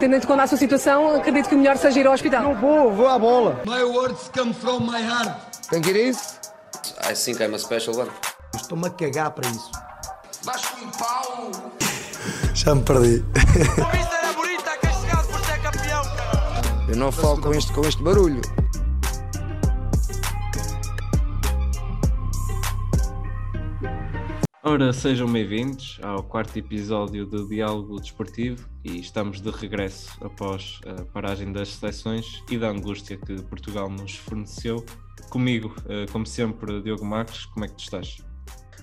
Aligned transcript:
Tendo 0.00 0.14
em 0.14 0.20
conta 0.20 0.44
a 0.44 0.46
sua 0.46 0.56
situação, 0.56 1.16
acredito 1.16 1.48
que 1.48 1.56
o 1.56 1.58
melhor 1.58 1.76
seja 1.76 1.98
ir 1.98 2.06
ao 2.06 2.12
hospital. 2.12 2.40
Não 2.44 2.54
vou, 2.54 2.92
vou 2.92 3.08
à 3.08 3.18
bola. 3.18 3.60
My 3.66 3.82
words 3.82 4.30
come 4.32 4.54
from 4.54 4.82
my 4.84 5.02
heart. 5.02 5.28
Think 5.70 5.88
it 5.88 5.98
is? 5.98 6.38
I 7.02 7.14
think 7.14 7.42
I'm 7.42 7.52
a 7.54 7.58
special 7.58 7.96
one. 7.96 8.10
Estou-me 8.54 8.86
a 8.86 8.90
cagar 8.90 9.32
para 9.32 9.48
isso. 9.48 9.72
Vasco 10.44 10.84
um 10.84 10.90
pau. 10.92 11.50
Já 12.54 12.76
me 12.76 12.82
perdi. 12.82 13.24
A 13.34 13.90
vista 13.90 14.16
era 14.16 14.32
bonita, 14.34 14.70
castigado 14.80 15.26
por 15.26 15.40
ser 15.40 15.62
campeão, 15.62 16.02
cara. 16.04 16.86
Eu 16.88 16.96
não 16.96 17.10
falo 17.10 17.40
com 17.40 17.52
este, 17.52 17.72
com 17.72 17.80
este 17.80 18.00
barulho. 18.00 18.40
Ora, 24.64 24.92
sejam 24.92 25.32
bem-vindos 25.32 26.00
ao 26.02 26.20
quarto 26.20 26.58
episódio 26.58 27.24
do 27.24 27.48
Diálogo 27.48 28.00
Desportivo 28.00 28.68
e 28.84 28.98
estamos 28.98 29.40
de 29.40 29.50
regresso 29.50 30.12
após 30.20 30.80
a 30.84 31.04
paragem 31.04 31.52
das 31.52 31.68
seleções 31.74 32.42
e 32.50 32.58
da 32.58 32.68
angústia 32.68 33.16
que 33.16 33.40
Portugal 33.42 33.88
nos 33.88 34.16
forneceu. 34.16 34.84
Comigo, 35.30 35.72
eh, 35.88 36.06
como 36.10 36.26
sempre, 36.26 36.82
Diogo 36.82 37.04
Marques, 37.04 37.46
como 37.46 37.66
é 37.66 37.68
que 37.68 37.74
tu 37.74 37.84
estás? 37.84 38.18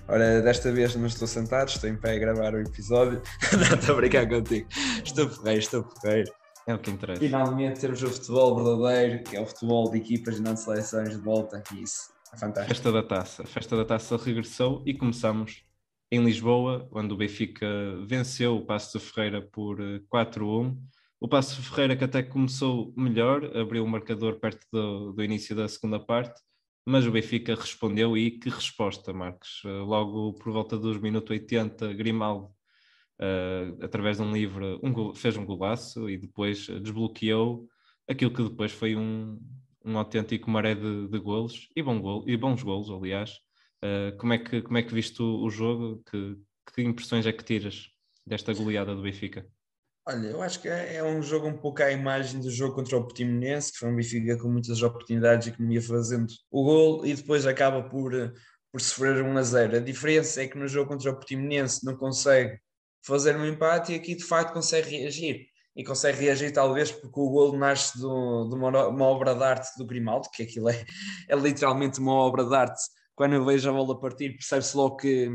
Ora, 0.08 0.40
desta 0.40 0.72
vez 0.72 0.96
não 0.96 1.06
estou 1.06 1.28
sentado, 1.28 1.68
estou 1.68 1.90
em 1.90 1.96
pé 1.96 2.16
a 2.16 2.18
gravar 2.18 2.54
o 2.54 2.58
episódio. 2.58 3.20
não 3.52 3.78
estou 3.78 3.96
a 3.96 3.98
brincar 3.98 4.26
contigo. 4.26 4.66
Estou 5.04 5.28
porreiro, 5.28 5.60
estou 5.60 5.82
porreiro. 5.82 6.32
É 6.66 6.74
o 6.74 6.78
que 6.78 6.90
interessa. 6.90 7.20
Finalmente 7.20 7.80
temos 7.80 8.02
o 8.02 8.08
futebol 8.08 8.56
verdadeiro, 8.56 9.24
que 9.24 9.36
é 9.36 9.40
o 9.42 9.46
futebol 9.46 9.90
de 9.90 9.98
equipas 9.98 10.38
e 10.38 10.42
não 10.42 10.54
de 10.54 10.60
seleções 10.60 11.10
de 11.10 11.18
volta. 11.18 11.62
Isso 11.74 12.14
é 12.32 12.38
fantástico. 12.38 12.74
Festa 12.74 12.90
da 12.90 13.02
Taça. 13.02 13.42
A 13.42 13.46
Festa 13.46 13.76
da 13.76 13.84
Taça 13.84 14.16
regressou 14.16 14.82
e 14.86 14.94
começamos 14.94 15.65
em 16.10 16.24
Lisboa, 16.24 16.88
onde 16.92 17.12
o 17.12 17.16
Benfica 17.16 17.66
venceu 18.06 18.56
o 18.56 18.64
Passo 18.64 18.98
de 18.98 19.04
Ferreira 19.04 19.42
por 19.42 19.80
eh, 19.80 20.00
4-1. 20.12 20.76
O 21.20 21.28
Passo 21.28 21.60
de 21.60 21.68
Ferreira 21.68 21.96
que 21.96 22.04
até 22.04 22.22
começou 22.22 22.92
melhor, 22.96 23.56
abriu 23.56 23.84
o 23.84 23.88
marcador 23.88 24.38
perto 24.38 24.66
do, 24.72 25.12
do 25.12 25.24
início 25.24 25.56
da 25.56 25.66
segunda 25.68 25.98
parte, 25.98 26.40
mas 26.86 27.06
o 27.06 27.10
Benfica 27.10 27.54
respondeu 27.54 28.16
e 28.16 28.30
que 28.30 28.48
resposta, 28.48 29.12
Marcos. 29.12 29.62
Eh, 29.64 29.68
Logo 29.68 30.34
por 30.34 30.52
volta 30.52 30.78
dos 30.78 30.98
minutos 30.98 31.30
80, 31.30 31.92
Grimaldo, 31.94 32.50
eh, 33.20 33.74
através 33.82 34.18
de 34.18 34.22
um 34.22 34.32
livre, 34.32 34.78
um 34.82 35.14
fez 35.14 35.36
um 35.36 35.44
golaço 35.46 36.08
e 36.08 36.18
depois 36.18 36.68
eh, 36.68 36.78
desbloqueou 36.78 37.66
aquilo 38.08 38.32
que 38.32 38.42
depois 38.42 38.72
foi 38.72 38.94
um, 38.96 39.40
um 39.84 39.98
autêntico 39.98 40.50
maré 40.50 40.74
de, 40.74 41.08
de 41.08 41.18
golos 41.18 41.68
e, 41.74 41.82
bom 41.82 42.00
gol, 42.00 42.24
e 42.28 42.36
bons 42.36 42.62
golos, 42.62 42.90
aliás. 42.90 43.45
Uh, 43.86 44.16
como, 44.16 44.32
é 44.32 44.38
que, 44.38 44.62
como 44.62 44.78
é 44.78 44.82
que 44.82 44.94
viste 44.94 45.22
o, 45.22 45.48
jogo? 45.48 46.02
Que, 46.10 46.36
que 46.74 46.82
impressões 46.82 47.26
é 47.26 47.32
que 47.32 47.44
tiras 47.44 47.86
desta 48.26 48.52
goleada 48.52 48.94
do 48.94 49.02
Benfica? 49.02 49.46
Olha, 50.08 50.28
eu 50.28 50.42
acho 50.42 50.60
que 50.60 50.68
é 50.68 50.96
é 50.96 51.04
um 51.04 51.20
jogo 51.20 51.48
um 51.48 51.56
pouco 51.56 51.82
à 51.82 51.90
imagem 51.90 52.40
do 52.40 52.50
jogo 52.50 52.74
contra 52.74 52.96
o 52.96 53.02
Portimonense, 53.02 53.72
que 53.72 53.78
foi 53.78 53.88
um 53.88 53.96
Benfica 53.96 54.38
com 54.38 54.48
muitas 54.48 54.82
oportunidades 54.82 55.48
e 55.48 55.52
que 55.52 55.62
me 55.62 55.74
ia 55.74 55.82
fazendo 55.82 56.32
o 56.50 56.64
gol 56.64 57.06
e 57.06 57.14
depois 57.14 57.46
acaba 57.46 57.82
por, 57.88 58.14
eh, 58.14 58.32
por 58.72 58.80
sofrer 58.80 59.22
1 59.22 59.36
a 59.36 59.42
0. 59.42 59.76
A 59.76 59.80
diferença 59.80 60.42
é 60.42 60.48
que 60.48 60.58
no 60.58 60.68
jogo 60.68 60.90
contra 60.90 61.10
o 61.10 61.14
Portimonense 61.14 61.84
não 61.84 61.96
consegue 61.96 62.58
fazer 63.04 63.36
um 63.36 63.44
empate 63.46 63.92
e 63.92 63.94
aqui 63.96 64.14
de 64.14 64.24
facto 64.24 64.52
consegue 64.52 64.90
reagir. 64.96 65.46
E 65.74 65.84
consegue 65.84 66.18
reagir 66.20 66.52
talvez 66.52 66.90
porque 66.90 67.20
o 67.20 67.28
gol 67.30 67.56
nasce 67.58 67.98
do- 67.98 68.48
de 68.48 68.54
uma, 68.54 68.88
uma 68.88 69.04
obra 69.06 69.34
de 69.34 69.42
arte 69.42 69.76
do 69.76 69.84
Grimaldo, 69.86 70.28
que 70.32 70.42
aquilo 70.42 70.68
é, 70.70 70.84
é 71.28 71.36
literalmente 71.36 71.98
uma 72.00 72.14
obra 72.14 72.44
de 72.44 72.54
arte. 72.54 72.80
Quando 73.16 73.32
eu 73.32 73.44
vejo 73.44 73.68
a 73.68 73.72
bola 73.72 73.98
partir, 73.98 74.34
percebe-se 74.34 74.76
logo 74.76 74.96
que 74.96 75.30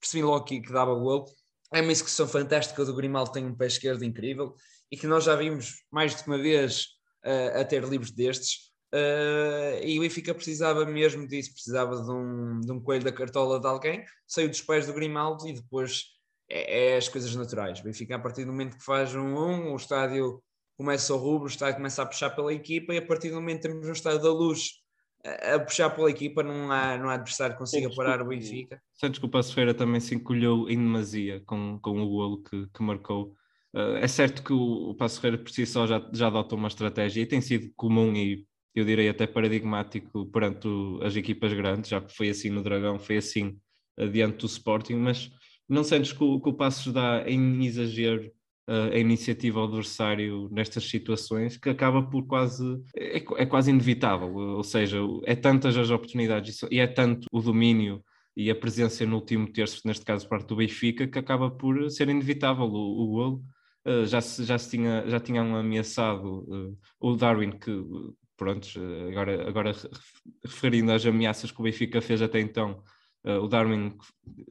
percebi 0.00 0.22
logo 0.22 0.44
que, 0.44 0.60
que 0.60 0.72
dava 0.72 0.94
gol. 0.94 1.24
É 1.72 1.80
uma 1.80 1.92
execução 1.92 2.26
fantástica 2.26 2.84
do 2.84 2.94
Grimaldo, 2.94 3.30
tem 3.30 3.46
um 3.46 3.54
pé 3.54 3.68
esquerdo 3.68 4.04
incrível 4.04 4.54
e 4.90 4.96
que 4.96 5.06
nós 5.06 5.24
já 5.24 5.36
vimos 5.36 5.84
mais 5.90 6.16
de 6.16 6.26
uma 6.26 6.36
vez 6.36 6.86
uh, 7.24 7.60
a 7.60 7.64
ter 7.64 7.84
livros 7.84 8.10
destes. 8.10 8.70
Uh, 8.92 9.78
e 9.84 9.96
o 9.96 10.02
Benfica 10.02 10.34
precisava 10.34 10.84
mesmo 10.84 11.28
disso, 11.28 11.52
precisava 11.52 12.02
de 12.02 12.10
um, 12.10 12.60
de 12.60 12.72
um 12.72 12.80
coelho 12.80 13.04
da 13.04 13.12
cartola 13.12 13.60
de 13.60 13.66
alguém, 13.68 14.04
saiu 14.26 14.48
dos 14.48 14.62
pés 14.62 14.88
do 14.88 14.92
Grimaldo 14.92 15.46
e 15.46 15.52
depois 15.52 16.06
é, 16.48 16.94
é 16.94 16.96
as 16.96 17.08
coisas 17.08 17.32
naturais. 17.36 17.78
O 17.78 17.84
Benfica, 17.84 18.16
a 18.16 18.18
partir 18.18 18.44
do 18.44 18.50
momento 18.50 18.76
que 18.76 18.84
faz 18.84 19.14
um 19.14 19.36
1, 19.36 19.72
o 19.72 19.76
estádio 19.76 20.42
começa 20.76 21.12
ao 21.12 21.20
rubro, 21.20 21.44
o 21.44 21.50
estádio 21.50 21.76
começa 21.76 22.02
a 22.02 22.06
puxar 22.06 22.30
pela 22.30 22.52
equipa 22.52 22.92
e 22.92 22.98
a 22.98 23.06
partir 23.06 23.28
do 23.28 23.36
momento 23.36 23.62
temos 23.62 23.86
um 23.86 23.92
estádio 23.92 24.22
da 24.22 24.32
luz 24.32 24.80
a, 25.24 25.58
puxar 25.58 25.90
pela 25.90 26.10
equipa, 26.10 26.42
não 26.42 26.70
há, 26.70 26.96
não 26.96 27.08
há 27.08 27.14
adversário 27.14 27.54
que 27.54 27.58
consiga 27.58 27.88
Sim, 27.88 27.96
parar 27.96 28.22
o. 28.22 28.26
Benfica. 28.26 28.80
Sentes 28.92 29.18
que 29.18 29.26
o 29.26 29.28
Passo 29.28 29.54
Ferreira 29.54 29.74
também 29.74 30.00
se 30.00 30.14
encolheu 30.14 30.68
em 30.68 30.76
demasia 30.76 31.42
com, 31.46 31.78
com 31.80 32.00
o 32.00 32.08
golo 32.08 32.42
que, 32.42 32.66
que 32.68 32.82
marcou. 32.82 33.34
Uh, 33.74 33.96
é 34.00 34.08
certo 34.08 34.42
que 34.42 34.52
o, 34.52 34.90
o 34.90 34.94
Passo 34.94 35.20
Ferreira 35.20 35.42
por 35.42 35.50
si 35.50 35.64
só 35.64 35.86
já, 35.86 36.04
já 36.12 36.26
adotou 36.26 36.58
uma 36.58 36.68
estratégia 36.68 37.22
e 37.22 37.26
tem 37.26 37.40
sido 37.40 37.72
comum 37.76 38.14
e 38.14 38.44
eu 38.74 38.84
direi 38.84 39.08
até 39.08 39.26
paradigmático 39.26 40.26
perante 40.26 40.66
o- 40.66 41.00
as 41.02 41.14
equipas 41.16 41.52
grandes, 41.52 41.90
já 41.90 42.00
que 42.00 42.14
foi 42.14 42.30
assim 42.30 42.50
no 42.50 42.62
Dragão, 42.62 42.98
foi 42.98 43.16
assim 43.18 43.58
diante 44.12 44.38
do 44.38 44.46
Sporting, 44.46 44.94
mas 44.94 45.30
não 45.68 45.84
sentes 45.84 46.12
que 46.12 46.22
o, 46.24 46.40
que 46.40 46.48
o 46.48 46.54
Passos 46.54 46.92
dá 46.92 47.22
em 47.28 47.64
exagero 47.64 48.30
a 48.92 48.98
iniciativa 48.98 49.58
ao 49.58 49.66
adversário 49.66 50.48
nestas 50.52 50.84
situações 50.88 51.56
que 51.56 51.68
acaba 51.68 52.02
por 52.02 52.26
quase 52.26 52.64
é, 52.96 53.16
é 53.16 53.46
quase 53.46 53.70
inevitável, 53.70 54.32
ou 54.32 54.62
seja, 54.62 54.98
é 55.24 55.34
tantas 55.34 55.76
as 55.76 55.90
oportunidades 55.90 56.60
e 56.70 56.78
é 56.78 56.86
tanto 56.86 57.26
o 57.32 57.40
domínio 57.40 58.02
e 58.36 58.48
a 58.50 58.54
presença 58.54 59.04
no 59.04 59.16
último 59.16 59.52
terço, 59.52 59.80
neste 59.84 60.04
caso 60.04 60.28
parte 60.28 60.46
do 60.46 60.56
Benfica, 60.56 61.06
que 61.06 61.18
acaba 61.18 61.50
por 61.50 61.90
ser 61.90 62.08
inevitável 62.08 62.66
o, 62.66 63.02
o 63.02 63.06
golo. 63.08 63.42
Uh, 63.84 64.06
já, 64.06 64.20
se, 64.20 64.44
já, 64.44 64.58
se 64.58 64.70
tinha, 64.70 65.04
já 65.08 65.18
tinham 65.18 65.56
ameaçado 65.56 66.44
uh, 66.48 66.78
o 67.00 67.16
Darwin, 67.16 67.50
que 67.50 67.72
pronto, 68.36 68.66
uh, 68.76 69.08
agora, 69.08 69.48
agora 69.48 69.72
re- 69.72 69.88
referindo 70.44 70.92
às 70.92 71.04
ameaças 71.04 71.50
que 71.50 71.60
o 71.60 71.64
Benfica 71.64 72.00
fez 72.00 72.20
até 72.22 72.40
então, 72.40 72.82
uh, 73.24 73.40
o 73.42 73.48
Darwin 73.48 73.96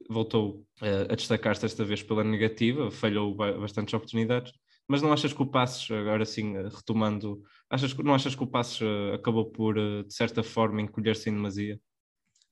voltou 0.10 0.66
uh, 0.82 1.12
a 1.12 1.16
destacar-se 1.16 1.62
desta 1.62 1.84
vez 1.86 2.04
pela 2.04 2.24
negativa, 2.24 2.92
falhou 2.92 3.34
ba- 3.36 3.54
bastantes 3.54 3.94
oportunidades, 3.94 4.52
mas 4.88 5.02
não 5.02 5.14
achas 5.14 5.34
que 5.34 5.42
o 5.42 5.48
Passos, 5.48 5.90
agora 5.92 6.26
sim, 6.26 6.58
uh, 6.58 6.70
retomando, 6.70 7.44
achas, 7.70 7.94
não 7.96 8.14
achas 8.14 8.36
que 8.36 8.44
o 8.44 8.48
Passos 8.48 8.82
acabou 9.14 9.52
por, 9.52 9.76
de 9.76 10.14
certa 10.14 10.44
forma, 10.44 10.82
encolher-se 10.82 11.30
em 11.30 11.34
demasia? 11.34 11.80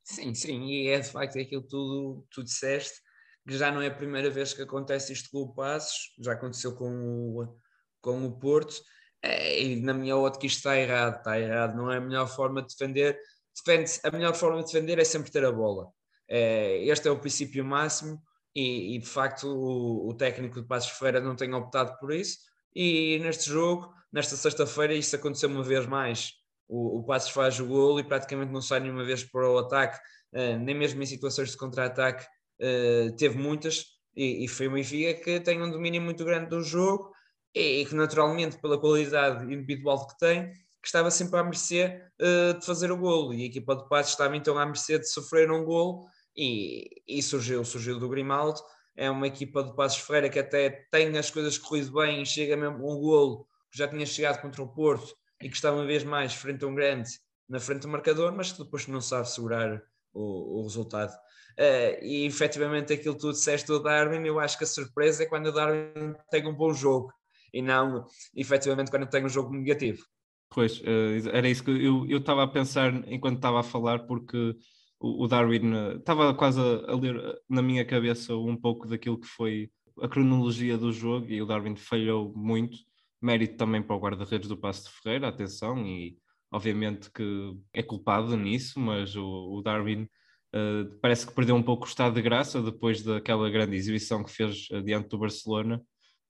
Sim, 0.04 0.34
sim, 0.34 0.66
e 0.66 0.88
é 0.88 1.00
de 1.00 1.10
facto 1.10 1.40
aquilo 1.40 1.64
que 1.64 1.70
tu, 1.70 2.26
tu 2.32 2.44
disseste, 2.44 3.02
que 3.48 3.58
já 3.58 3.72
não 3.72 3.82
é 3.82 3.88
a 3.88 3.96
primeira 3.96 4.30
vez 4.30 4.54
que 4.54 4.62
acontece 4.62 5.14
isto 5.14 5.30
com 5.32 5.40
o 5.40 5.54
Passos, 5.54 6.14
já 6.20 6.34
aconteceu 6.34 6.76
com 6.76 6.90
o, 6.90 7.58
com 8.02 8.26
o 8.26 8.40
Porto, 8.40 8.76
e 9.24 9.78
na 9.78 9.94
minha 9.94 10.16
ótica 10.16 10.46
isto 10.46 10.58
está 10.58 10.78
errado, 10.78 11.18
está 11.18 11.40
errado, 11.40 11.76
não 11.76 11.92
é 11.92 11.98
a 11.98 12.02
melhor 12.02 12.28
forma 12.28 12.62
de 12.62 12.70
defender, 12.70 13.20
defende 13.66 13.92
a 14.04 14.12
melhor 14.12 14.36
forma 14.36 14.60
de 14.60 14.66
defender 14.66 15.00
é 15.00 15.04
sempre 15.04 15.32
ter 15.32 15.44
a 15.44 15.52
bola. 15.52 15.92
É, 16.30 16.84
este 16.86 17.08
é 17.08 17.12
o 17.12 17.20
princípio 17.20 17.64
máximo 17.64 18.22
e, 18.56 18.96
e, 18.96 19.00
de 19.00 19.06
facto 19.06 19.48
o, 19.48 20.10
o 20.10 20.14
técnico 20.14 20.62
de 20.62 20.68
Passos 20.68 20.92
Ferreira 20.92 21.22
não 21.22 21.36
tem 21.36 21.54
optado 21.54 21.98
por 22.00 22.12
isso. 22.12 22.40
E 22.76 23.20
neste 23.20 23.50
jogo, 23.50 23.94
nesta 24.12 24.36
sexta-feira, 24.36 24.94
isso 24.94 25.16
aconteceu 25.16 25.50
uma 25.50 25.64
vez 25.64 25.86
mais. 25.86 26.34
O, 26.68 27.00
o 27.00 27.04
Passos 27.04 27.30
faz 27.30 27.60
o 27.60 27.66
golo 27.66 28.00
e 28.00 28.04
praticamente 28.04 28.52
não 28.52 28.62
sai 28.62 28.80
nenhuma 28.80 29.04
vez 29.04 29.24
para 29.24 29.50
o 29.50 29.58
ataque, 29.60 30.00
eh, 30.34 30.58
nem 30.58 30.76
mesmo 30.76 31.02
em 31.02 31.06
situações 31.06 31.52
de 31.52 31.58
contra-ataque 31.58 32.26
eh, 32.60 33.12
teve 33.18 33.38
muitas. 33.38 33.86
E, 34.16 34.46
e 34.46 34.48
foi 34.48 34.68
o 34.68 34.72
Benfica 34.72 35.24
que 35.24 35.40
tem 35.40 35.62
um 35.62 35.70
domínio 35.70 36.02
muito 36.02 36.26
grande 36.26 36.50
do 36.50 36.62
jogo 36.64 37.12
e, 37.54 37.86
que 37.86 37.96
naturalmente 37.96 38.58
pela 38.60 38.80
qualidade 38.80 39.46
individual 39.54 40.08
que 40.08 40.18
tem 40.18 40.52
que 40.82 40.88
estava 40.88 41.12
sempre 41.12 41.40
à 41.40 41.44
mercê 41.44 42.02
eh, 42.20 42.54
de 42.54 42.66
fazer 42.66 42.92
o 42.92 42.98
golo 42.98 43.34
e 43.34 43.44
a 43.44 43.46
equipa 43.46 43.76
de 43.76 43.88
Passos 43.88 44.14
estava 44.14 44.36
então 44.36 44.58
à 44.58 44.66
mercê 44.66 44.98
de 44.98 45.08
sofrer 45.08 45.52
um 45.52 45.64
golo 45.64 46.08
e, 46.38 47.02
e 47.08 47.22
surgiu, 47.22 47.66
surgiu 47.66 48.00
do 48.00 48.08
Grimaldo 48.08 48.62
é 48.96 49.10
uma 49.10 49.28
equipa 49.28 49.64
de 49.64 49.76
Passos 49.76 50.02
Ferreira 50.02 50.30
que 50.30 50.40
até 50.40 50.88
tem 50.92 51.16
as 51.18 51.30
coisas 51.30 51.58
corrido 51.58 51.94
bem 51.94 52.26
chega 52.26 52.58
mesmo 52.58 52.78
um 52.78 53.00
golo 53.00 53.48
que 53.72 53.78
já 53.78 53.88
tinha 53.88 54.06
chegado 54.06 54.42
contra 54.42 54.62
o 54.62 54.68
Porto 54.68 55.16
e 55.42 55.50
que 55.50 55.56
está 55.56 55.72
uma 55.72 55.86
vez 55.86 56.04
mais 56.04 56.34
frente 56.34 56.64
a 56.64 56.68
um 56.68 56.76
grande 56.76 57.10
na 57.48 57.60
frente 57.60 57.84
do 57.84 57.88
marcador, 57.88 58.34
mas 58.36 58.52
que 58.52 58.64
depois 58.64 58.88
não 58.88 59.00
sabe 59.00 59.30
segurar 59.30 59.82
o, 60.14 60.60
o 60.60 60.64
resultado. 60.64 61.14
Uh, 61.58 62.04
e 62.04 62.26
efetivamente 62.26 62.94
aquilo 62.94 63.16
que 63.16 63.22
tu 63.22 63.32
disseste 63.32 63.68
do 63.68 63.82
Darwin, 63.82 64.26
eu 64.26 64.40
acho 64.40 64.58
que 64.58 64.64
a 64.64 64.68
surpresa 64.68 65.24
é 65.24 65.26
quando 65.26 65.48
o 65.48 65.52
Darwin 65.52 66.14
tem 66.30 66.46
um 66.46 66.54
bom 66.54 66.74
jogo 66.74 67.12
e 67.54 67.62
não 67.62 68.06
efetivamente 68.36 68.92
quando 68.92 69.08
tem 69.08 69.26
um 69.26 69.30
jogo 69.30 69.54
negativo. 69.54 70.04
Pois, 70.50 70.82
eh, 70.84 71.30
era 71.32 71.48
isso 71.48 71.64
que 71.64 71.72
eu 71.72 72.06
eu 72.08 72.20
estava 72.20 72.44
a 72.44 72.48
pensar 72.48 72.94
enquanto 73.08 73.38
estava 73.38 73.60
a 73.60 73.64
falar, 73.64 74.06
porque 74.06 74.56
o, 75.00 75.28
Darwin 75.28 75.74
eh, 75.74 75.96
estava 75.98 76.34
quase 76.34 76.60
a, 76.60 76.96
ler 76.96 77.16
eh, 77.18 77.40
na 77.50 77.62
minha 77.62 77.86
cabeça 77.86 78.36
um 78.36 78.56
pouco 78.56 78.88
daquilo 78.88 79.20
que 79.20 79.28
foi 79.28 79.70
a 80.02 80.08
cronologia 80.08 80.78
do 80.78 80.92
jogo 80.92 81.28
e 81.30 81.42
o 81.42 81.46
Darwin 81.46 81.76
falhou 81.76 82.34
muito. 82.36 82.78
Mérito 83.22 83.58
também 83.58 83.82
para 83.82 83.96
o 83.96 84.00
guarda-redes 84.00 84.48
do 84.48 84.58
Passo 84.58 84.86
de 84.86 84.92
Ferreira, 85.02 85.28
atenção, 85.28 85.86
e 85.86 86.18
obviamente 86.52 87.12
que 87.12 87.58
é 87.74 87.82
culpado 87.82 88.38
nisso, 88.38 88.80
mas 88.80 89.16
o, 89.16 89.58
o 89.58 89.62
Darwin 89.62 90.08
eh, 90.54 90.86
parece 91.02 91.28
que 91.28 91.34
perdeu 91.34 91.56
um 91.56 91.64
pouco 91.64 91.86
o 91.86 91.88
estado 91.88 92.16
de 92.16 92.22
graça 92.22 92.62
depois 92.62 93.04
daquela 93.04 93.50
grande 93.50 93.76
exibição 93.76 94.24
que 94.24 94.32
fez 94.32 94.68
eh, 94.72 94.82
diante 94.82 95.10
do 95.10 95.18
Barcelona. 95.18 95.82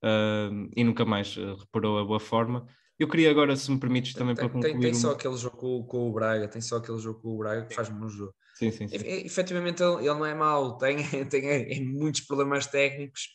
uh, 0.04 0.70
e 0.76 0.84
nunca 0.84 1.04
mais 1.04 1.36
uh, 1.36 1.56
reparou 1.56 1.98
a 1.98 2.04
boa 2.04 2.20
forma. 2.20 2.66
Eu 2.98 3.06
queria 3.06 3.30
agora, 3.30 3.54
se 3.54 3.70
me 3.70 3.78
permites, 3.78 4.12
também 4.12 4.34
tem, 4.34 4.44
para 4.44 4.52
concluir. 4.52 4.72
Tem, 4.72 4.80
tem 4.80 4.94
só 4.94 5.12
aquele 5.12 5.36
jogo 5.36 5.56
com, 5.56 5.82
com, 5.84 6.08
o 6.08 6.12
Braga, 6.12 6.48
tem 6.48 6.60
só 6.60 6.78
aquele 6.78 6.98
jogo 6.98 7.20
com 7.20 7.34
o 7.34 7.38
Braga 7.38 7.66
que 7.66 7.74
faz-me 7.74 8.04
um 8.04 8.08
jogo. 8.08 8.34
Sim, 8.56 8.72
sim, 8.72 8.88
sim. 8.88 8.96
E, 8.96 9.24
efetivamente 9.24 9.82
ele, 9.82 9.98
ele, 9.98 10.14
não 10.14 10.26
é 10.26 10.34
mau, 10.34 10.76
tem, 10.78 10.98
tem 11.30 11.84
muitos 11.84 12.22
problemas 12.22 12.66
técnicos, 12.66 13.28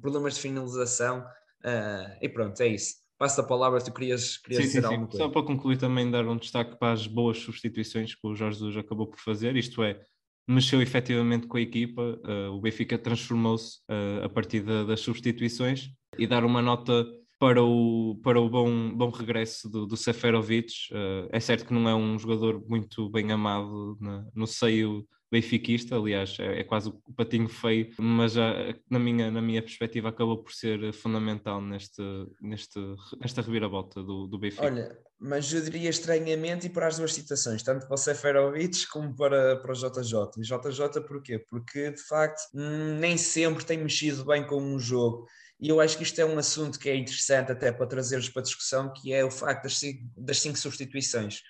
problemas 0.00 0.36
de 0.36 0.40
finalização, 0.40 1.20
uh, 1.20 2.16
e 2.22 2.28
pronto, 2.28 2.60
é 2.60 2.68
isso. 2.68 2.94
Passo 3.18 3.40
a 3.40 3.44
palavra, 3.44 3.80
tu 3.80 3.92
querias, 3.92 4.36
querias 4.36 4.62
sim, 4.62 4.68
dizer 4.68 4.80
sim, 4.80 4.86
alguma 4.86 5.06
sim. 5.06 5.10
coisa. 5.10 5.24
Só 5.24 5.30
para 5.30 5.42
concluir 5.42 5.78
também 5.78 6.08
dar 6.08 6.24
um 6.24 6.36
destaque 6.36 6.78
para 6.78 6.92
as 6.92 7.08
boas 7.08 7.38
substituições 7.38 8.14
que 8.14 8.24
o 8.24 8.36
Jorge 8.36 8.58
Jesus 8.58 8.76
acabou 8.76 9.08
por 9.08 9.18
fazer, 9.18 9.56
isto 9.56 9.82
é, 9.82 10.00
mexeu 10.48 10.80
efetivamente 10.80 11.48
com 11.48 11.56
a 11.56 11.60
equipa, 11.60 12.02
uh, 12.02 12.52
o 12.52 12.60
Benfica 12.60 12.96
transformou-se 12.96 13.78
uh, 13.90 14.24
a 14.24 14.28
partir 14.28 14.60
da, 14.60 14.84
das 14.84 15.00
substituições 15.00 15.90
e 16.16 16.24
dar 16.24 16.44
uma 16.44 16.62
nota 16.62 17.04
para 17.38 17.62
o, 17.62 18.20
para 18.22 18.40
o 18.40 18.48
bom, 18.48 18.94
bom 18.94 19.10
regresso 19.10 19.68
do, 19.68 19.86
do 19.86 19.96
Seferovic. 19.96 20.72
Uh, 20.90 21.28
é 21.30 21.38
certo 21.40 21.66
que 21.66 21.72
não 21.72 21.88
é 21.88 21.94
um 21.94 22.18
jogador 22.18 22.64
muito 22.68 23.08
bem 23.10 23.30
amado 23.30 23.96
na, 24.00 24.26
no 24.34 24.46
seio 24.46 25.06
benfiquista, 25.30 25.94
aliás, 25.94 26.36
é, 26.38 26.60
é, 26.60 26.64
quase 26.64 26.88
o 26.88 27.12
patinho 27.14 27.48
feio, 27.48 27.90
mas 27.98 28.32
já, 28.32 28.54
na, 28.90 28.98
minha, 28.98 29.30
na 29.30 29.42
minha 29.42 29.62
perspectiva 29.62 30.08
acabou 30.08 30.42
por 30.42 30.52
ser 30.52 30.92
fundamental 30.92 31.60
neste, 31.60 32.02
neste, 32.40 32.80
nesta 33.20 33.42
reviravolta 33.42 34.02
do, 34.02 34.26
do 34.26 34.38
Benfica. 34.38 34.64
Olha, 34.64 34.98
mas 35.20 35.52
eu 35.52 35.60
diria 35.60 35.90
estranhamente 35.90 36.66
e 36.66 36.70
para 36.70 36.86
as 36.86 36.96
duas 36.96 37.12
citações, 37.12 37.62
tanto 37.62 37.86
para 37.86 37.94
o 37.94 37.98
Seferovic 37.98 38.86
como 38.88 39.14
para, 39.14 39.56
para 39.56 39.72
o 39.72 39.74
JJ. 39.74 40.14
E 40.38 40.42
JJ 40.42 41.02
porquê? 41.06 41.38
Porque 41.38 41.90
de 41.90 42.02
facto 42.02 42.40
nem 42.54 43.16
sempre 43.18 43.64
tem 43.64 43.78
mexido 43.78 44.24
bem 44.24 44.46
com 44.46 44.62
um 44.62 44.78
jogo. 44.78 45.26
E 45.60 45.68
eu 45.68 45.80
acho 45.80 45.96
que 45.96 46.04
isto 46.04 46.20
é 46.20 46.24
um 46.24 46.38
assunto 46.38 46.78
que 46.78 46.88
é 46.88 46.96
interessante 46.96 47.50
até 47.52 47.72
para 47.72 47.86
trazer-vos 47.86 48.28
para 48.28 48.42
discussão, 48.42 48.92
que 48.92 49.12
é 49.12 49.24
o 49.24 49.30
facto 49.30 49.64
das 49.64 49.78
cinco, 49.78 50.02
das 50.16 50.40
cinco 50.40 50.58
substituições 50.58 51.42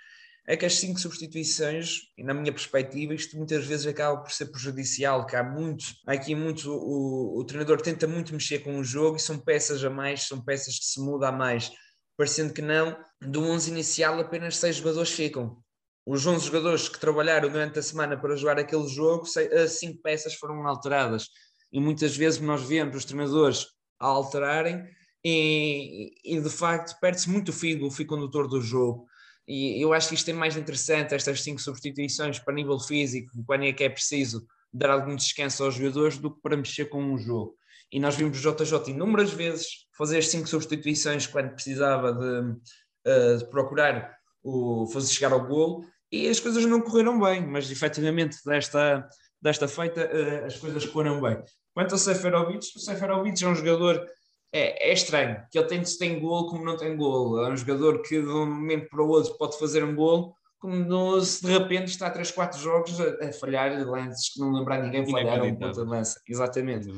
é 0.48 0.56
que 0.56 0.64
as 0.64 0.76
cinco 0.76 0.98
substituições, 0.98 2.04
na 2.16 2.32
minha 2.32 2.50
perspectiva, 2.50 3.12
isto 3.12 3.36
muitas 3.36 3.66
vezes 3.66 3.86
acaba 3.86 4.16
por 4.22 4.32
ser 4.32 4.46
prejudicial, 4.46 5.26
que 5.26 5.36
há 5.36 5.44
muito, 5.44 5.84
aqui 6.06 6.34
muito, 6.34 6.72
o, 6.72 7.38
o 7.38 7.44
treinador 7.44 7.82
tenta 7.82 8.06
muito 8.06 8.32
mexer 8.32 8.60
com 8.60 8.78
o 8.78 8.82
jogo 8.82 9.18
e 9.18 9.20
são 9.20 9.38
peças 9.38 9.84
a 9.84 9.90
mais, 9.90 10.22
são 10.22 10.42
peças 10.42 10.78
que 10.78 10.86
se 10.86 10.98
mudam 11.02 11.28
a 11.28 11.32
mais, 11.32 11.70
parecendo 12.16 12.54
que 12.54 12.62
não, 12.62 12.96
do 13.20 13.42
11 13.42 13.70
inicial 13.70 14.18
apenas 14.18 14.56
seis 14.56 14.76
jogadores 14.76 15.10
ficam. 15.10 15.62
Os 16.06 16.26
11 16.26 16.46
jogadores 16.46 16.88
que 16.88 16.98
trabalharam 16.98 17.50
durante 17.50 17.78
a 17.78 17.82
semana 17.82 18.18
para 18.18 18.34
jogar 18.34 18.58
aquele 18.58 18.88
jogo, 18.88 19.26
cinco 19.68 20.00
peças 20.00 20.32
foram 20.32 20.66
alteradas. 20.66 21.26
E 21.70 21.78
muitas 21.78 22.16
vezes 22.16 22.40
nós 22.40 22.62
vemos 22.62 22.96
os 22.96 23.04
treinadores 23.04 23.66
a 23.98 24.06
alterarem 24.06 24.84
e, 25.24 26.14
e 26.24 26.40
de 26.40 26.50
facto 26.50 26.98
perde-se 27.00 27.28
muito 27.28 27.50
o 27.50 27.52
fio, 27.52 27.86
o 27.86 27.90
fio 27.90 28.06
condutor 28.06 28.48
do 28.48 28.60
jogo. 28.60 29.06
E 29.46 29.82
eu 29.82 29.92
acho 29.92 30.10
que 30.10 30.14
isto 30.14 30.30
é 30.30 30.34
mais 30.34 30.56
interessante, 30.56 31.14
estas 31.14 31.42
cinco 31.42 31.60
substituições 31.60 32.38
para 32.38 32.54
nível 32.54 32.78
físico, 32.78 33.32
quando 33.46 33.64
é 33.64 33.72
que 33.72 33.84
é 33.84 33.88
preciso 33.88 34.46
dar 34.72 34.90
algum 34.90 35.16
descanso 35.16 35.64
aos 35.64 35.74
jogadores, 35.74 36.18
do 36.18 36.34
que 36.34 36.40
para 36.42 36.56
mexer 36.56 36.86
com 36.86 37.02
um 37.02 37.16
jogo. 37.16 37.56
E 37.90 37.98
nós 37.98 38.14
vimos 38.14 38.38
o 38.38 38.54
JJ 38.54 38.90
inúmeras 38.90 39.32
vezes 39.32 39.86
fazer 39.96 40.22
cinco 40.22 40.46
substituições 40.46 41.26
quando 41.26 41.54
precisava 41.54 42.12
de, 42.12 43.10
uh, 43.10 43.38
de 43.38 43.48
procurar 43.48 44.14
o, 44.42 44.86
fazer 44.92 45.14
chegar 45.14 45.32
ao 45.32 45.46
golo, 45.46 45.84
e 46.12 46.28
as 46.28 46.40
coisas 46.40 46.64
não 46.66 46.80
correram 46.80 47.18
bem, 47.18 47.46
mas 47.46 47.70
efetivamente 47.70 48.36
desta, 48.44 49.08
desta 49.40 49.66
feita 49.66 50.02
uh, 50.02 50.44
as 50.44 50.58
coisas 50.58 50.84
correram 50.84 51.20
bem. 51.22 51.42
Quanto 51.78 51.92
ao 51.92 51.98
Seferovic, 51.98 52.66
o 52.74 52.80
Seferovic 52.80 53.44
é 53.44 53.46
um 53.46 53.54
jogador 53.54 54.04
é, 54.52 54.90
é, 54.90 54.92
estranho, 54.92 55.40
que 55.48 55.56
ele 55.56 55.68
tem, 55.68 55.80
tem 55.80 56.18
gol 56.18 56.48
como 56.48 56.64
não 56.64 56.76
tem 56.76 56.96
gol. 56.96 57.40
É 57.44 57.48
um 57.48 57.56
jogador 57.56 58.02
que 58.02 58.20
de 58.20 58.26
um 58.26 58.46
momento 58.46 58.88
para 58.88 59.00
o 59.00 59.06
outro 59.06 59.38
pode 59.38 59.56
fazer 59.60 59.84
um 59.84 59.94
gol, 59.94 60.34
como 60.58 61.20
se 61.20 61.46
de 61.46 61.52
repente 61.52 61.86
está 61.86 62.08
a 62.08 62.10
3, 62.10 62.32
4 62.32 62.58
jogos 62.60 63.00
a, 63.00 63.28
a 63.28 63.32
falhar 63.32 63.70
lances 63.86 64.32
que 64.32 64.40
não 64.40 64.50
lembrar 64.50 64.82
ninguém 64.82 65.08
falhar 65.08 65.40
um 65.40 65.54
ponto 65.54 65.84
de 65.84 65.88
lança. 65.88 66.20
Exatamente. 66.28 66.88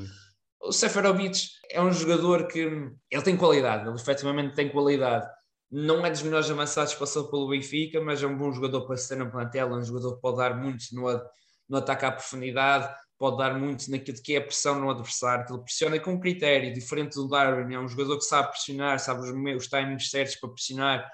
O 0.63 0.73
Seferovic 0.73 1.39
é 1.71 1.83
um 1.83 1.93
jogador 1.93 2.47
que 2.47 2.61
ele 2.61 3.23
tem 3.23 3.37
qualidade, 3.37 3.87
ele 3.87 3.97
efetivamente 3.97 4.55
tem 4.55 4.71
qualidade. 4.71 5.29
Não 5.71 6.07
é 6.07 6.11
dos 6.11 6.23
melhores 6.23 6.51
avançados 6.51 6.95
que 6.95 7.01
passou 7.01 7.31
pelo 7.31 7.51
Benfica, 7.51 8.01
mas 8.01 8.23
é 8.23 8.27
um 8.27 8.39
bom 8.39 8.51
jogador 8.51 8.87
para 8.87 8.97
ser 8.97 9.17
na 9.17 9.27
plantel, 9.27 9.75
é 9.75 9.77
um 9.77 9.85
jogador 9.85 10.15
que 10.15 10.23
pode 10.23 10.39
dar 10.39 10.57
muito 10.57 10.85
no, 10.93 11.21
no 11.69 11.77
ataque 11.77 12.07
à 12.07 12.13
profundidade, 12.13 12.91
pode 13.21 13.37
dar 13.37 13.53
muito 13.59 13.91
naquilo 13.91 14.17
que 14.23 14.35
é 14.35 14.39
a 14.39 14.41
pressão 14.41 14.81
no 14.81 14.89
adversário, 14.89 15.45
que 15.45 15.53
ele 15.53 15.63
pressiona 15.63 16.01
com 16.01 16.19
critério, 16.19 16.73
diferente 16.73 17.17
do 17.17 17.29
Darwin, 17.29 17.75
é 17.75 17.79
um 17.79 17.87
jogador 17.87 18.17
que 18.17 18.25
sabe 18.25 18.49
pressionar, 18.49 18.99
sabe 18.99 19.21
os, 19.21 19.57
os 19.59 19.69
timings 19.69 20.09
certos 20.09 20.37
para 20.37 20.49
pressionar, 20.49 21.07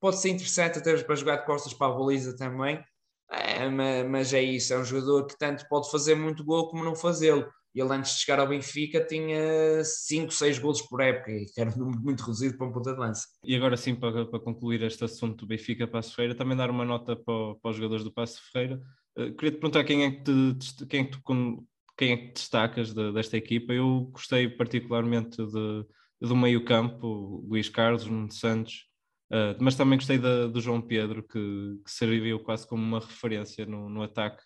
pode 0.00 0.18
ser 0.18 0.30
interessante 0.30 0.80
até 0.80 1.00
para 1.00 1.14
jogar 1.14 1.36
de 1.36 1.46
costas 1.46 1.72
para 1.72 1.86
a 1.86 1.96
baliza 1.96 2.36
também, 2.36 2.82
é, 3.30 4.02
mas 4.02 4.34
é 4.34 4.42
isso, 4.42 4.74
é 4.74 4.78
um 4.78 4.84
jogador 4.84 5.24
que 5.24 5.38
tanto 5.38 5.64
pode 5.68 5.88
fazer 5.88 6.16
muito 6.16 6.44
gol 6.44 6.68
como 6.68 6.82
não 6.82 6.96
fazê-lo. 6.96 7.48
Ele 7.74 7.90
antes 7.90 8.16
de 8.16 8.20
chegar 8.20 8.38
ao 8.38 8.48
Benfica 8.48 9.02
tinha 9.02 9.82
5, 9.82 10.30
6 10.30 10.58
golos 10.58 10.82
por 10.82 11.00
época, 11.00 11.30
que 11.54 11.60
era 11.60 11.70
um 11.70 11.76
número 11.78 12.00
muito 12.02 12.20
reduzido 12.22 12.58
para 12.58 12.66
um 12.66 12.72
ponta 12.72 12.92
de 12.92 12.98
lança. 12.98 13.26
E 13.44 13.54
agora 13.54 13.76
sim, 13.76 13.94
para, 13.94 14.26
para 14.26 14.40
concluir 14.40 14.82
este 14.82 15.04
assunto 15.04 15.36
do 15.36 15.46
Benfica 15.46 15.86
Passo 15.86 16.14
Ferreira, 16.14 16.36
também 16.36 16.56
dar 16.56 16.68
uma 16.68 16.84
nota 16.84 17.14
para, 17.14 17.54
para 17.54 17.70
os 17.70 17.76
jogadores 17.76 18.04
do 18.04 18.12
Passo 18.12 18.42
Ferreira, 18.52 18.82
Uh, 19.16 19.32
queria 19.34 19.52
te 19.52 19.58
perguntar 19.58 19.84
quem 19.84 20.04
é 20.04 20.10
que, 20.10 20.54
te, 20.54 20.86
quem 20.86 21.00
é 21.00 21.04
que, 21.04 21.10
tu, 21.10 21.66
quem 21.96 22.12
é 22.12 22.16
que 22.16 22.32
destacas 22.32 22.92
de, 22.92 23.12
desta 23.12 23.36
equipa. 23.36 23.72
Eu 23.72 24.08
gostei 24.12 24.48
particularmente 24.48 25.36
de, 25.36 25.86
do 26.20 26.36
meio-campo, 26.36 27.44
Luís 27.46 27.68
Carlos, 27.68 28.06
Nuno 28.06 28.30
Santos, 28.30 28.86
uh, 29.30 29.56
mas 29.60 29.74
também 29.74 29.98
gostei 29.98 30.18
do 30.18 30.60
João 30.60 30.80
Pedro, 30.80 31.22
que, 31.22 31.80
que, 31.84 31.90
serviu 31.90 32.40
quase 32.40 32.66
como 32.66 32.82
uma 32.82 33.00
referência 33.00 33.66
no, 33.66 33.88
no 33.88 34.02
ataque 34.02 34.42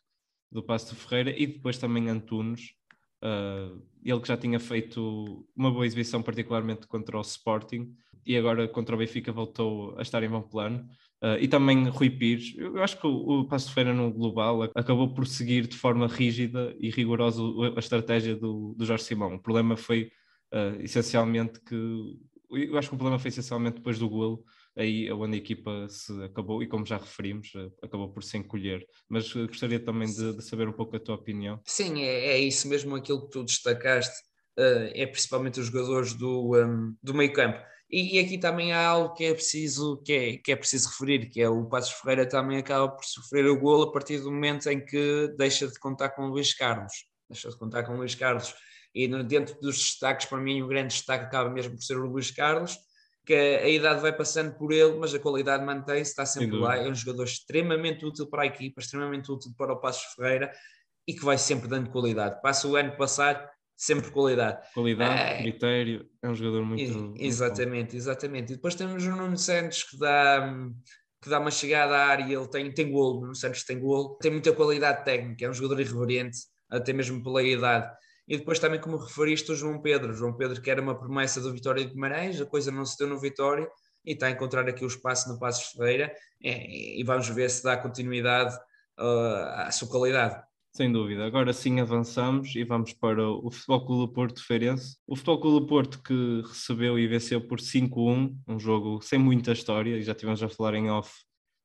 do 0.50 0.62
Passo 0.62 0.94
de 0.94 1.00
Ferreira, 1.00 1.30
e 1.30 1.46
depois 1.46 1.78
também 1.78 2.08
Antunes. 2.08 2.70
Uh, 3.22 3.82
ele 4.04 4.20
que 4.20 4.28
já 4.28 4.36
tinha 4.36 4.60
feito 4.60 5.46
uma 5.56 5.70
boa 5.70 5.86
exibição, 5.86 6.22
particularmente 6.22 6.86
contra 6.86 7.18
o 7.18 7.22
Sporting, 7.22 7.94
e 8.24 8.36
agora 8.36 8.66
contra 8.68 8.94
o 8.94 8.98
Benfica 8.98 9.32
voltou 9.32 9.96
a 9.98 10.02
estar 10.02 10.22
em 10.22 10.28
bom 10.28 10.42
plano. 10.42 10.88
Uh, 11.22 11.40
e 11.40 11.48
também 11.48 11.88
Rui 11.88 12.10
Pires. 12.10 12.54
Eu 12.56 12.82
acho 12.82 13.00
que 13.00 13.06
o, 13.06 13.40
o 13.40 13.48
Passo 13.48 13.72
Feira 13.72 13.94
no 13.94 14.12
global 14.12 14.62
acabou 14.74 15.14
por 15.14 15.26
seguir 15.26 15.66
de 15.66 15.76
forma 15.76 16.06
rígida 16.06 16.76
e 16.78 16.90
rigorosa 16.90 17.40
a 17.74 17.78
estratégia 17.78 18.36
do, 18.36 18.74
do 18.76 18.84
Jorge 18.84 19.04
Simão. 19.04 19.34
O 19.34 19.42
problema 19.42 19.76
foi 19.76 20.10
uh, 20.52 20.80
essencialmente 20.80 21.60
que. 21.60 21.74
Eu 22.50 22.78
acho 22.78 22.88
que 22.90 22.94
o 22.94 22.98
problema 22.98 23.18
foi 23.18 23.30
essencialmente 23.30 23.78
depois 23.78 23.98
do 23.98 24.08
golo, 24.08 24.44
aí 24.76 25.10
onde 25.10 25.34
a 25.34 25.38
equipa 25.38 25.88
se 25.88 26.12
acabou, 26.22 26.62
e 26.62 26.68
como 26.68 26.86
já 26.86 26.98
referimos, 26.98 27.52
uh, 27.54 27.72
acabou 27.82 28.10
por 28.10 28.22
se 28.22 28.36
encolher. 28.36 28.86
Mas 29.08 29.32
gostaria 29.32 29.80
também 29.80 30.08
de, 30.08 30.36
de, 30.36 30.42
saber 30.44 30.68
um 30.68 30.72
pouco 30.72 30.96
a 30.96 31.00
tua 31.00 31.14
opinião. 31.14 31.58
Sim, 31.64 32.02
é, 32.02 32.34
é 32.34 32.38
isso 32.38 32.68
mesmo 32.68 32.94
aquilo 32.94 33.24
que 33.24 33.30
tu 33.30 33.42
destacaste, 33.42 34.14
é 34.58 35.04
principalmente 35.06 35.60
os 35.60 35.66
jogadores 35.66 36.14
do, 36.14 36.56
um, 36.56 36.94
do 37.02 37.12
meio 37.12 37.30
campo 37.32 37.58
e, 37.88 38.16
e, 38.16 38.18
aqui 38.18 38.36
também 38.36 38.72
há 38.72 38.84
algo 38.84 39.14
que 39.14 39.24
é 39.24 39.32
preciso 39.32 40.02
que 40.04 40.12
é, 40.12 40.36
que 40.38 40.50
é 40.50 40.56
preciso 40.56 40.88
referir, 40.88 41.28
que 41.28 41.40
é 41.40 41.48
o 41.48 41.66
Passos 41.66 41.92
Ferreira 41.92 42.28
também 42.28 42.58
acaba 42.58 42.88
por 42.88 43.04
sofrer 43.04 43.46
o 43.46 43.58
golo 43.58 43.84
a 43.84 43.92
partir 43.92 44.18
do 44.18 44.30
momento 44.30 44.68
em 44.68 44.84
que 44.84 45.32
deixa 45.38 45.68
de 45.68 45.78
contar 45.78 46.10
com 46.10 46.24
o 46.24 46.28
Luís 46.28 46.52
Carlos. 46.52 46.92
Deixa 47.30 47.48
de 47.48 47.56
contar 47.56 47.84
com 47.84 47.92
o 47.92 47.96
Luís 47.98 48.14
Carlos. 48.14 48.54
E 48.92 49.06
dentro 49.24 49.60
dos 49.60 49.76
destaques, 49.76 50.26
para 50.26 50.38
mim, 50.38 50.62
o 50.62 50.68
grande 50.68 50.94
destaque 50.94 51.26
acaba 51.26 51.48
mesmo 51.50 51.74
por 51.74 51.82
ser 51.82 51.96
o 51.96 52.06
Luís 52.06 52.30
Carlos, 52.30 52.76
que 53.24 53.34
a 53.34 53.68
idade 53.68 54.00
vai 54.00 54.12
passando 54.12 54.54
por 54.54 54.72
ele, 54.72 54.98
mas 54.98 55.14
a 55.14 55.18
qualidade 55.18 55.64
mantém-se, 55.64 56.10
está 56.10 56.26
sempre 56.26 56.56
lá. 56.56 56.76
É 56.76 56.88
um 56.88 56.94
jogador 56.94 57.24
extremamente 57.24 58.04
útil 58.04 58.26
para 58.26 58.42
a 58.42 58.46
equipa, 58.46 58.80
extremamente 58.80 59.30
útil 59.30 59.52
para 59.56 59.72
o 59.72 59.80
Passos 59.80 60.14
Ferreira 60.14 60.50
e 61.06 61.14
que 61.14 61.24
vai 61.24 61.38
sempre 61.38 61.68
dando 61.68 61.90
qualidade. 61.90 62.40
Passa 62.42 62.66
o 62.66 62.74
ano 62.74 62.96
passado 62.96 63.46
sempre 63.76 64.10
qualidade. 64.10 64.66
Qualidade, 64.72 65.20
é, 65.20 65.42
critério, 65.42 66.08
é 66.22 66.28
um 66.28 66.34
jogador 66.34 66.64
muito. 66.64 67.14
Exatamente, 67.18 67.72
muito 67.72 67.96
exatamente. 67.96 68.52
E 68.52 68.56
depois 68.56 68.74
temos 68.74 69.04
o 69.04 69.10
Nuno 69.10 69.36
Santos 69.36 69.82
que 69.84 69.98
dá, 69.98 70.56
que 71.22 71.28
dá 71.28 71.38
uma 71.38 71.50
chegada 71.50 71.94
à 71.96 72.06
área, 72.06 72.24
ele 72.24 72.48
tem, 72.48 72.72
tem 72.72 72.90
golo, 72.90 73.18
o 73.18 73.20
Nuno 73.22 73.34
Santos 73.34 73.64
tem 73.64 73.78
golo, 73.78 74.16
tem 74.20 74.30
muita 74.30 74.52
qualidade 74.52 75.04
técnica, 75.04 75.44
é 75.44 75.50
um 75.50 75.54
jogador 75.54 75.80
irreverente, 75.80 76.38
até 76.70 76.92
mesmo 76.92 77.22
pela 77.22 77.42
idade. 77.42 77.92
E 78.28 78.36
depois 78.36 78.58
também, 78.58 78.80
como 78.80 78.96
referiste, 78.96 79.52
o 79.52 79.54
João 79.54 79.80
Pedro. 79.80 80.10
O 80.10 80.14
João 80.14 80.36
Pedro, 80.36 80.60
que 80.60 80.70
era 80.70 80.82
uma 80.82 80.98
promessa 80.98 81.40
do 81.40 81.52
Vitória 81.52 81.84
de 81.84 81.92
Guimarães, 81.92 82.40
a 82.40 82.46
coisa 82.46 82.72
não 82.72 82.84
se 82.84 82.98
deu 82.98 83.06
no 83.06 83.20
Vitória 83.20 83.68
e 84.04 84.12
está 84.12 84.26
a 84.26 84.30
encontrar 84.30 84.68
aqui 84.68 84.84
o 84.84 84.88
espaço 84.88 85.28
no 85.28 85.38
Passos 85.38 85.72
Ferreira 85.72 86.12
é, 86.42 86.98
e 86.98 87.02
vamos 87.04 87.28
ver 87.28 87.50
se 87.50 87.62
dá 87.62 87.76
continuidade 87.76 88.54
uh, 88.98 89.66
à 89.66 89.70
sua 89.70 89.88
qualidade. 89.88 90.42
Sem 90.76 90.92
dúvida. 90.92 91.24
Agora 91.24 91.54
sim 91.54 91.80
avançamos 91.80 92.54
e 92.54 92.62
vamos 92.62 92.92
para 92.92 93.26
o 93.26 93.50
Futebol 93.50 93.86
Clube 93.86 94.12
Porto 94.12 94.44
Feirense. 94.44 94.98
O 95.06 95.16
Futebol 95.16 95.40
Clube 95.40 95.66
Porto 95.66 96.02
que 96.02 96.42
recebeu 96.46 96.98
e 96.98 97.06
venceu 97.06 97.40
por 97.40 97.60
5-1, 97.60 98.36
um 98.46 98.58
jogo 98.58 99.00
sem 99.00 99.18
muita 99.18 99.52
história, 99.52 99.96
e 99.96 100.02
já 100.02 100.14
tivemos 100.14 100.42
a 100.42 100.50
falar 100.50 100.74
em 100.74 100.90
off, 100.90 101.10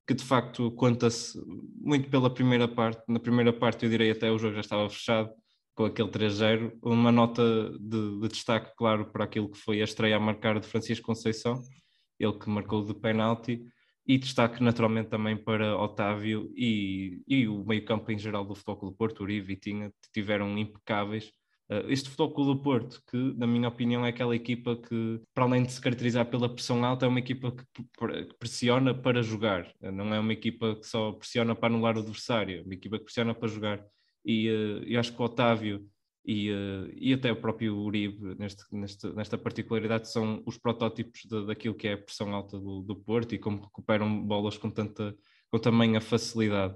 que 0.08 0.14
de 0.14 0.24
facto 0.24 0.72
conta-se 0.72 1.38
muito 1.82 2.10
pela 2.10 2.34
primeira 2.34 2.70
parte. 2.70 3.04
Na 3.06 3.20
primeira 3.20 3.52
parte 3.52 3.84
eu 3.84 3.90
direi 3.90 4.12
até 4.12 4.32
o 4.32 4.40
jogo 4.40 4.56
já 4.56 4.62
estava 4.62 4.90
fechado, 4.90 5.30
com 5.76 5.84
aquele 5.84 6.08
3-0. 6.08 6.72
Uma 6.82 7.12
nota 7.12 7.44
de, 7.82 8.18
de, 8.18 8.28
destaque, 8.30 8.72
claro, 8.78 9.12
para 9.12 9.26
aquilo 9.26 9.52
que 9.52 9.58
foi 9.58 9.82
a 9.82 9.84
estreia 9.84 10.16
a 10.16 10.22
marcar 10.22 10.58
de 10.58 10.68
Francisco 10.68 11.06
Conceição, 11.06 11.62
ele 12.18 12.40
que 12.40 12.50
marcou 12.50 12.86
de 12.86 12.94
penalti, 12.94 13.62
e 14.06 14.18
destaque 14.18 14.64
naturalmente 14.64 15.10
também 15.10 15.38
para 15.38 15.78
Otávio 15.78 16.52
e, 16.56 17.22
e 17.28 17.48
o 17.48 17.64
meio-campo 17.64 18.12
em 18.12 18.18
geral 18.18 18.44
do 18.44 18.56
Futebol 18.56 18.78
Clube 18.78 18.98
Porto, 18.98 19.24
Uribe 19.24 19.40
e 19.40 19.48
Vitinha, 19.56 19.94
tiveram 20.14 20.58
impecáveis. 20.58 21.32
Uh, 21.70 21.90
este 21.90 22.10
Futebol 22.10 22.34
Clube 22.34 22.54
do 22.54 22.62
Porto, 22.62 23.02
que 23.10 23.18
na 23.38 23.48
minha 23.48 23.70
opinião 23.70 24.06
é 24.06 24.10
aquela 24.10 24.36
equipa 24.36 24.76
que, 24.76 25.22
para 25.34 25.46
além 25.46 25.64
de 25.64 25.72
se 25.72 25.80
caracterizar 25.80 26.26
pela 26.26 26.54
pressão 26.54 26.84
alta, 26.84 27.06
é 27.06 27.10
uma 27.10 27.20
equipa 27.20 27.52
que 27.52 28.36
pressiona 28.38 28.94
para 28.94 29.22
jogar, 29.22 29.72
não 29.80 30.14
é 30.14 30.20
uma 30.20 30.34
equipa 30.34 30.76
que 30.76 30.86
só 30.86 31.14
pressiona 31.14 31.56
para 31.56 31.74
anular 31.74 31.96
o 31.96 32.02
adversário, 32.02 32.60
é 32.60 32.64
uma 32.64 32.74
equipa 32.74 32.98
que 32.98 33.06
pressiona 33.06 33.34
para 33.34 33.48
jogar. 33.48 33.86
E 34.26 34.50
uh, 34.50 34.84
eu 34.86 35.00
acho 35.00 35.14
que 35.14 35.22
o 35.22 35.26
Otávio 35.26 35.88
e, 36.26 36.52
uh, 36.52 36.90
e 36.94 37.14
até 37.14 37.32
o 37.32 37.36
próprio 37.36 37.76
Uribe, 37.78 38.36
neste, 38.38 38.64
neste, 38.72 39.08
nesta 39.14 39.38
particularidade, 39.38 40.12
são 40.12 40.44
os 40.46 40.58
protótipos 40.58 41.22
de, 41.26 41.46
daquilo 41.46 41.76
que 41.76 41.88
é 41.88 41.94
a 41.94 41.98
pressão 41.98 42.34
alta 42.34 42.60
do, 42.60 42.82
do 42.82 42.96
Porto 42.96 43.34
e 43.34 43.40
como 43.40 43.64
recuperam 43.64 44.24
bolas 44.24 44.58
com, 44.58 44.70
tanta, 44.70 45.16
com 45.50 45.60
tamanha 45.60 46.00
facilidade. 46.00 46.76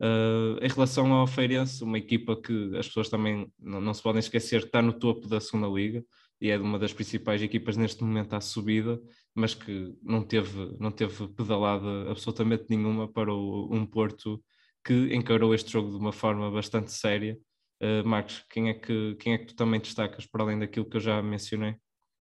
Uh, 0.00 0.58
em 0.62 0.68
relação 0.68 1.12
ao 1.12 1.26
Feirense, 1.26 1.84
uma 1.84 1.98
equipa 1.98 2.34
que 2.40 2.76
as 2.76 2.88
pessoas 2.88 3.08
também 3.08 3.52
não, 3.58 3.80
não 3.80 3.94
se 3.94 4.02
podem 4.02 4.18
esquecer, 4.18 4.64
está 4.64 4.82
no 4.82 4.92
topo 4.92 5.28
da 5.28 5.40
segunda 5.40 5.68
liga 5.68 6.04
e 6.40 6.50
é 6.50 6.58
uma 6.58 6.78
das 6.78 6.92
principais 6.92 7.42
equipas 7.42 7.76
neste 7.76 8.02
momento 8.02 8.32
à 8.32 8.40
subida, 8.40 8.98
mas 9.34 9.54
que 9.54 9.94
não 10.02 10.22
teve, 10.22 10.74
não 10.80 10.90
teve 10.90 11.28
pedalada 11.28 12.10
absolutamente 12.10 12.64
nenhuma 12.70 13.06
para 13.06 13.32
o, 13.32 13.68
um 13.70 13.84
Porto 13.84 14.42
que 14.84 15.14
encarou 15.14 15.54
este 15.54 15.70
jogo 15.70 15.90
de 15.90 15.96
uma 15.96 16.12
forma 16.12 16.50
bastante 16.50 16.90
séria 16.90 17.38
Uh, 17.82 18.06
Marcos, 18.06 18.44
quem 18.50 18.68
é, 18.68 18.74
que, 18.74 19.14
quem 19.16 19.32
é 19.32 19.38
que 19.38 19.46
tu 19.46 19.56
também 19.56 19.80
destacas, 19.80 20.26
para 20.26 20.42
além 20.42 20.58
daquilo 20.58 20.88
que 20.88 20.98
eu 20.98 21.00
já 21.00 21.22
mencionei? 21.22 21.76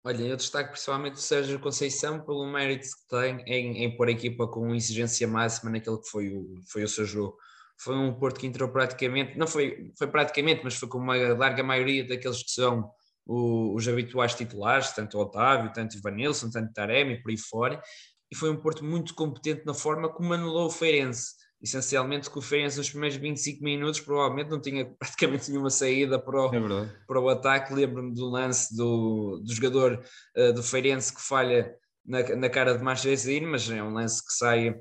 Olha, 0.04 0.24
eu 0.24 0.38
destaco 0.38 0.72
principalmente 0.72 1.16
o 1.16 1.20
Sérgio 1.20 1.60
Conceição 1.60 2.24
pelo 2.24 2.46
mérito 2.52 2.84
que 2.86 3.08
tem 3.08 3.44
em, 3.46 3.84
em 3.84 3.96
pôr 3.96 4.08
a 4.08 4.12
equipa 4.12 4.48
com 4.48 4.74
exigência 4.74 5.28
máxima 5.28 5.72
naquilo 5.72 6.02
que 6.02 6.10
foi 6.10 6.30
o, 6.30 6.56
foi 6.72 6.84
o 6.84 6.88
seu 6.88 7.06
jogo. 7.06 7.38
Foi 7.80 7.96
um 7.96 8.14
Porto 8.14 8.40
que 8.40 8.48
entrou 8.48 8.70
praticamente, 8.70 9.38
não 9.38 9.48
foi, 9.48 9.92
foi 9.98 10.08
praticamente, 10.08 10.62
mas 10.64 10.76
foi 10.76 10.88
com 10.88 11.00
uma 11.00 11.16
larga 11.34 11.64
maioria 11.64 12.08
daqueles 12.08 12.44
que 12.44 12.52
são 12.52 12.92
o, 13.26 13.76
os 13.76 13.88
habituais 13.88 14.36
titulares, 14.36 14.92
tanto 14.92 15.18
o 15.18 15.22
Otávio, 15.22 15.72
tanto 15.74 15.96
o 15.96 15.98
Ivanilson, 15.98 16.50
tanto 16.52 16.70
o 16.70 16.74
Taremi, 16.74 17.22
por 17.22 17.32
aí 17.32 17.38
fora, 17.38 17.82
e 18.32 18.36
foi 18.36 18.50
um 18.50 18.58
Porto 18.58 18.84
muito 18.84 19.16
competente 19.16 19.66
na 19.66 19.74
forma 19.74 20.10
como 20.10 20.34
anulou 20.34 20.68
o 20.68 20.72
Feirense 20.72 21.41
essencialmente 21.62 22.30
que 22.30 22.38
o 22.38 22.42
Feirense 22.42 22.78
nos 22.78 22.90
primeiros 22.90 23.18
25 23.18 23.64
minutos 23.64 24.00
provavelmente 24.00 24.50
não 24.50 24.60
tinha 24.60 24.86
praticamente 24.98 25.50
nenhuma 25.50 25.70
saída 25.70 26.18
para 26.18 26.50
o, 26.50 26.56
é 26.56 26.90
para 27.08 27.20
o 27.20 27.30
ataque. 27.30 27.74
Lembro-me 27.74 28.14
do 28.14 28.30
lance 28.30 28.76
do, 28.76 29.42
do 29.44 29.54
jogador 29.54 30.04
uh, 30.38 30.54
do 30.54 30.64
Feirense 30.64 31.14
que 31.14 31.22
falha 31.22 31.76
na, 32.06 32.24
na 32.36 32.50
cara 32.50 32.78
de 32.78 32.84
Manchester 32.84 33.48
mas 33.48 33.70
é 33.70 33.82
um 33.84 33.94
lance 33.94 34.26
que 34.26 34.34
sai 34.34 34.76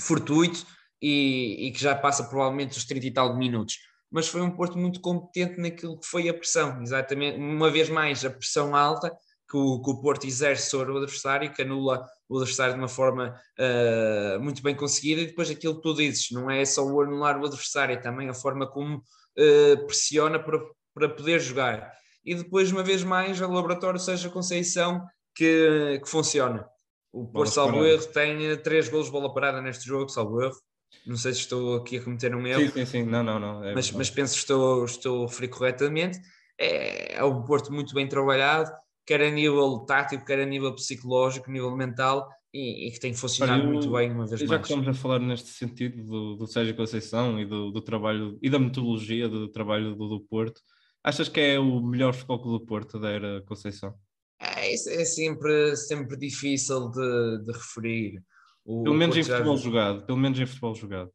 fortuito 0.00 0.66
e, 1.00 1.66
e, 1.66 1.72
que 1.72 1.80
já 1.80 1.94
passa 1.94 2.24
provavelmente 2.24 2.78
os 2.78 2.84
30 2.84 3.06
e 3.06 3.10
tal 3.10 3.36
minutos. 3.36 3.78
Mas 4.10 4.26
foi 4.26 4.40
um 4.40 4.50
Porto 4.50 4.76
muito 4.76 5.00
competente 5.00 5.60
naquilo 5.60 5.98
que 5.98 6.06
foi 6.06 6.28
a 6.28 6.34
pressão, 6.34 6.82
exatamente, 6.82 7.38
uma 7.38 7.70
vez 7.70 7.88
mais 7.88 8.24
a 8.24 8.30
pressão 8.30 8.74
alta 8.74 9.14
que 9.50 9.56
o, 9.56 9.82
que 9.82 9.90
o 9.90 10.00
Porto 10.00 10.26
exerce 10.26 10.70
sobre 10.70 10.92
o 10.92 10.96
adversário, 10.96 11.52
que 11.52 11.62
anula 11.62 12.06
o 12.28 12.36
adversário 12.38 12.74
de 12.74 12.80
uma 12.80 12.88
forma 12.88 13.34
uh, 13.58 14.40
muito 14.40 14.62
bem 14.62 14.76
conseguida, 14.76 15.20
e 15.20 15.26
depois 15.26 15.50
aquilo 15.50 15.74
que 15.74 15.82
tu 15.82 15.92
dizes, 15.92 16.30
não 16.30 16.48
é 16.48 16.64
só 16.64 16.86
o 16.86 17.00
anular 17.00 17.36
o 17.36 17.44
adversário, 17.44 17.94
é 17.94 17.96
também 17.96 18.28
a 18.28 18.34
forma 18.34 18.66
como 18.70 18.98
uh, 18.98 19.86
pressiona 19.86 20.38
para, 20.38 20.60
para 20.94 21.08
poder 21.08 21.40
jogar. 21.40 21.92
E 22.24 22.34
depois, 22.34 22.70
uma 22.70 22.84
vez 22.84 23.02
mais, 23.02 23.40
o 23.40 23.50
laboratório 23.50 23.98
seja 23.98 24.30
Conceição 24.30 25.04
que, 25.34 26.00
que 26.00 26.08
funciona. 26.08 26.64
O 27.12 27.26
Porto, 27.26 27.50
salvo 27.50 27.84
erro, 27.84 28.06
tem 28.06 28.56
três 28.58 28.88
golos 28.88 29.06
de 29.06 29.12
bola 29.12 29.34
parada 29.34 29.60
neste 29.60 29.84
jogo, 29.84 30.08
salvo 30.08 30.40
erro. 30.42 30.56
Não 31.04 31.16
sei 31.16 31.32
se 31.32 31.40
estou 31.40 31.76
aqui 31.76 31.96
a 31.96 32.04
cometer 32.04 32.34
um 32.34 32.46
erro. 32.46 32.60
Sim, 32.60 32.70
sim, 32.70 32.86
sim. 32.86 33.02
Não, 33.02 33.24
não, 33.24 33.40
não. 33.40 33.64
É 33.64 33.74
mas, 33.74 33.90
mas 33.90 34.10
penso 34.10 34.34
que 34.34 34.40
estou, 34.40 34.84
estou 34.84 35.24
a 35.24 35.26
referir 35.26 35.48
corretamente. 35.48 36.20
É, 36.58 37.16
é 37.16 37.24
um 37.24 37.42
Porto 37.42 37.72
muito 37.72 37.94
bem 37.94 38.06
trabalhado, 38.06 38.70
quer 39.10 39.22
a 39.22 39.30
nível 39.30 39.80
tático, 39.80 40.24
quer 40.24 40.38
a 40.38 40.46
nível 40.46 40.72
psicológico, 40.72 41.50
nível 41.50 41.76
mental, 41.76 42.28
e, 42.54 42.86
e 42.86 42.92
que 42.92 43.00
tem 43.00 43.12
funcionado 43.12 43.64
eu, 43.64 43.72
muito 43.72 43.90
bem 43.90 44.12
uma 44.12 44.24
vez 44.24 44.40
já 44.40 44.46
mais. 44.46 44.50
Já 44.50 44.58
que 44.58 44.72
estamos 44.72 44.86
a 44.86 44.94
falar 44.94 45.18
neste 45.18 45.48
sentido 45.48 46.04
do, 46.04 46.36
do 46.36 46.46
Sérgio 46.46 46.76
Conceição 46.76 47.40
e 47.40 47.44
do, 47.44 47.72
do, 47.72 47.82
trabalho 47.82 48.38
e 48.40 48.48
da 48.48 48.60
metodologia 48.60 49.28
do 49.28 49.48
trabalho 49.48 49.96
do, 49.96 50.08
do 50.08 50.20
Porto, 50.20 50.60
achas 51.02 51.28
que 51.28 51.40
é 51.40 51.58
o 51.58 51.80
melhor 51.80 52.14
futebol 52.14 52.38
do 52.38 52.64
Porto 52.64 53.00
da 53.00 53.10
era 53.10 53.42
Conceição? 53.42 53.92
É, 54.40 54.72
é 54.72 55.04
sempre, 55.04 55.74
sempre 55.74 56.16
difícil 56.16 56.88
de, 56.90 57.44
de 57.46 57.52
referir. 57.52 58.22
O 58.64 58.84
pelo 58.84 58.94
menos 58.94 59.16
em 59.16 59.24
futebol 59.24 59.56
já... 59.56 59.64
jogado, 59.64 60.06
pelo 60.06 60.18
menos 60.18 60.38
em 60.38 60.46
futebol 60.46 60.74
jogado. 60.76 61.10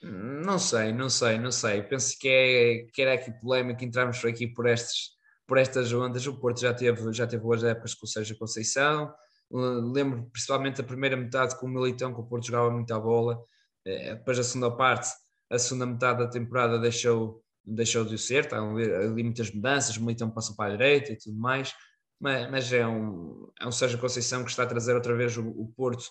Não 0.00 0.58
sei, 0.60 0.92
não 0.92 1.10
sei, 1.10 1.36
não 1.36 1.50
sei. 1.50 1.82
Penso 1.82 2.16
que, 2.16 2.28
é, 2.28 2.86
que 2.92 3.02
era 3.02 3.14
aqui 3.14 3.32
polémico 3.40 3.84
entrarmos 3.84 4.20
por 4.20 4.30
aqui 4.30 4.46
por 4.46 4.68
estes 4.68 5.18
por 5.50 5.58
estas 5.58 5.92
ondas. 5.92 6.24
O 6.28 6.38
Porto 6.38 6.60
já 6.60 6.72
teve, 6.72 7.12
já 7.12 7.26
teve 7.26 7.42
boas 7.42 7.64
épocas 7.64 7.92
com 7.92 8.06
o 8.06 8.08
Sérgio 8.08 8.38
Conceição. 8.38 9.12
Lembro 9.50 10.30
principalmente 10.30 10.76
da 10.76 10.84
primeira 10.84 11.16
metade 11.16 11.58
com 11.58 11.66
o 11.66 11.68
Militão, 11.68 12.14
que 12.14 12.20
o 12.20 12.24
Porto 12.24 12.46
jogava 12.46 12.70
muito 12.70 12.94
à 12.94 13.00
bola. 13.00 13.36
Eh, 13.84 14.14
depois 14.14 14.38
a 14.38 14.44
segunda 14.44 14.70
parte, 14.70 15.08
a 15.50 15.58
segunda 15.58 15.86
metade 15.86 16.20
da 16.20 16.28
temporada 16.28 16.78
deixou, 16.78 17.42
deixou 17.64 18.04
de 18.04 18.16
ser. 18.16 18.44
Estão 18.44 18.76
ali, 18.76 18.94
ali 18.94 19.24
muitas 19.24 19.50
mudanças. 19.50 19.96
O 19.96 20.02
Militão 20.02 20.30
passou 20.30 20.54
para 20.54 20.72
a 20.72 20.76
direita 20.76 21.12
e 21.12 21.18
tudo 21.18 21.36
mais. 21.36 21.74
Mas, 22.20 22.48
mas, 22.48 22.72
é, 22.72 22.86
um, 22.86 23.50
é 23.60 23.66
um 23.66 23.72
Sérgio 23.72 23.98
Conceição 23.98 24.44
que 24.44 24.50
está 24.50 24.62
a 24.62 24.66
trazer 24.66 24.94
outra 24.94 25.16
vez 25.16 25.36
o, 25.36 25.48
o 25.48 25.66
Porto 25.76 26.04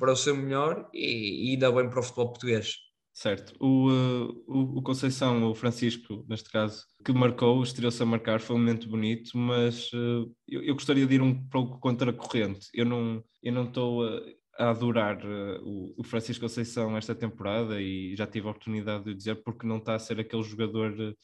para 0.00 0.10
o 0.10 0.16
seu 0.16 0.34
melhor 0.34 0.90
e, 0.92 1.46
e 1.46 1.50
ainda 1.52 1.70
bem 1.70 1.88
para 1.88 2.00
o 2.00 2.02
futebol 2.02 2.30
português. 2.30 2.74
Certo. 3.20 3.52
O, 3.60 3.90
uh, 3.90 4.44
o, 4.46 4.78
o, 4.78 4.82
Conceição, 4.82 5.50
o 5.50 5.54
Francisco, 5.54 6.24
neste 6.26 6.48
caso, 6.50 6.86
que 7.04 7.12
marcou, 7.12 7.62
estreou-se 7.62 8.02
a 8.02 8.06
marcar, 8.06 8.40
foi 8.40 8.56
um 8.56 8.58
momento 8.58 8.88
bonito, 8.88 9.36
mas 9.36 9.92
uh, 9.92 10.34
eu, 10.48 10.62
eu, 10.62 10.72
gostaria 10.72 11.06
de 11.06 11.16
ir 11.16 11.20
um 11.20 11.34
pouco 11.48 11.78
contra 11.80 12.12
a 12.12 12.14
corrente. 12.14 12.68
Eu 12.72 12.86
não 12.86 13.22
eu 13.42 13.52
não 13.52 13.64
estou 13.64 14.08
a, 14.08 14.22
a 14.58 14.70
adorar 14.70 15.18
uh, 15.22 15.62
o, 15.62 15.94
o, 15.98 16.02
Francisco 16.02 16.40
Conceição 16.40 16.96
esta 16.96 17.14
temporada 17.14 17.78
e 17.78 18.16
já 18.16 18.26
tive 18.26 18.46
a 18.48 18.52
oportunidade 18.52 19.04
de 19.04 19.14
dizer 19.14 19.42
porque 19.44 19.66
não 19.66 19.76
está 19.76 19.96
a 19.96 19.98
ser 19.98 20.18
aquele 20.18 20.42
jogador 20.42 21.14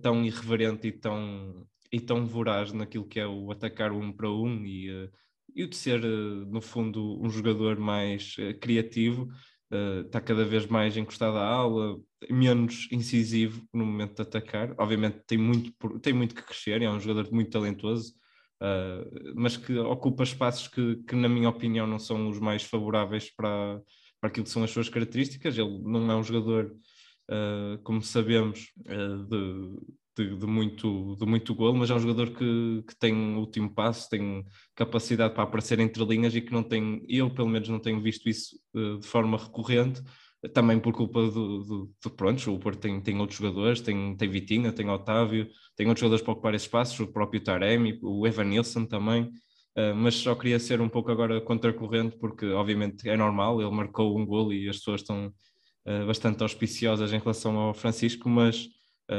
tão 0.00 0.24
irreverente 0.24 0.86
e 0.86 0.92
tão, 0.92 1.66
e 1.92 2.00
tão 2.00 2.24
voraz 2.24 2.72
naquilo 2.72 3.08
que 3.08 3.18
é 3.18 3.26
o 3.26 3.50
atacar 3.50 3.90
um 3.90 4.12
para 4.12 4.30
um 4.30 4.64
e, 4.64 5.10
e 5.56 5.64
o 5.64 5.68
de 5.68 5.74
ser, 5.74 6.00
no 6.00 6.60
fundo, 6.60 7.20
um 7.20 7.28
jogador 7.28 7.80
mais 7.80 8.36
criativo 8.60 9.28
está 10.04 10.18
eh, 10.18 10.22
cada 10.22 10.44
vez 10.44 10.66
mais 10.66 10.96
encostado 10.96 11.36
à 11.38 11.46
aula, 11.46 11.98
menos 12.30 12.88
incisivo 12.92 13.66
no 13.72 13.86
momento 13.86 14.16
de 14.16 14.22
atacar. 14.22 14.74
Obviamente 14.78 15.20
tem 15.26 15.38
muito, 15.38 15.72
tem 16.00 16.12
muito 16.12 16.34
que 16.34 16.42
crescer, 16.42 16.82
é 16.82 16.90
um 16.90 17.00
jogador 17.00 17.32
muito 17.32 17.50
talentoso, 17.50 18.12
uh, 18.62 19.32
mas 19.34 19.56
que 19.56 19.76
ocupa 19.78 20.22
espaços 20.22 20.68
que, 20.68 20.96
que, 21.06 21.16
na 21.16 21.28
minha 21.28 21.48
opinião, 21.48 21.86
não 21.86 21.98
são 21.98 22.28
os 22.28 22.38
mais 22.38 22.62
favoráveis 22.62 23.34
para, 23.34 23.80
para 24.20 24.28
aquilo 24.28 24.44
que 24.44 24.50
são 24.50 24.62
as 24.62 24.70
suas 24.70 24.88
características. 24.88 25.56
Ele 25.56 25.80
não 25.82 26.10
é 26.10 26.16
um 26.16 26.22
jogador, 26.22 26.76
uh, 27.30 27.82
como 27.82 28.02
sabemos, 28.02 28.72
de, 28.76 29.76
de, 30.16 30.36
de, 30.36 30.46
muito, 30.46 31.16
de 31.18 31.26
muito 31.26 31.54
golo, 31.54 31.76
mas 31.76 31.90
é 31.90 31.94
um 31.94 31.98
jogador 31.98 32.30
que, 32.30 32.84
que 32.86 32.96
tem 32.98 33.36
último 33.36 33.70
passo, 33.74 34.08
tem 34.10 34.44
capacidade 34.74 35.34
para 35.34 35.44
aparecer 35.44 35.78
entre 35.80 36.04
linhas 36.04 36.34
e 36.34 36.40
que 36.40 36.52
não 36.52 36.62
tem, 36.62 37.04
eu 37.08 37.30
pelo 37.30 37.48
menos 37.48 37.68
não 37.68 37.78
tenho 37.78 38.00
visto 38.00 38.28
isso 38.28 38.56
uh, 38.74 38.98
de 38.98 39.06
forma 39.06 39.38
recorrente, 39.38 40.02
também 40.52 40.78
por 40.78 40.92
culpa 40.92 41.22
do, 41.22 41.62
do, 41.62 41.90
do 42.02 42.10
pronto, 42.10 42.52
o 42.52 42.58
Porto 42.58 42.80
tem, 42.80 43.00
tem 43.00 43.18
outros 43.20 43.38
jogadores, 43.38 43.80
tem, 43.80 44.16
tem 44.16 44.28
Vitinha, 44.28 44.72
tem 44.72 44.88
Otávio, 44.90 45.48
tem 45.76 45.86
outros 45.86 46.00
jogadores 46.00 46.22
para 46.22 46.32
ocupar 46.32 46.54
espaços, 46.54 46.98
o 47.00 47.06
próprio 47.06 47.42
Taremi, 47.42 47.98
o 48.02 48.26
Evan 48.26 48.44
Nilsson 48.44 48.84
também, 48.84 49.22
uh, 49.22 49.94
mas 49.94 50.14
só 50.14 50.34
queria 50.34 50.58
ser 50.58 50.80
um 50.80 50.88
pouco 50.88 51.10
agora 51.10 51.40
contracorrente, 51.40 52.16
porque 52.18 52.46
obviamente 52.46 53.08
é 53.08 53.16
normal, 53.16 53.62
ele 53.62 53.70
marcou 53.70 54.18
um 54.18 54.26
golo 54.26 54.52
e 54.52 54.68
as 54.68 54.78
pessoas 54.78 55.00
estão 55.00 55.32
uh, 55.86 56.06
bastante 56.06 56.42
auspiciosas 56.42 57.12
em 57.12 57.18
relação 57.18 57.56
ao 57.56 57.72
Francisco, 57.72 58.28
mas 58.28 58.68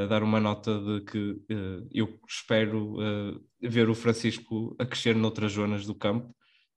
dar 0.09 0.23
uma 0.23 0.39
nota 0.39 0.79
de 0.79 1.01
que 1.01 1.31
uh, 1.51 1.87
eu 1.91 2.19
espero 2.27 2.95
uh, 2.95 3.43
ver 3.61 3.89
o 3.89 3.95
Francisco 3.95 4.75
a 4.79 4.85
crescer 4.85 5.15
noutras 5.15 5.53
zonas 5.53 5.85
do 5.85 5.93
campo 5.93 6.29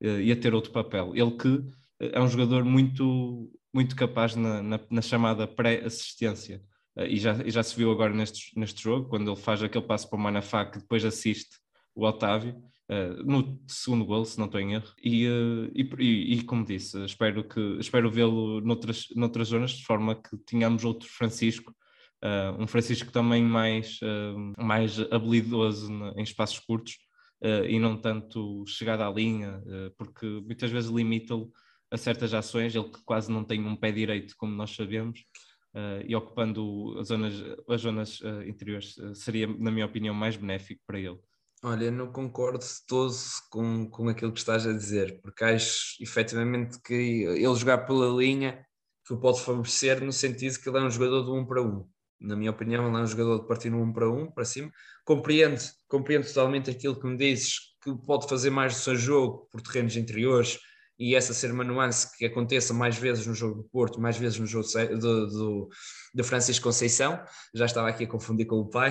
uh, 0.03 0.21
e 0.21 0.31
a 0.31 0.37
ter 0.37 0.55
outro 0.55 0.73
papel. 0.73 1.13
Ele 1.15 1.31
que 1.33 1.65
é 1.99 2.21
um 2.21 2.29
jogador 2.29 2.65
muito, 2.65 3.51
muito 3.73 3.97
capaz 3.97 4.37
na, 4.37 4.63
na, 4.63 4.81
na 4.91 5.03
chamada 5.03 5.47
pré-assistência. 5.47 6.63
e, 7.09 7.17
já, 7.17 7.43
e 7.45 7.51
já 7.51 7.63
se 7.63 7.75
viu 7.75 7.91
agora 7.91 8.13
neste, 8.13 8.59
neste 8.59 8.83
jogo, 8.83 9.09
quando 9.09 9.31
ele 9.31 9.41
faz 9.41 9.63
aquele 9.63 9.87
passo 9.87 10.09
para 10.09 10.19
o 10.19 10.21
Manafá 10.21 10.67
que 10.67 10.79
depois 10.79 11.05
assiste 11.05 11.57
o 11.95 12.05
Otávio. 12.05 12.55
no 13.25 13.59
segundo 13.67 14.05
gol, 14.05 14.27
se 14.27 14.39
não 14.39 14.45
estou 14.45 14.61
em 14.61 14.75
erro, 14.75 14.93
e, 15.03 15.25
e, 15.75 16.35
e, 16.35 16.43
como 16.43 16.67
disse, 16.67 17.03
espero, 17.07 17.43
que, 17.45 17.79
espero 17.81 18.11
vê-lo 18.11 18.61
noutras, 18.61 19.07
noutras 19.17 19.49
zonas, 19.49 19.71
de 19.71 19.85
forma 19.87 20.15
que 20.15 20.37
tenhamos 20.45 20.85
outro 20.85 21.09
Francisco 21.09 21.75
Uh, 22.27 22.61
um 22.61 22.67
Francisco 22.67 23.13
também 23.13 23.45
mais, 23.45 24.01
uh, 24.03 24.53
mais 24.59 24.99
habilidoso 25.13 25.89
em 26.17 26.23
espaços 26.25 26.59
curtos 26.59 26.95
uh, 27.41 27.65
e 27.65 27.79
não 27.79 27.97
tanto 27.97 28.65
chegado 28.67 29.03
à 29.03 29.11
linha, 29.11 29.63
porque 29.97 30.27
muitas 30.45 30.71
vezes 30.71 30.91
limita-lo 30.91 31.53
a 31.89 31.97
certas 31.97 32.35
ações, 32.35 32.75
ele 32.75 32.91
que 32.91 33.01
quase 33.05 33.31
não 33.31 33.45
tem 33.45 33.65
um 33.65 33.77
pé 33.77 33.93
direito, 33.93 34.35
como 34.37 34.53
nós 34.53 34.75
sabemos, 34.75 35.25
e 36.05 36.17
ocupando 36.17 36.99
as 36.99 37.09
zonas, 37.09 37.35
as 37.69 37.81
zonas 37.81 38.21
interiores 38.45 38.97
seria, 39.15 39.47
na 39.47 39.71
minha 39.71 39.87
opinião, 39.87 40.13
mais 40.13 40.37
benéfico 40.37 40.83
para 40.85 40.99
ele. 40.99 41.19
Olha, 41.63 41.91
não 41.93 42.11
concordo 42.11 42.65
todo 42.89 43.15
com, 43.51 43.89
com 43.89 44.09
aquilo 44.09 44.33
que 44.33 44.41
estás 44.41 44.67
a 44.67 44.73
dizer, 44.73 45.21
porque 45.23 45.45
acho 45.45 46.03
efetivamente 46.03 46.81
que 46.83 46.93
ele 46.93 47.55
jogar 47.55 47.87
pela 47.87 48.09
linha 48.09 48.67
que 49.07 49.15
o 49.15 49.21
pode 49.21 49.41
favorecer 49.43 50.03
no 50.05 50.13
sentido 50.13 50.59
que 50.59 50.69
ele 50.69 50.79
é 50.79 50.83
um 50.83 50.91
jogador 50.91 51.23
de 51.23 51.31
um 51.31 51.47
para 51.47 51.63
um 51.63 51.87
na 52.21 52.37
minha 52.37 52.51
opinião, 52.51 52.87
ele 52.89 52.97
é 52.97 53.01
um 53.01 53.07
jogador 53.07 53.41
de 53.41 53.47
partir 53.47 53.71
no 53.71 53.83
1 53.83 53.93
para 53.93 54.11
1 54.11 54.31
para 54.33 54.45
cima. 54.45 54.71
Compreendo, 55.05 55.61
compreendo 55.89 56.27
totalmente 56.27 56.71
aquilo 56.71 56.99
que 56.99 57.07
me 57.07 57.17
dizes, 57.17 57.59
que 57.83 57.95
pode 58.05 58.29
fazer 58.29 58.51
mais 58.51 58.75
do 58.75 58.81
seu 58.81 58.97
jogo 58.97 59.49
por 59.51 59.61
terrenos 59.61 59.97
interiores 59.97 60.59
e 60.99 61.15
essa 61.15 61.35
ser 61.35 61.53
uma 61.53 61.65
nuance 61.65 62.17
que 62.17 62.25
aconteça 62.25 62.73
mais 62.73 62.97
vezes 62.97 63.27
no 63.27 63.35
jogo 63.35 63.57
do 63.57 63.65
Porto, 63.65 64.01
mais 64.01 64.17
vezes 64.17 64.39
no 64.39 64.47
jogo 64.47 64.67
do, 64.99 65.27
do, 65.27 65.69
do 66.15 66.25
Francisco 66.25 66.65
Conceição. 66.65 67.23
Já 67.55 67.67
estava 67.67 67.89
aqui 67.89 68.05
a 68.05 68.09
confundir 68.09 68.47
com 68.47 68.57
o 68.57 68.69
pai, 68.69 68.91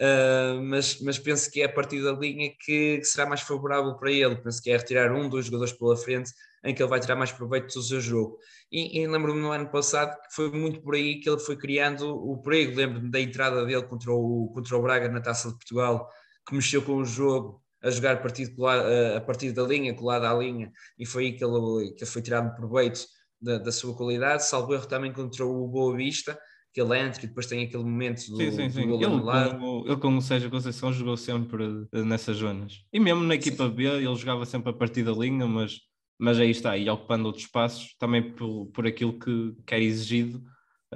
uh, 0.00 0.62
mas, 0.62 1.00
mas 1.00 1.18
penso 1.18 1.50
que 1.50 1.62
é 1.62 1.64
a 1.64 1.72
partir 1.72 2.02
da 2.02 2.12
linha 2.12 2.50
que, 2.60 2.98
que 2.98 3.04
será 3.04 3.26
mais 3.26 3.40
favorável 3.40 3.94
para 3.96 4.12
ele. 4.12 4.36
Penso 4.36 4.62
que 4.62 4.70
é 4.70 4.76
retirar 4.76 5.12
um, 5.12 5.28
dois 5.28 5.46
jogadores 5.46 5.72
pela 5.72 5.96
frente 5.96 6.30
em 6.64 6.74
que 6.74 6.82
ele 6.82 6.90
vai 6.90 7.00
tirar 7.00 7.16
mais 7.16 7.32
proveito 7.32 7.72
do 7.72 7.82
seu 7.82 8.00
jogo. 8.00 8.38
E, 8.70 9.00
e 9.00 9.06
lembro-me 9.06 9.40
no 9.40 9.52
ano 9.52 9.70
passado 9.70 10.10
que 10.10 10.34
foi 10.34 10.50
muito 10.50 10.82
por 10.82 10.94
aí 10.94 11.20
que 11.20 11.30
ele 11.30 11.38
foi 11.38 11.56
criando 11.56 12.14
o 12.14 12.42
perigo. 12.42 12.76
Lembro-me 12.76 13.10
da 13.10 13.20
entrada 13.20 13.64
dele 13.64 13.84
contra 13.84 14.12
o, 14.12 14.50
contra 14.52 14.76
o 14.76 14.82
Braga 14.82 15.08
na 15.08 15.20
Taça 15.20 15.48
de 15.48 15.54
Portugal, 15.54 16.10
que 16.46 16.54
mexeu 16.54 16.82
com 16.82 16.96
o 16.96 17.04
jogo 17.04 17.62
a 17.86 17.90
jogar 17.90 18.20
partido 18.20 18.66
a 18.66 19.20
partir 19.20 19.52
da 19.52 19.62
linha, 19.62 19.94
colado 19.94 20.24
à 20.24 20.34
linha, 20.34 20.72
e 20.98 21.06
foi 21.06 21.26
aí 21.26 21.32
que 21.32 21.44
ele, 21.44 21.92
que 21.92 22.02
ele 22.02 22.10
foi 22.10 22.20
tirado 22.20 22.54
proveito 22.56 23.06
da, 23.40 23.58
da 23.58 23.70
sua 23.70 23.96
qualidade. 23.96 24.44
Salvo 24.44 24.74
erro 24.74 24.86
também 24.86 25.12
contra 25.12 25.46
o 25.46 25.68
Boa 25.68 25.96
Vista, 25.96 26.36
que 26.72 26.80
ele 26.80 26.98
entra 26.98 27.24
e 27.24 27.28
depois 27.28 27.46
tem 27.46 27.64
aquele 27.64 27.84
momento 27.84 28.28
do, 28.30 28.36
sim, 28.36 28.50
sim, 28.50 28.68
sim. 28.70 28.88
Do 28.88 28.94
ele, 28.96 29.54
com, 29.58 29.84
ele 29.86 29.96
com 29.96 30.16
o 30.16 30.20
Sérgio 30.22 30.50
Conceição 30.50 30.92
jogou 30.92 31.16
sempre 31.16 31.86
nessas 31.92 32.38
zonas. 32.38 32.82
E 32.92 32.98
mesmo 32.98 33.22
na 33.22 33.34
equipa. 33.34 33.68
B 33.68 33.84
ele 33.84 34.14
jogava 34.16 34.44
sempre 34.44 34.70
a 34.70 34.74
partir 34.74 35.04
da 35.04 35.12
linha, 35.12 35.46
mas 35.46 35.80
mas 36.18 36.38
aí 36.38 36.50
está, 36.50 36.76
e 36.78 36.88
ocupando 36.88 37.26
outros 37.26 37.44
espaços, 37.44 37.94
também 37.98 38.32
por, 38.32 38.68
por 38.68 38.86
aquilo 38.86 39.18
que, 39.18 39.54
que 39.66 39.74
é 39.74 39.82
exigido 39.82 40.42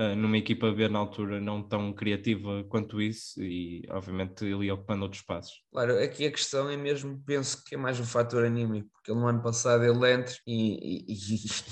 uh, 0.00 0.16
numa 0.16 0.38
equipa 0.38 0.72
B 0.72 0.88
na 0.88 0.98
altura 0.98 1.40
não 1.40 1.62
tão 1.62 1.92
criativa 1.92 2.64
quanto 2.68 3.00
isso, 3.00 3.42
e 3.42 3.86
obviamente 3.90 4.44
ele 4.44 4.66
ia 4.66 4.74
ocupando 4.74 5.02
outros 5.02 5.20
espaços. 5.20 5.52
Claro, 5.70 5.98
aqui 6.02 6.26
a 6.26 6.30
questão 6.30 6.70
é 6.70 6.76
mesmo, 6.76 7.22
penso 7.26 7.62
que 7.64 7.74
é 7.74 7.78
mais 7.78 8.00
um 8.00 8.04
fator 8.04 8.44
anímico, 8.44 8.88
porque 8.94 9.12
no 9.12 9.26
ano 9.26 9.42
passado 9.42 9.84
ele 9.84 10.12
entra 10.12 10.34
e, 10.46 11.04
e, 11.06 11.16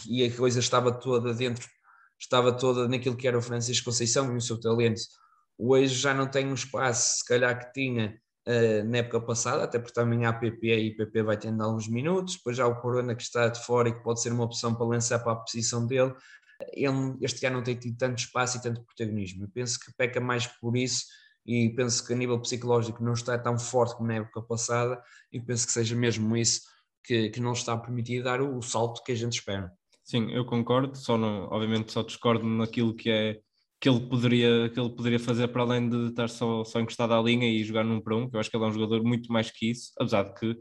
e 0.25 0.27
a 0.27 0.37
coisa 0.37 0.61
estava 0.61 0.93
toda 0.93 1.33
dentro, 1.33 1.67
estava 2.21 2.53
toda 2.53 2.87
naquilo 2.87 3.17
que 3.17 3.27
era 3.27 3.39
o 3.39 3.43
Francisco 3.43 3.87
Conceição 3.87 4.33
e 4.35 4.37
o 4.37 4.41
seu 4.41 4.61
talento. 4.61 5.01
Hoje 5.57 5.95
já 5.95 6.15
não 6.15 6.27
tem 6.29 6.47
um 6.47 6.55
espaço, 6.55 7.19
se 7.19 7.25
calhar 7.25 7.59
que 7.59 7.73
tinha 7.73 8.17
uh, 8.47 8.85
na 8.89 8.99
época 8.99 9.21
passada, 9.21 9.65
até 9.65 9.79
porque 9.79 9.93
também 9.93 10.25
há 10.25 10.33
PP 10.33 10.79
e 10.79 10.97
PP 10.97 11.23
vai 11.23 11.37
tendo 11.37 11.63
alguns 11.63 11.89
minutos, 11.89 12.37
depois 12.37 12.57
já 12.57 12.67
o 12.67 12.81
Corona 12.81 13.15
que 13.15 13.23
está 13.23 13.49
de 13.49 13.65
fora 13.65 13.89
e 13.89 13.93
que 13.93 14.03
pode 14.03 14.23
ser 14.23 14.33
uma 14.33 14.45
opção 14.45 14.75
para 14.75 14.87
lançar 14.87 15.19
para 15.19 15.33
a 15.33 15.37
posição 15.37 15.87
dele. 15.87 16.15
Ele 16.73 17.17
este 17.21 17.47
ano 17.47 17.57
não 17.57 17.63
tem 17.63 17.77
tido 17.77 17.97
tanto 17.97 18.19
espaço 18.19 18.59
e 18.59 18.63
tanto 18.63 18.83
protagonismo. 18.83 19.45
Eu 19.45 19.49
penso 19.49 19.79
que 19.79 19.93
peca 19.97 20.21
mais 20.21 20.47
por 20.47 20.77
isso 20.77 21.05
e 21.47 21.71
penso 21.71 22.07
que 22.07 22.13
a 22.13 22.17
nível 22.17 22.41
psicológico 22.41 23.03
não 23.03 23.13
está 23.13 23.39
tão 23.39 23.59
forte 23.59 23.97
como 23.97 24.09
na 24.09 24.17
época 24.17 24.43
passada 24.43 25.01
e 25.33 25.41
penso 25.41 25.67
que 25.67 25.73
seja 25.73 25.97
mesmo 25.97 26.37
isso 26.37 26.63
que, 27.05 27.31
que 27.31 27.41
não 27.41 27.53
está 27.53 27.73
a 27.73 27.79
permitir 27.79 28.23
dar 28.23 28.41
o, 28.41 28.59
o 28.59 28.63
salto 28.63 29.03
que 29.03 29.13
a 29.13 29.15
gente 29.15 29.39
espera. 29.39 29.73
Sim, 30.05 30.31
eu 30.31 30.45
concordo, 30.45 30.97
só 30.97 31.17
não, 31.17 31.45
obviamente 31.51 31.93
só 31.93 32.03
discordo 32.03 32.45
naquilo 32.47 32.95
que 32.95 33.11
é 33.11 33.41
que 33.81 33.89
ele 33.89 34.01
poderia, 34.09 34.69
que 34.71 34.81
ele 34.81 34.91
poderia 34.91 35.21
fazer 35.21 35.49
para 35.49 35.63
além 35.63 35.89
de 35.89 36.09
estar 36.09 36.29
só, 36.29 36.65
só 36.65 36.81
encostado 36.81 37.15
à 37.15 37.23
linha 37.23 37.49
e 37.49 37.63
jogar 37.63 37.85
num 37.85 38.01
para 38.01 38.17
um, 38.17 38.29
que 38.29 38.35
eu 38.35 38.41
acho 38.41 38.51
que 38.51 38.57
ele 38.57 38.65
é 38.65 38.69
um 38.69 38.73
jogador 38.73 39.05
muito 39.05 39.33
mais 39.33 39.51
que 39.51 39.71
isso, 39.71 39.93
apesar 39.99 40.25
de 40.25 40.35
que 40.35 40.57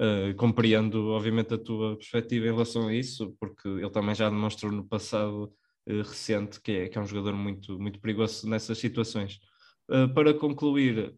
uh, 0.00 0.34
compreendo 0.36 1.08
obviamente 1.10 1.54
a 1.54 1.58
tua 1.58 1.96
perspectiva 1.96 2.46
em 2.46 2.52
relação 2.52 2.88
a 2.88 2.94
isso, 2.94 3.34
porque 3.38 3.68
ele 3.68 3.90
também 3.90 4.14
já 4.14 4.28
demonstrou 4.28 4.72
no 4.72 4.84
passado 4.84 5.52
uh, 5.88 6.02
recente 6.02 6.60
que 6.60 6.72
é, 6.72 6.88
que 6.88 6.98
é 6.98 7.00
um 7.00 7.06
jogador 7.06 7.34
muito, 7.34 7.78
muito 7.78 8.00
perigoso 8.00 8.48
nessas 8.48 8.78
situações. 8.78 9.38
Uh, 9.88 10.12
para 10.14 10.32
concluir, 10.34 11.14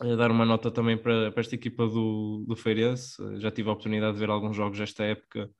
dar 0.00 0.30
uma 0.30 0.44
nota 0.44 0.70
também 0.70 0.96
para, 0.98 1.30
para 1.32 1.40
esta 1.40 1.54
equipa 1.54 1.86
do, 1.86 2.44
do 2.46 2.56
Feirense, 2.56 3.16
já 3.38 3.50
tive 3.50 3.68
a 3.68 3.72
oportunidade 3.72 4.14
de 4.14 4.20
ver 4.20 4.28
alguns 4.28 4.54
jogos 4.54 4.78
desta 4.78 5.04
época, 5.04 5.50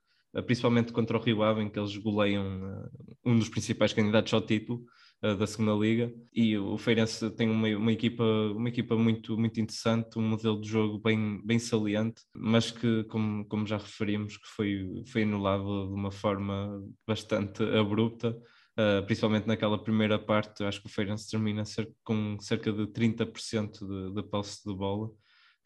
principalmente 0.45 0.93
contra 0.93 1.17
o 1.17 1.21
Rio 1.21 1.43
Ave, 1.43 1.63
em 1.63 1.71
que 1.71 1.79
eles 1.79 1.97
goleiam 1.97 2.87
um 3.25 3.39
dos 3.39 3.49
principais 3.49 3.95
candidatos 3.95 4.35
ao 4.35 4.43
título, 4.43 4.85
da 5.23 5.47
segunda 5.47 5.73
liga 5.73 6.13
e 6.33 6.57
o 6.59 6.77
Feirense 6.77 7.31
tem 7.31 7.49
uma, 7.49 7.69
uma, 7.69 7.93
equipa 7.93 8.23
uma 8.55 8.69
equipa 8.69 8.97
muito 8.97 9.37
muito 9.37 9.59
interessante 9.61 10.19
um 10.19 10.23
modelo 10.23 10.61
de 10.61 10.69
jogo 10.69 10.99
bem 10.99 11.41
bem 11.45 11.59
saliente 11.59 12.23
mas 12.35 12.71
que 12.71 13.03
como, 13.05 13.45
como 13.47 13.67
já 13.67 13.79
referimos 13.79 14.37
que 14.37 14.47
foi 14.47 15.03
foi 15.07 15.23
anulado 15.23 15.89
de 15.89 15.95
uma 15.95 16.11
forma 16.11 16.83
bastante 17.07 17.63
abrupta 17.63 18.37
Uh, 18.79 19.03
principalmente 19.07 19.47
naquela 19.47 19.83
primeira 19.83 20.19
parte, 20.19 20.63
acho 20.63 20.83
que 20.83 20.87
o 20.87 20.91
Feirense 20.91 21.31
termina 21.31 21.63
com 22.05 22.39
cerca 22.39 22.71
de 22.71 22.87
30% 22.87 23.79
de, 23.79 24.15
de 24.15 24.23
posse 24.23 24.63
de 24.69 24.75
bola. 24.75 25.09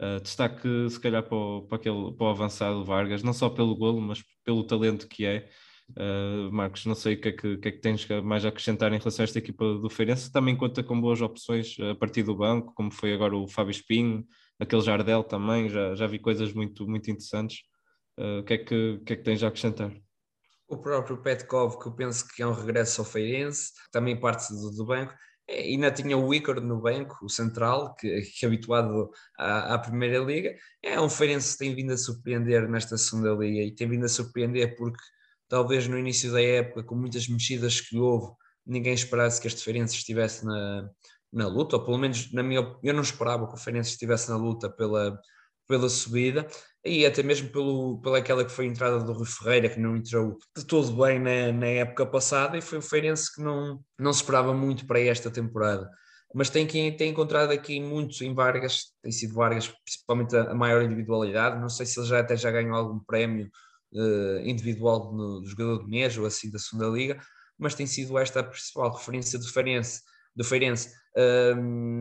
Uh, 0.01 0.21
destaque, 0.23 0.69
se 0.89 1.01
calhar, 1.01 1.25
para 1.25 1.37
o, 1.37 1.63
para, 1.63 1.77
aquele, 1.77 2.13
para 2.13 2.27
o 2.27 2.31
avançado 2.31 2.85
Vargas, 2.85 3.25
não 3.25 3.33
só 3.33 3.51
pelo 3.51 3.75
golo, 3.75 4.01
mas 4.01 4.23
pelo 4.45 4.63
talento 4.63 5.09
que 5.09 5.27
é. 5.27 5.51
Uh, 5.96 6.53
Marcos, 6.53 6.87
não 6.87 6.94
sei 6.94 7.14
o 7.14 7.20
que, 7.20 7.29
é 7.29 7.33
que, 7.33 7.57
que, 7.59 7.68
é 7.68 7.72
que 7.72 7.79
tens 7.79 8.07
mais 8.22 8.44
a 8.44 8.48
acrescentar 8.48 8.92
em 8.92 8.98
relação 8.98 9.22
a 9.22 9.24
esta 9.24 9.38
equipa 9.38 9.64
do 9.64 9.90
Feirense. 9.90 10.33
Também 10.33 10.57
conta 10.57 10.83
com 10.83 11.00
boas 11.00 11.20
opções 11.20 11.76
a 11.81 11.94
partir 11.94 12.22
do 12.22 12.37
banco, 12.37 12.72
como 12.74 12.92
foi 12.92 13.12
agora 13.12 13.37
o 13.37 13.48
Fábio 13.48 13.70
Espinho, 13.70 14.24
aquele 14.59 14.83
Jardel 14.83 15.24
também. 15.24 15.68
Já, 15.68 15.94
já 15.94 16.07
vi 16.07 16.18
coisas 16.18 16.53
muito, 16.53 16.87
muito 16.88 17.11
interessantes. 17.11 17.59
Uh, 18.18 18.40
o, 18.40 18.44
que 18.44 18.55
é 18.55 18.59
que, 18.59 19.00
que 19.05 19.12
é 19.12 19.16
que 19.16 19.22
tens 19.22 19.42
a 19.42 19.48
acrescentar? 19.48 19.92
O 20.68 20.76
próprio 20.79 21.16
Petkov, 21.16 21.79
que 21.81 21.88
eu 21.88 21.92
penso 21.92 22.26
que 22.29 22.42
é 22.42 22.46
um 22.46 22.53
regresso 22.53 23.00
ao 23.00 23.05
Feirense, 23.05 23.72
também 23.90 24.18
parte 24.18 24.53
do, 24.53 24.70
do 24.70 24.87
banco. 24.87 25.12
E 25.48 25.74
ainda 25.74 25.90
tinha 25.90 26.16
o 26.16 26.33
Ícaro 26.33 26.61
no 26.61 26.81
banco, 26.81 27.18
o 27.24 27.29
central, 27.29 27.96
que, 27.96 28.20
que 28.20 28.44
é 28.44 28.46
habituado 28.46 29.11
à, 29.37 29.74
à, 29.74 29.79
Primeira 29.79 30.18
Liga. 30.18 30.55
É 30.81 31.00
um 31.00 31.09
Feirense 31.09 31.53
que 31.53 31.59
tem 31.59 31.74
vindo 31.74 31.92
a 31.92 31.96
surpreender 31.96 32.68
nesta 32.68 32.96
segunda 32.96 33.33
Liga 33.33 33.61
e 33.61 33.74
tem 33.74 33.88
vindo 33.88 34.05
a 34.05 34.09
surpreender 34.09 34.76
porque 34.76 35.03
talvez 35.51 35.89
no 35.89 35.99
início 35.99 36.33
da 36.33 36.41
época, 36.41 36.85
com 36.85 36.95
muitas 36.95 37.29
mexidas 37.29 37.81
que 37.81 37.99
houve, 37.99 38.33
ninguém 38.65 38.95
esperasse 38.95 39.41
que 39.41 39.49
este 39.49 39.63
Feirense 39.63 39.97
estivesse 39.97 40.47
na, 40.47 40.89
na 41.33 41.49
luta, 41.49 41.77
ou 41.77 41.85
pelo 41.85 41.99
menos 41.99 42.33
na 42.33 42.43
minha 42.43 42.61
eu 42.83 42.95
não 42.95 43.03
esperava 43.03 43.49
que 43.49 43.55
o 43.55 43.59
Feirense 43.59 43.91
estivesse 43.91 44.31
na 44.31 44.37
luta 44.37 44.71
pela, 44.71 45.21
pela 45.67 45.89
subida, 45.89 46.47
e 46.85 47.05
até 47.05 47.23
mesmo 47.23 47.51
pelo, 47.51 48.01
pela 48.01 48.19
aquela 48.19 48.45
que 48.45 48.53
foi 48.53 48.67
a 48.67 48.69
entrada 48.69 49.01
do 49.01 49.13
Rui 49.13 49.27
Ferreira, 49.27 49.69
que 49.69 49.81
não 49.81 49.97
entrou 49.97 50.39
de 50.57 50.65
todo 50.65 50.93
bem 50.93 51.19
na, 51.19 51.53
na 51.53 51.67
época 51.67 52.07
passada, 52.07 52.57
e 52.57 52.63
foi 52.63 52.79
um 52.79 52.83
Feirense 52.83 53.35
que 53.35 53.43
não, 53.43 53.81
não 53.99 54.13
se 54.13 54.21
esperava 54.23 54.55
muito 54.55 54.87
para 54.87 55.01
esta 55.01 55.31
temporada. 55.33 55.91
Mas 56.33 56.49
tem, 56.49 56.65
que, 56.65 56.93
tem 56.93 57.11
encontrado 57.11 57.51
aqui 57.51 57.81
muitos 57.81 58.21
em 58.21 58.33
Vargas, 58.33 58.93
tem 59.03 59.11
sido 59.11 59.35
Vargas 59.35 59.67
principalmente 59.85 60.37
a, 60.37 60.53
a 60.53 60.55
maior 60.55 60.81
individualidade, 60.85 61.61
não 61.61 61.69
sei 61.69 61.87
se 61.87 61.99
ele 61.99 62.07
já 62.07 62.21
até 62.21 62.37
já 62.37 62.53
ganhou 62.53 62.77
algum 62.77 63.01
prémio 63.01 63.51
uh, 63.92 64.40
individual 64.44 65.12
no, 65.12 65.44
jogador 65.44 65.85
de 65.85 65.90
mês 65.90 66.16
ou 66.16 66.26
assim 66.26 66.50
da 66.50 66.59
segunda 66.59 66.88
liga, 66.88 67.20
mas 67.59 67.74
tem 67.74 67.87
sido 67.87 68.18
esta 68.18 68.40
a 68.40 68.44
principal 68.44 68.92
referência 68.92 69.38
do 69.38 69.46
Feirense. 69.46 70.03
Do 70.35 70.44
Feirense. 70.44 70.94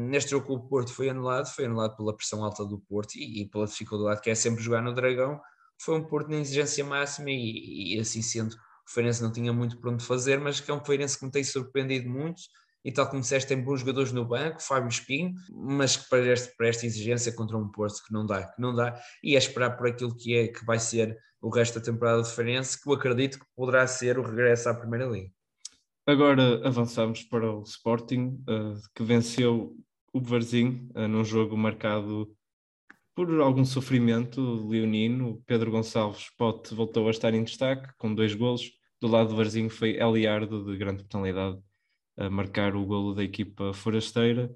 Neste 0.10 0.32
jogo 0.32 0.54
o 0.54 0.68
Porto 0.68 0.94
foi 0.94 1.10
anulado, 1.10 1.48
foi 1.48 1.66
anulado 1.66 1.98
pela 1.98 2.16
pressão 2.16 2.44
alta 2.44 2.64
do 2.64 2.80
Porto 2.80 3.16
e, 3.16 3.42
e, 3.42 3.50
pela 3.50 3.66
dificuldade 3.66 4.22
que 4.22 4.30
é 4.30 4.36
sempre 4.36 4.64
jogar 4.64 4.82
no 4.82 4.94
Dragão. 4.94 5.42
Foi 5.82 5.98
um 5.98 6.04
Porto 6.04 6.30
na 6.30 6.38
exigência 6.38 6.86
máxima 6.86 7.32
e, 7.32 7.96
e 7.96 8.00
assim 8.00 8.22
sendo, 8.22 8.54
o 8.54 8.92
Feirense 8.92 9.22
não 9.22 9.32
tinha 9.32 9.52
muito 9.52 9.80
para 9.80 9.92
onde 9.92 10.06
fazer, 10.06 10.40
mas 10.40 10.60
que 10.60 10.70
é 10.70 10.74
um 10.74 10.84
Feirense 10.84 11.18
que 11.18 11.26
me 11.26 11.32
tem 11.32 11.44
surpreendido 11.44 12.08
muito 12.08 12.42
e 12.84 12.92
tal 12.92 13.08
como 13.08 13.22
disseste, 13.22 13.48
tem 13.48 13.62
bons 13.62 13.82
jogadores 13.82 14.12
no 14.12 14.26
banco, 14.26 14.62
Fábio 14.62 14.88
Espinho, 14.88 15.34
mas 15.52 15.98
que 15.98 16.10
para, 16.10 16.26
este, 16.32 16.56
para 16.56 16.68
esta 16.70 16.86
exigência 16.86 17.32
contra 17.34 17.58
um 17.58 17.70
Porto 17.70 18.02
que 18.06 18.14
não 18.14 18.26
dá, 18.26 18.44
que 18.44 18.62
não 18.62 18.74
dá, 18.74 19.00
e 19.24 19.36
é 19.36 19.38
esperar 19.38 19.78
por 19.78 19.88
aquilo 19.88 20.16
que 20.16 20.36
é 20.36 20.48
que 20.48 20.66
vai 20.66 20.80
ser 20.80 21.18
o 21.42 21.50
resto 21.50 21.80
da 21.80 21.86
temporada 21.86 22.22
de 22.22 22.32
Farense, 22.32 22.82
que 22.82 22.90
eu 22.90 22.94
acredito 22.94 23.40
que 23.40 23.46
poderá 23.56 23.86
ser 23.88 24.18
o 24.18 24.24
regresso 24.24 24.70
à 24.70 24.74
Primeira 24.74 25.06
Liga. 25.06 25.32
Agora 26.06 26.68
avançamos 26.68 27.24
para 27.24 27.52
o 27.52 27.62
Sporting, 27.64 28.44
uh, 28.50 28.80
que 28.96 29.04
venceu 29.04 29.76
o 30.12 30.20
Varzim 30.20 30.90
uh, 30.96 31.08
num 31.08 31.24
jogo 31.24 31.56
marcado 31.56 32.36
por 33.16 33.30
algum 33.42 33.64
sofrimento 33.64 34.68
leonino. 34.68 35.44
Pedro 35.46 35.72
Gonçalves 35.72 36.30
Pote 36.38 36.74
voltou 36.74 37.08
a 37.08 37.12
estar 37.12 37.34
em 37.34 37.44
destaque 37.44 37.90
com 37.98 38.14
dois 38.14 38.34
golos. 38.34 38.72
Do 39.02 39.08
lado 39.08 39.30
do 39.30 39.36
Varzim 39.36 39.70
foi 39.70 39.98
Eliardo, 40.02 40.66
de 40.66 40.78
grande 40.78 41.04
penalidade 41.04 41.62
a 42.18 42.30
marcar 42.30 42.76
o 42.76 42.86
golo 42.86 43.14
da 43.14 43.24
equipa 43.24 43.74
forasteira, 43.74 44.54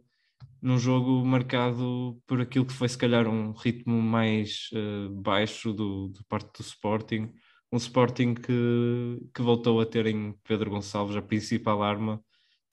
num 0.64 0.80
jogo 0.80 1.26
marcado 1.26 2.18
por 2.26 2.40
aquilo 2.40 2.66
que 2.66 2.72
foi 2.72 2.88
se 2.88 2.98
calhar 2.98 3.28
um 3.28 3.52
ritmo 3.52 4.02
mais 4.02 4.70
uh, 4.74 5.10
baixo 5.14 5.74
do, 5.74 6.08
do 6.08 6.24
parte 6.30 6.58
do 6.58 6.62
Sporting, 6.62 7.30
um 7.70 7.76
Sporting 7.78 8.34
que, 8.34 9.20
que 9.36 9.42
voltou 9.42 9.82
a 9.82 9.86
ter 9.86 10.06
em 10.08 10.34
Pedro 10.48 10.72
Gonçalves 10.72 11.18
a 11.18 11.22
principal 11.22 11.84
arma 11.84 12.24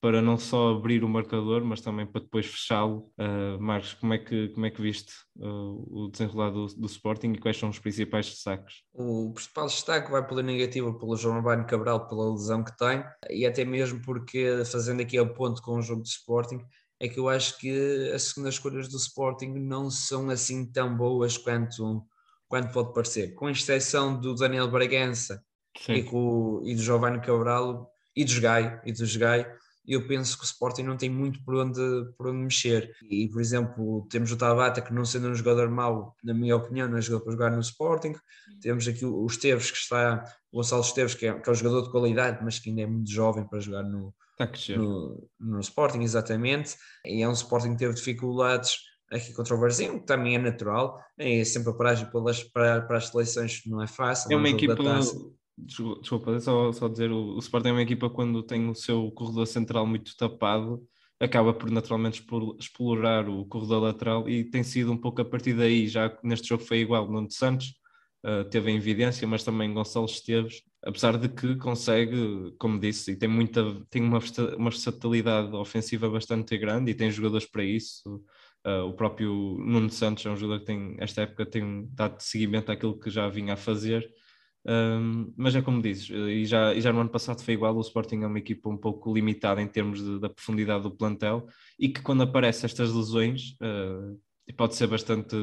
para 0.01 0.23
não 0.23 0.39
só 0.39 0.71
abrir 0.71 1.05
o 1.05 1.09
marcador, 1.09 1.63
mas 1.63 1.81
também 1.81 2.07
para 2.07 2.23
depois 2.23 2.47
fechá-lo. 2.47 3.13
Uh, 3.19 3.61
Marcos, 3.61 3.93
como 3.95 4.15
é 4.15 4.19
que, 4.19 4.49
como 4.49 4.65
é 4.65 4.71
que 4.71 4.81
viste 4.81 5.13
uh, 5.37 6.05
o 6.07 6.09
desenrolar 6.09 6.51
do, 6.51 6.67
do, 6.67 6.87
Sporting 6.87 7.33
e 7.33 7.39
quais 7.39 7.59
são 7.59 7.69
os 7.69 7.79
principais 7.79 8.27
destaques? 8.27 8.77
O 8.95 9.33
principal 9.35 9.67
destaque 9.67 10.11
vai 10.11 10.27
pela 10.27 10.43
negativa 10.43 10.97
pelo 10.97 11.17
João 11.17 11.37
Urbano 11.37 11.67
Cabral, 11.67 12.09
pela 12.09 12.31
lesão 12.31 12.65
que 12.65 12.75
tem, 12.79 13.05
e 13.29 13.45
até 13.45 13.65
mesmo 13.65 14.01
porque, 14.01 14.65
fazendo 14.65 15.03
aqui 15.03 15.19
a 15.19 15.27
ponto 15.27 15.61
com 15.61 15.77
o 15.77 15.83
jogo 15.83 16.01
do 16.01 16.09
Sporting, 16.09 16.61
é 17.01 17.09
que 17.09 17.19
eu 17.19 17.29
acho 17.31 17.59
que 17.59 18.11
as 18.15 18.25
segundas 18.25 18.55
escolhas 18.55 18.87
do 18.87 18.99
Sporting 18.99 19.55
não 19.55 19.91
são 19.91 20.29
assim 20.29 20.71
tão 20.71 20.95
boas 20.95 21.39
quanto, 21.39 22.07
quanto 22.47 22.73
pode 22.73 22.93
parecer, 22.93 23.35
com 23.35 23.49
exceção 23.49 24.21
do 24.21 24.35
Daniel 24.35 24.71
Bragança 24.71 25.43
e, 25.89 26.03
com, 26.03 26.61
e 26.63 26.75
do 26.75 26.83
Giovanni 26.83 27.21
Cabral 27.21 27.91
e 28.15 28.25
do 28.25 28.41
Gai, 28.41 28.81
e 28.85 28.93
do 28.93 29.19
Gai 29.19 29.51
eu 29.89 30.07
penso 30.07 30.37
que 30.37 30.45
o 30.45 30.47
Sporting 30.47 30.83
não 30.83 30.97
tem 30.97 31.11
muito 31.11 31.43
por 31.43 31.57
onde, 31.57 31.81
por 32.17 32.29
onde 32.29 32.45
mexer. 32.45 32.95
E, 33.11 33.27
por 33.29 33.41
exemplo, 33.41 34.07
temos 34.09 34.31
o 34.31 34.37
Tabata, 34.37 34.81
que 34.81 34.93
não 34.93 35.05
sendo 35.05 35.29
um 35.29 35.35
jogador 35.35 35.69
mau, 35.69 36.15
na 36.23 36.33
minha 36.33 36.55
opinião, 36.55 36.89
não 36.89 36.99
é 36.99 37.01
jogador 37.01 37.25
para 37.25 37.33
jogar 37.33 37.51
no 37.51 37.61
Sporting. 37.61 38.15
Temos 38.61 38.87
aqui 38.87 39.05
o 39.05 39.27
Esteves, 39.27 39.71
que 39.71 39.79
está, 39.79 40.23
o 40.53 40.59
Gonçalo 40.59 40.83
Esteves, 40.83 41.15
que 41.15 41.27
é, 41.27 41.33
que 41.33 41.49
é 41.49 41.53
um 41.53 41.57
jogador 41.57 41.83
de 41.83 41.91
qualidade, 41.91 42.39
mas 42.45 42.59
que 42.59 42.69
ainda 42.69 42.83
é 42.83 42.87
muito 42.87 43.11
jovem 43.11 43.45
para 43.45 43.59
jogar 43.59 43.83
no, 43.83 44.15
no, 44.77 45.29
no, 45.39 45.61
Sporting, 45.61 46.01
exatamente. 46.01 46.77
E 47.05 47.23
é 47.23 47.29
um 47.29 47.33
Sporting 47.33 47.73
que 47.73 47.79
teve 47.79 47.95
dificuldades 47.95 48.79
aqui 49.11 49.33
contra 49.33 49.55
o 49.55 49.61
Varzinho, 49.61 50.01
que 50.01 50.07
também 50.07 50.37
é 50.37 50.39
natural. 50.39 50.99
É 51.19 51.45
sempre 51.45 51.71
a 51.71 51.75
paragem 51.75 52.11
pelas, 52.11 52.43
para, 52.45 52.83
para 52.83 52.99
as 52.99 53.09
seleções 53.09 53.63
não 53.67 53.83
é 53.83 53.87
fácil. 53.87 54.33
É 54.33 54.37
uma 54.37 54.49
equipa 54.49 54.77
desculpa, 55.59 56.41
só, 56.41 56.73
só 56.73 56.89
dizer, 56.89 57.11
o, 57.11 57.35
o 57.37 57.39
Sporting 57.39 57.69
é 57.69 57.73
uma 57.73 57.83
equipa 57.83 58.09
quando 58.09 58.43
tem 58.43 58.69
o 58.69 58.75
seu 58.75 59.11
corredor 59.13 59.47
central 59.47 59.87
muito 59.87 60.17
tapado, 60.17 60.83
acaba 61.19 61.53
por 61.53 61.71
naturalmente 61.71 62.25
explorar 62.59 63.29
o 63.29 63.45
corredor 63.45 63.83
lateral 63.83 64.29
e 64.29 64.45
tem 64.45 64.63
sido 64.63 64.91
um 64.91 64.97
pouco 64.97 65.21
a 65.21 65.25
partir 65.25 65.55
daí, 65.55 65.87
já 65.87 66.17
neste 66.23 66.49
jogo 66.49 66.65
foi 66.65 66.79
igual, 66.79 67.11
Nuno 67.11 67.31
Santos 67.31 67.75
uh, 68.25 68.45
teve 68.49 68.71
a 68.71 68.75
evidência, 68.75 69.27
mas 69.27 69.45
também 69.45 69.73
Gonçalo 69.73 70.07
Esteves, 70.07 70.63
apesar 70.83 71.17
de 71.19 71.29
que 71.29 71.57
consegue, 71.57 72.55
como 72.59 72.79
disse, 72.79 73.13
e 73.13 73.17
tem 73.17 73.29
muita, 73.29 73.63
tem 73.91 74.03
uma, 74.03 74.21
uma 74.57 74.71
versatilidade 74.71 75.55
ofensiva 75.55 76.09
bastante 76.09 76.57
grande 76.59 76.91
e 76.91 76.95
tem 76.95 77.11
jogadores 77.11 77.47
para 77.47 77.65
isso, 77.65 78.23
Uh, 78.67 78.85
o 78.85 78.93
próprio 78.93 79.33
Nuno 79.59 79.89
Santos 79.89 80.27
é 80.27 80.31
um 80.31 80.37
jogador 80.37 80.61
que 80.61 80.67
tem, 80.67 80.95
esta 80.99 81.23
época 81.23 81.47
tem 81.47 81.89
dado 81.95 82.21
seguimento 82.21 82.71
àquilo 82.71 82.99
que 82.99 83.09
já 83.09 83.27
vinha 83.29 83.55
a 83.55 83.57
fazer. 83.57 84.07
Um, 84.67 85.33
mas 85.39 85.57
é 85.57 85.63
como 85.63 85.81
dizes, 85.81 86.11
eh, 86.11 86.33
e 86.35 86.45
já, 86.45 86.75
e 86.75 86.81
já 86.83 86.93
no 86.93 87.01
ano 87.01 87.09
passado 87.09 87.43
foi 87.43 87.55
igual, 87.55 87.75
o 87.75 87.81
Sporting 87.81 88.23
é 88.23 88.27
uma 88.27 88.39
equipa 88.39 88.69
um 88.69 88.77
pouco 88.77 89.15
limitada 89.15 89.63
em 89.63 89.67
termos 89.67 90.03
de, 90.05 90.21
da 90.21 90.29
profundidade 90.29 90.83
do 90.83 90.91
plantel 90.91 91.47
e 91.79 91.89
que 91.89 92.03
quando 92.03 92.23
aparecem 92.23 92.67
estas 92.67 92.93
lesões 92.93 93.57
uh, 93.63 94.21
pode 94.59 94.75
ser 94.75 94.87
bastante 94.87 95.35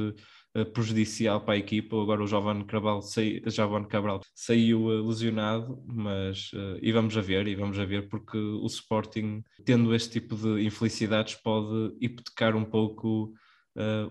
prejudicial 0.65 1.41
para 1.41 1.55
a 1.55 1.57
equipa. 1.57 2.01
Agora 2.01 2.23
o 2.23 2.27
Jovem 2.27 2.65
Cabral, 2.65 3.01
sai, 3.01 3.41
Cabral 3.89 4.21
saiu 4.33 4.85
uh, 4.85 5.07
lesionado, 5.07 5.83
mas 5.85 6.51
e 6.81 6.91
vamos 6.91 7.17
a 7.17 7.21
ver, 7.21 7.47
e 7.47 7.55
vamos 7.55 7.79
a 7.79 7.85
ver, 7.85 8.09
porque 8.09 8.37
o 8.37 8.65
Sporting, 8.65 9.43
tendo 9.65 9.93
este 9.93 10.19
tipo 10.19 10.35
de 10.35 10.63
infelicidades, 10.63 11.35
pode 11.35 11.95
hipotecar 12.01 12.55
um 12.55 12.65
pouco 12.65 13.33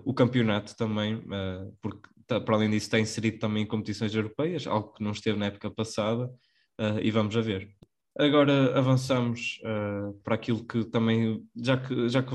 o 0.04 0.14
campeonato 0.14 0.76
também, 0.76 1.20
porque 1.82 2.08
Tá, 2.26 2.40
para 2.40 2.56
além 2.56 2.70
disso, 2.70 2.86
está 2.86 2.98
inserido 2.98 3.38
também 3.38 3.62
em 3.62 3.66
competições 3.66 4.14
europeias, 4.14 4.66
algo 4.66 4.92
que 4.92 5.02
não 5.02 5.12
esteve 5.12 5.38
na 5.38 5.46
época 5.46 5.70
passada, 5.70 6.26
uh, 6.80 6.98
e 7.00 7.10
vamos 7.10 7.36
a 7.36 7.40
ver. 7.40 7.68
Agora 8.18 8.76
avançamos 8.76 9.60
uh, 9.62 10.12
para 10.24 10.34
aquilo 10.34 10.66
que 10.66 10.84
também, 10.86 11.46
já 11.54 11.76
que, 11.76 12.08
já 12.08 12.22
que, 12.22 12.34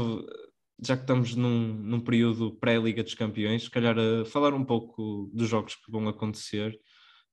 já 0.81 0.95
que 0.95 1.03
estamos 1.03 1.35
num, 1.35 1.73
num 1.73 1.99
período 1.99 2.51
pré-Liga 2.51 3.03
dos 3.03 3.13
Campeões, 3.13 3.63
se 3.63 3.69
calhar 3.69 3.95
uh, 3.97 4.25
falar 4.25 4.53
um 4.53 4.65
pouco 4.65 5.29
dos 5.33 5.47
jogos 5.47 5.75
que 5.75 5.91
vão 5.91 6.07
acontecer 6.07 6.77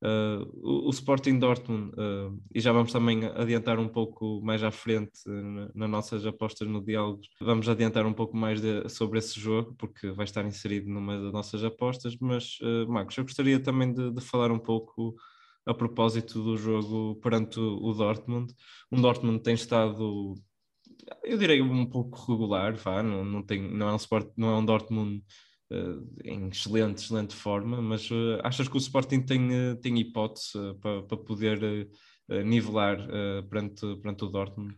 Uh, 0.00 0.46
o, 0.62 0.86
o, 0.86 0.90
Sporting 0.90 1.40
Dortmund, 1.40 1.90
uh, 1.94 2.40
e 2.54 2.60
já 2.60 2.70
vamos 2.70 2.92
também 2.92 3.24
adiantar 3.34 3.80
um 3.80 3.88
pouco 3.88 4.40
mais 4.44 4.62
à 4.62 4.70
frente 4.70 5.18
nas 5.74 5.90
nossas 5.90 6.24
apostas 6.24 6.68
no 6.68 6.84
diálogo, 6.84 7.20
vamos 7.40 7.68
adiantar 7.68 8.06
um 8.06 8.12
pouco 8.12 8.36
mais 8.36 8.60
de, 8.60 8.88
sobre 8.88 9.18
esse 9.18 9.40
jogo, 9.40 9.74
porque 9.76 10.12
vai 10.12 10.22
estar 10.22 10.46
inserido 10.46 10.88
numa 10.88 11.20
das 11.20 11.32
nossas 11.32 11.64
apostas, 11.64 12.16
mas 12.20 12.58
Marcos, 12.86 13.18
eu 13.18 13.24
gostaria 13.24 13.58
também 13.58 13.92
de, 13.92 14.12
de, 14.12 14.20
falar 14.20 14.52
um 14.52 14.58
pouco 14.60 15.16
a 15.66 15.74
propósito 15.74 16.44
do 16.44 16.56
jogo 16.56 17.16
perante 17.16 17.58
o 17.58 17.92
Dortmund. 17.92 18.54
Um 18.92 19.00
Dortmund 19.00 19.42
tem 19.42 19.54
estado, 19.54 20.34
eu 21.24 21.38
direi 21.38 21.62
um 21.62 21.86
pouco 21.86 22.32
regular, 22.32 22.74
vá, 22.76 23.02
não, 23.02 23.24
não, 23.24 23.42
tem, 23.42 23.60
não, 23.60 23.88
é 23.88 23.92
um 23.92 23.96
Sport, 23.96 24.30
não 24.36 24.50
é 24.50 24.58
um 24.58 24.64
Dortmund 24.64 25.22
Uh, 25.70 26.02
em 26.24 26.48
excelente, 26.48 27.04
excelente 27.04 27.36
forma, 27.36 27.82
mas 27.82 28.10
uh, 28.10 28.40
achas 28.42 28.66
que 28.66 28.74
o 28.74 28.78
Sporting 28.78 29.20
tem, 29.20 29.50
uh, 29.50 29.76
tem 29.76 29.98
hipótese 29.98 30.52
para, 30.80 31.02
poder 31.02 31.90
nivelar 32.44 32.96
perante, 33.48 33.96
perante 33.96 34.24
o 34.24 34.28
Dortmund? 34.28 34.74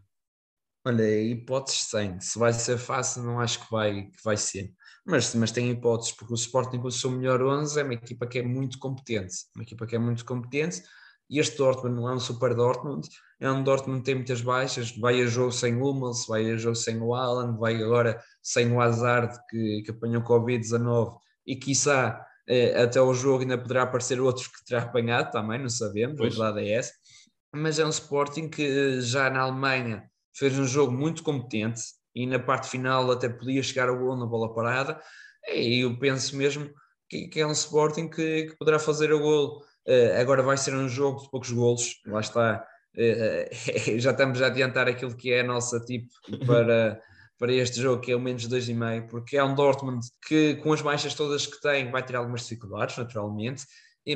Olha, 0.85 1.23
hipóteses 1.23 1.89
tem. 1.91 2.21
Se 2.21 2.39
vai 2.39 2.53
ser 2.53 2.79
fácil, 2.79 3.23
não 3.23 3.41
acho 3.41 3.61
que 3.61 3.71
vai, 3.71 4.05
que 4.05 4.23
vai 4.25 4.37
ser. 4.37 4.73
Mas, 5.05 5.35
mas 5.35 5.53
tem 5.53 5.71
hipóteses, 5.71 6.13
porque 6.13 6.33
o 6.33 6.37
Sporting, 6.37 6.79
com 6.79 6.89
o 6.89 6.93
seu 6.93 7.11
melhor 7.11 7.43
11, 7.43 7.81
é 7.81 7.85
uma 7.85 7.95
equipa 7.95 8.27
que 8.27 8.39
é 8.39 8.43
muito 8.43 8.79
competente. 8.79 9.35
Uma 9.55 9.63
equipa 9.63 9.87
que 9.87 9.97
é 9.97 9.99
muito 9.99 10.25
competente. 10.25 10.83
E 11.31 11.39
este 11.39 11.57
Dortmund 11.57 11.95
não 11.95 12.09
é 12.09 12.15
um 12.15 12.19
super 12.19 12.55
Dortmund, 12.55 13.09
é 13.39 13.51
um 13.51 13.63
Dortmund 13.63 14.01
que 14.01 14.07
tem 14.07 14.17
muitas 14.17 14.41
baixas, 14.41 14.91
vai 14.99 15.23
a 15.23 15.27
jogo 15.27 15.53
sem 15.53 15.77
o 15.77 15.89
Hummels, 15.89 16.27
vai 16.27 16.51
a 16.51 16.57
jogo 16.57 16.75
sem 16.75 17.01
o 17.01 17.15
Alan, 17.15 17.57
vai 17.57 17.81
agora 17.81 18.21
sem 18.43 18.71
o 18.73 18.81
Hazard 18.81 19.39
que, 19.49 19.83
que 19.83 19.93
apanhou 19.93 20.23
Covid-19 20.23 21.17
e 21.47 21.55
quiçá 21.55 22.27
eh, 22.49 22.83
até 22.83 23.01
o 23.01 23.15
jogo 23.15 23.43
ainda 23.43 23.57
poderá 23.57 23.83
aparecer 23.85 24.21
outros 24.21 24.49
que 24.49 24.65
terá 24.65 24.83
apanhado 24.83 25.31
também, 25.31 25.61
não 25.61 25.69
sabemos, 25.69 26.17
pois. 26.19 26.35
a 26.35 26.45
verdade 26.45 26.69
é 26.69 26.73
essa. 26.73 26.93
Mas 27.55 27.79
é 27.79 27.87
um 27.87 27.91
Sporting 27.91 28.49
que 28.49 29.01
já 29.01 29.31
na 29.31 29.43
Alemanha 29.43 30.05
fez 30.35 30.59
um 30.59 30.67
jogo 30.67 30.93
muito 30.93 31.23
competente 31.23 31.81
e 32.13 32.27
na 32.27 32.41
parte 32.41 32.69
final 32.69 33.09
até 33.11 33.29
podia 33.29 33.63
chegar 33.63 33.89
ao 33.89 33.99
gol 33.99 34.17
na 34.17 34.27
bola 34.27 34.53
parada 34.53 35.01
e 35.49 35.85
eu 35.85 35.97
penso 35.97 36.37
mesmo 36.37 36.69
que, 37.09 37.29
que 37.29 37.41
é 37.41 37.47
um 37.47 37.53
Sporting 37.53 38.09
que, 38.09 38.47
que 38.47 38.57
poderá 38.57 38.79
fazer 38.81 39.13
o 39.13 39.21
gol. 39.21 39.63
Uh, 39.87 40.21
agora 40.21 40.43
vai 40.43 40.57
ser 40.57 40.75
um 40.75 40.89
jogo 40.89 41.23
de 41.23 41.31
poucos 41.31 41.51
golos, 41.51 42.01
lá 42.07 42.21
está, 42.21 42.65
uh, 42.97 43.55
já 43.99 44.11
estamos 44.11 44.41
a 44.43 44.47
adiantar 44.47 44.89
aquilo 44.89 45.17
que 45.17 45.33
é 45.33 45.41
a 45.41 45.45
nossa 45.45 45.81
tipo 45.81 46.09
para 46.47 47.01
para 47.41 47.55
este 47.55 47.81
jogo, 47.81 48.03
que 48.03 48.13
é 48.13 48.15
o 48.15 48.21
menos 48.21 48.47
2,5, 48.47 49.09
porque 49.09 49.39
é 49.39 49.43
um 49.43 49.55
Dortmund 49.55 50.07
que, 50.29 50.57
com 50.57 50.75
as 50.75 50.83
baixas 50.83 51.15
todas 51.15 51.47
que 51.47 51.59
tem, 51.59 51.91
vai 51.91 52.05
ter 52.05 52.15
algumas 52.15 52.43
dificuldades, 52.43 52.99
naturalmente, 52.99 53.65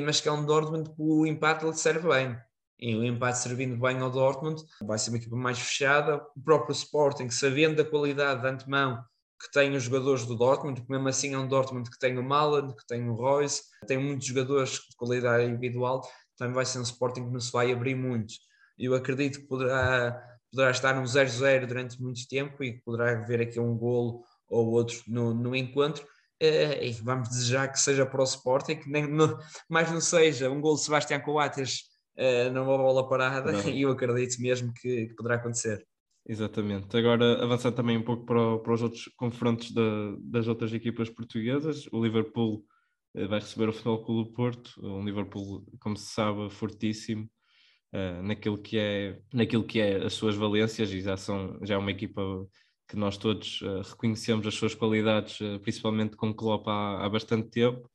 mas 0.03 0.21
que 0.21 0.29
é 0.29 0.31
um 0.31 0.45
Dortmund 0.45 0.91
que 0.91 1.01
o 1.01 1.25
empate 1.25 1.65
lhe 1.65 1.73
serve 1.73 2.07
bem. 2.07 2.37
E 2.77 2.95
o 2.95 3.03
empate 3.03 3.39
servindo 3.39 3.79
bem 3.79 3.99
ao 3.99 4.11
Dortmund, 4.11 4.61
vai 4.79 4.99
ser 4.99 5.09
uma 5.09 5.17
equipa 5.17 5.35
mais 5.35 5.57
fechada. 5.57 6.17
O 6.35 6.41
próprio 6.43 6.73
Sporting, 6.73 7.31
sabendo 7.31 7.77
da 7.77 7.89
qualidade 7.89 8.41
de 8.41 8.47
antemão 8.47 9.03
que 9.39 9.51
tem 9.51 9.75
os 9.75 9.83
jogadores 9.83 10.25
do 10.25 10.35
Dortmund, 10.35 10.81
que 10.81 10.89
mesmo 10.89 11.07
assim 11.07 11.33
é 11.33 11.37
um 11.37 11.47
Dortmund 11.47 11.89
que 11.89 11.99
tem 11.99 12.17
o 12.17 12.23
Malland, 12.23 12.75
que 12.75 12.87
tem 12.87 13.07
o 13.09 13.13
Royce, 13.13 13.63
tem 13.87 13.97
muitos 13.97 14.27
jogadores 14.27 14.71
de 14.71 14.95
qualidade 14.95 15.45
individual, 15.45 16.01
também 16.37 16.53
vai 16.53 16.65
ser 16.65 16.79
um 16.79 16.83
Sporting 16.83 17.25
que 17.25 17.31
não 17.31 17.39
se 17.39 17.51
vai 17.51 17.71
abrir 17.71 17.95
muito. 17.95 18.33
Eu 18.77 18.93
acredito 18.93 19.39
que 19.39 19.47
poderá 19.47 20.21
poderá 20.55 20.71
estar 20.71 20.95
num 20.95 21.03
0-0 21.03 21.67
durante 21.67 22.01
muito 22.01 22.25
tempo 22.29 22.63
e 22.63 22.79
poderá 22.81 23.11
haver 23.11 23.41
aqui 23.41 23.59
um 23.59 23.77
golo 23.77 24.23
ou 24.47 24.71
outro 24.71 25.03
no, 25.05 25.33
no 25.33 25.53
encontro. 25.53 26.03
Uh, 26.41 26.81
e 26.81 26.91
vamos 27.03 27.29
desejar 27.29 27.67
que 27.69 27.79
seja 27.79 28.05
para 28.05 28.21
o 28.21 28.23
Sporting, 28.23 28.77
que 28.77 28.89
nem, 28.89 29.07
no, 29.07 29.37
mais 29.69 29.91
não 29.91 30.01
seja 30.01 30.49
um 30.49 30.61
golo 30.61 30.75
de 30.75 30.83
Sebastião 30.83 31.19
Coates 31.19 31.83
uh, 32.17 32.51
numa 32.51 32.77
bola 32.77 33.07
parada, 33.07 33.51
não. 33.51 33.63
e 33.69 33.81
eu 33.81 33.91
acredito 33.91 34.41
mesmo 34.41 34.73
que, 34.73 35.07
que, 35.07 35.15
poderá 35.15 35.35
acontecer. 35.35 35.85
Exatamente. 36.27 36.97
Agora, 36.97 37.43
avançando 37.43 37.75
também 37.75 37.97
um 37.97 38.03
pouco 38.03 38.25
para, 38.25 38.57
para 38.57 38.73
os 38.73 38.81
outros 38.81 39.05
confrontos 39.15 39.71
da, 39.71 39.81
das 40.19 40.47
outras 40.47 40.73
equipas 40.73 41.09
portuguesas, 41.09 41.87
o 41.91 42.03
Liverpool 42.03 42.65
uh, 43.15 43.27
vai 43.27 43.39
receber 43.39 43.69
o 43.69 43.73
Futebol 43.73 44.03
Clube 44.03 44.29
do 44.29 44.33
Porto, 44.33 44.71
um 44.83 45.05
Liverpool, 45.05 45.63
como 45.79 45.95
se 45.95 46.11
sabe, 46.11 46.49
fortíssimo, 46.49 47.29
uh, 47.93 48.23
naquilo, 48.23 48.57
que 48.57 48.77
é, 48.77 49.19
naquilo 49.31 49.63
que 49.63 49.79
é 49.79 50.03
as 50.03 50.13
suas 50.13 50.35
valências 50.35 50.91
e 50.91 50.99
já, 51.01 51.15
são, 51.15 51.59
já 51.63 51.75
é 51.75 51.77
uma 51.77 51.91
equipa 51.91 52.21
que 52.89 52.95
nós 52.95 53.17
todos 53.17 53.61
uh, 53.61 53.81
reconhecemos 53.81 54.47
as 54.47 54.55
suas 54.55 54.73
qualidades, 54.73 55.39
uh, 55.41 55.59
principalmente 55.59 56.15
com 56.15 56.33
Klopp 56.33 56.67
há, 56.67 57.05
há 57.05 57.09
bastante 57.09 57.49
tempo, 57.49 57.89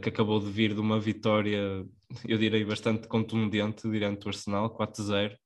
que 0.00 0.08
acabou 0.08 0.38
de 0.38 0.48
vir 0.48 0.72
de 0.72 0.78
uma 0.78 1.00
vitória, 1.00 1.84
eu 2.24 2.38
direi, 2.38 2.64
bastante 2.64 3.08
contundente 3.08 3.90
diante 3.90 4.20
do 4.20 4.28
Arsenal, 4.28 4.72
4-0. 4.72 5.36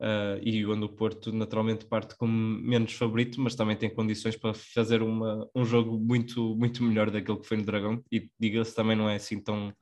Uh, 0.00 0.40
e 0.42 0.64
onde 0.66 0.84
o 0.84 0.88
Porto 0.88 1.32
naturalmente 1.32 1.84
parte 1.86 2.16
como 2.16 2.32
menos 2.32 2.92
favorito, 2.92 3.40
mas 3.40 3.54
também 3.54 3.76
tem 3.76 3.92
condições 3.92 4.36
para 4.36 4.54
fazer 4.54 5.02
uma, 5.02 5.48
um 5.54 5.64
jogo 5.64 5.98
muito, 5.98 6.54
muito 6.56 6.82
melhor 6.82 7.10
daquele 7.10 7.38
que 7.38 7.46
foi 7.46 7.56
no 7.56 7.64
Dragão, 7.64 8.02
e 8.10 8.30
diga-se 8.38 8.74
também 8.74 8.96
não 8.96 9.08
é 9.08 9.16
assim 9.16 9.42
tão, 9.42 9.72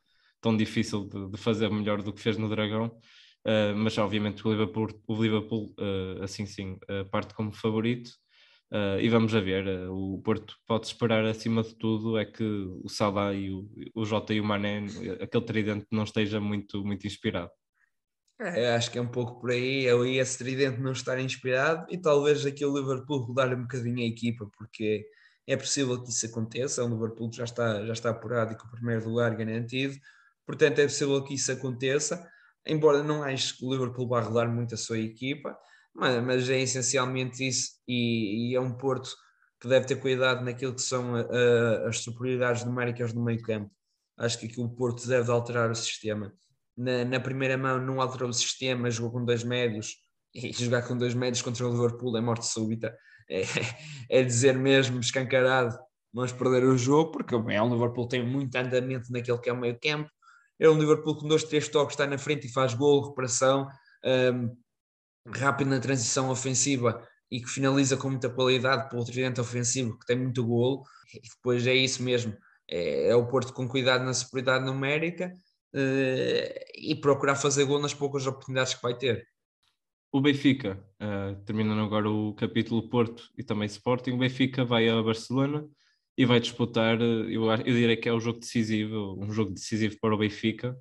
tão 0.40 0.57
difícil 0.57 1.09
de, 1.09 1.31
de 1.31 1.37
fazer 1.37 1.70
melhor 1.70 2.03
do 2.03 2.12
que 2.12 2.20
fez 2.20 2.37
no 2.37 2.48
Dragão, 2.48 2.87
uh, 2.87 3.77
mas 3.77 3.96
obviamente 3.98 4.46
o 4.46 4.50
Liverpool, 4.50 4.88
o 5.07 5.22
Liverpool 5.22 5.74
uh, 5.79 6.22
assim 6.22 6.46
sim, 6.46 6.79
parte 7.11 7.35
como 7.35 7.53
favorito, 7.53 8.11
e 9.00 9.09
vamos 9.09 9.33
a 9.33 9.40
ver, 9.40 9.88
o 9.88 10.20
Porto 10.24 10.57
pode 10.66 10.87
esperar 10.87 11.24
acima 11.24 11.62
de 11.62 11.77
tudo 11.77 12.18
é 12.18 12.24
que 12.24 12.42
o 12.42 12.88
Salah 12.88 13.33
e 13.33 13.48
o, 13.48 13.70
o 13.94 14.05
Jota 14.05 14.35
e 14.35 14.40
o 14.40 14.44
Mané, 14.44 14.87
aquele 15.20 15.44
tridente 15.44 15.87
não 15.92 16.03
esteja 16.03 16.40
muito, 16.40 16.85
muito 16.85 17.07
inspirado. 17.07 17.53
É, 18.40 18.75
acho 18.75 18.90
que 18.90 18.99
é 18.99 19.01
um 19.01 19.11
pouco 19.11 19.40
por 19.40 19.51
aí, 19.51 19.85
eu 19.85 20.05
e 20.05 20.18
esse 20.18 20.38
tridente 20.38 20.81
não 20.81 20.90
estar 20.90 21.18
inspirado 21.20 21.87
e 21.88 21.97
talvez 21.97 22.44
aqui 22.44 22.64
o 22.64 22.77
Liverpool 22.77 23.20
rodar 23.20 23.55
um 23.55 23.62
bocadinho 23.62 24.01
a 24.01 24.09
equipa, 24.09 24.51
porque 24.59 25.07
é 25.47 25.57
possível 25.57 26.03
que 26.03 26.11
isso 26.11 26.27
aconteça, 26.27 26.85
o 26.85 26.88
Liverpool 26.88 27.31
já 27.33 27.44
está, 27.44 27.87
já 27.87 27.92
está 27.92 28.11
apurado 28.11 28.53
e 28.53 28.57
com 28.57 28.66
o 28.66 28.70
primeiro 28.70 29.09
lugar 29.09 29.37
garantido, 29.37 29.94
portanto 30.44 30.81
é 30.81 30.85
possível 30.85 31.23
que 31.23 31.35
isso 31.35 31.53
aconteça, 31.53 32.29
embora 32.66 33.05
não 33.05 33.23
acho 33.23 33.57
que 33.57 33.64
o 33.64 33.73
Liverpool 33.73 34.09
vá 34.09 34.20
rodar 34.20 34.51
muito 34.51 34.75
a 34.75 34.79
sua 34.79 34.99
equipa, 34.99 35.57
mas, 35.94 36.23
mas 36.25 36.51
é 36.51 36.61
essencialmente 36.61 37.47
isso. 37.47 37.75
E, 37.87 38.51
e, 38.51 38.55
é 38.57 38.61
um 38.61 38.77
Porto 38.77 39.14
que 39.61 39.68
deve 39.68 39.87
ter 39.87 39.97
cuidado 39.97 40.44
naquilo 40.44 40.75
que 40.75 40.83
são 40.83 41.14
a, 41.14 41.88
as 41.88 41.99
superioridades 41.99 42.64
numéricas 42.64 43.12
no 43.12 43.23
meio 43.23 43.40
campo. 43.42 43.70
Acho 44.16 44.38
que 44.38 44.47
aqui 44.47 44.61
o 44.61 44.68
Porto 44.68 45.07
deve 45.07 45.31
alterar 45.31 45.70
o 45.70 45.75
sistema. 45.75 46.33
Na, 46.76 47.04
na, 47.04 47.20
primeira 47.20 47.56
mão 47.56 47.80
não 47.80 48.00
alterou 48.00 48.28
o 48.28 48.32
sistema, 48.32 48.90
jogou 48.90 49.12
com 49.12 49.24
dois 49.24 49.44
médios 49.44 49.96
e 50.34 50.52
jogar 50.52 50.82
com 50.82 50.96
dois 50.96 51.14
médios 51.14 51.42
contra 51.42 51.66
o 51.66 51.70
Liverpool 51.70 52.16
é 52.16 52.20
morte 52.20 52.46
súbita. 52.46 52.96
É, 53.30 53.42
é 54.10 54.22
dizer 54.22 54.56
mesmo, 54.58 55.00
escancarado, 55.00 55.78
vamos 56.12 56.32
perder 56.32 56.64
o 56.64 56.76
jogo, 56.76 57.12
porque 57.12 57.38
bem, 57.38 57.60
o 57.60 57.68
Liverpool 57.68 58.08
tem 58.08 58.26
muito 58.26 58.54
andamento 58.56 59.12
naquele 59.12 59.38
que 59.38 59.48
é 59.48 59.52
o 59.52 59.60
meio 59.60 59.78
campo. 59.80 60.10
É 60.58 60.68
um 60.68 60.78
Liverpool 60.78 61.16
com 61.16 61.28
dois, 61.28 61.44
três 61.44 61.68
toques, 61.68 61.94
está 61.94 62.06
na 62.06 62.18
frente 62.18 62.46
e 62.46 62.52
faz 62.52 62.74
gol, 62.74 63.02
recuperação. 63.02 63.68
Um, 64.04 64.56
rápido 65.32 65.68
na 65.68 65.80
transição 65.80 66.30
ofensiva 66.30 67.06
e 67.30 67.40
que 67.40 67.48
finaliza 67.48 67.96
com 67.96 68.10
muita 68.10 68.28
qualidade 68.28 68.88
pelo 68.88 69.04
tridente 69.04 69.40
ofensivo, 69.40 69.98
que 69.98 70.06
tem 70.06 70.16
muito 70.16 70.44
golo, 70.44 70.82
e 71.12 71.28
depois 71.28 71.66
é 71.66 71.74
isso 71.74 72.02
mesmo, 72.02 72.37
é, 72.68 73.08
é 73.08 73.16
o 73.16 73.26
Porto 73.26 73.52
com 73.52 73.66
cuidado 73.66 74.04
na 74.04 74.14
superioridade 74.14 74.64
numérica 74.64 75.32
e 75.74 76.94
procurar 76.94 77.37
fazer 77.37 77.64
gol 77.64 77.80
nas 77.80 77.94
poucas 77.94 78.26
oportunidades 78.26 78.74
que 78.74 78.82
vai 78.82 78.96
ter. 78.96 79.26
O 80.12 80.20
Benfica, 80.20 80.78
uh, 81.02 81.34
terminando 81.44 81.82
agora 81.82 82.08
o 82.08 82.32
capítulo 82.34 82.88
Porto 82.88 83.30
e 83.37 83.42
também 83.42 83.66
Sporting, 83.66 84.12
o 84.12 84.18
Benfica 84.18 84.64
vai 84.64 84.88
a 84.88 85.02
Barcelona 85.02 85.68
e 86.16 86.24
vai 86.24 86.38
disputar, 86.38 87.00
eh, 87.00 87.26
eu, 87.28 87.50
eu 87.50 87.74
diria 87.74 87.96
que 87.96 88.08
é 88.08 88.12
o 88.12 88.20
jogo 88.20 88.38
decisivo, 88.38 89.18
um 89.18 89.32
jogo 89.32 89.52
decisivo 89.52 89.96
para 90.00 90.14
o 90.14 90.18
Benfica, 90.18 90.78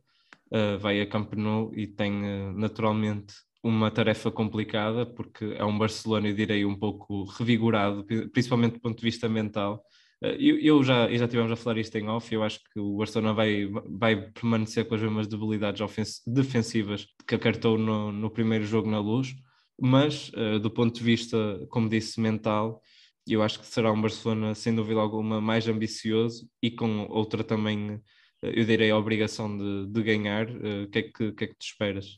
vai 0.80 1.02
a 1.02 1.10
Camp 1.10 1.34
Nou 1.34 1.74
e 1.74 1.88
tem 1.88 2.12
naturalmente 2.54 3.34
uma 3.64 3.90
tarefa 3.90 4.30
complicada, 4.30 5.04
porque 5.04 5.56
é 5.58 5.66
um 5.66 5.80
Barcelona, 5.80 6.28
eu 6.28 6.36
direi, 6.36 6.64
um 6.64 6.78
pouco 6.78 7.24
revigorado, 7.24 8.06
principalmente 8.32 8.74
do 8.74 8.82
ponto 8.82 8.98
de 9.00 9.04
vista 9.04 9.28
mental. 9.28 9.84
Eh, 10.24 10.38
eu, 10.40 10.82
já, 10.84 11.10
eu 11.12 11.18
já 11.18 11.28
tivemos 11.28 11.52
a 11.52 11.56
falar 11.56 11.78
isto 11.78 11.98
em 11.98 12.08
off, 12.08 12.34
eu 12.34 12.44
acho 12.44 12.60
que 12.72 12.80
o 12.80 12.98
Barcelona 12.98 13.34
vai, 13.34 13.66
vai 13.86 14.32
permanecer 14.32 14.88
com 14.88 14.96
as 14.96 15.02
mesmas 15.02 15.28
debilidades 15.28 15.86
defensivas 16.26 17.08
que 17.28 17.36
acartou 17.36 17.78
no, 17.78 18.12
no 18.12 18.32
primeiro 18.32 18.66
jogo 18.66 18.90
na 18.90 19.00
luz, 19.00 19.36
mas 19.80 20.30
uh, 20.30 20.60
do 20.60 20.72
ponto 20.72 20.96
de 20.96 21.04
vista, 21.04 21.38
como 21.70 21.90
disse, 21.90 22.22
mental, 22.22 22.82
eu 23.28 23.44
acho 23.44 23.60
que 23.60 23.66
será 23.66 23.92
um 23.92 24.02
Barcelona, 24.02 24.56
sem 24.56 24.74
dúvida 24.74 25.00
alguma, 25.00 25.42
mais 25.42 25.68
ambicioso 25.68 26.50
e 26.62 26.72
com 26.72 27.06
outra 27.10 27.44
também, 27.44 28.02
eh, 28.42 28.60
eu 28.60 28.66
direi, 28.66 28.92
a 28.92 28.98
obrigação 28.98 29.58
de, 29.58 29.88
de 29.88 30.04
ganhar. 30.04 30.50
O 30.50 30.90
que, 30.90 31.00
é 31.00 31.02
que, 31.04 31.32
que 31.32 31.44
é 31.46 31.48
que 31.48 31.56
te 31.56 31.68
esperas? 31.68 32.18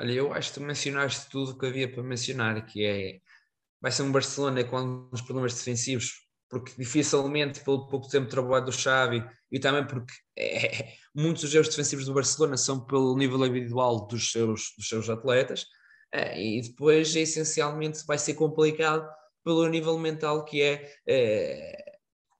Olha, 0.00 0.12
eu 0.12 0.32
acho 0.32 0.48
que 0.48 0.60
tu 0.60 0.64
mencionaste 0.64 1.28
tudo 1.30 1.52
o 1.52 1.58
que 1.58 1.66
havia 1.66 1.90
para 1.90 2.02
mencionar, 2.02 2.64
que 2.64 2.84
é 2.84 3.20
vai 3.82 3.92
ser 3.92 4.02
um 4.02 4.12
Barcelona 4.12 4.64
com 4.64 4.76
alguns 4.76 5.20
problemas 5.20 5.54
defensivos, 5.54 6.29
porque 6.50 6.72
dificilmente 6.76 7.60
pelo 7.60 7.86
pouco 7.86 8.08
tempo 8.08 8.24
de 8.24 8.32
trabalho 8.32 8.64
do 8.64 8.72
Xavi 8.72 9.24
e 9.50 9.60
também 9.60 9.86
porque 9.86 10.12
é, 10.36 10.94
muitos 11.14 11.42
dos 11.42 11.54
erros 11.54 11.68
defensivos 11.68 12.04
do 12.04 12.14
Barcelona 12.14 12.56
são 12.56 12.84
pelo 12.84 13.16
nível 13.16 13.44
individual 13.46 14.06
dos 14.06 14.32
seus, 14.32 14.72
dos 14.76 14.88
seus 14.88 15.08
atletas 15.08 15.64
é, 16.12 16.42
e 16.42 16.60
depois 16.60 17.14
essencialmente 17.14 18.04
vai 18.06 18.18
ser 18.18 18.34
complicado 18.34 19.08
pelo 19.44 19.66
nível 19.68 19.96
mental 19.98 20.44
que 20.44 20.60
é, 20.60 20.92
é 21.06 21.90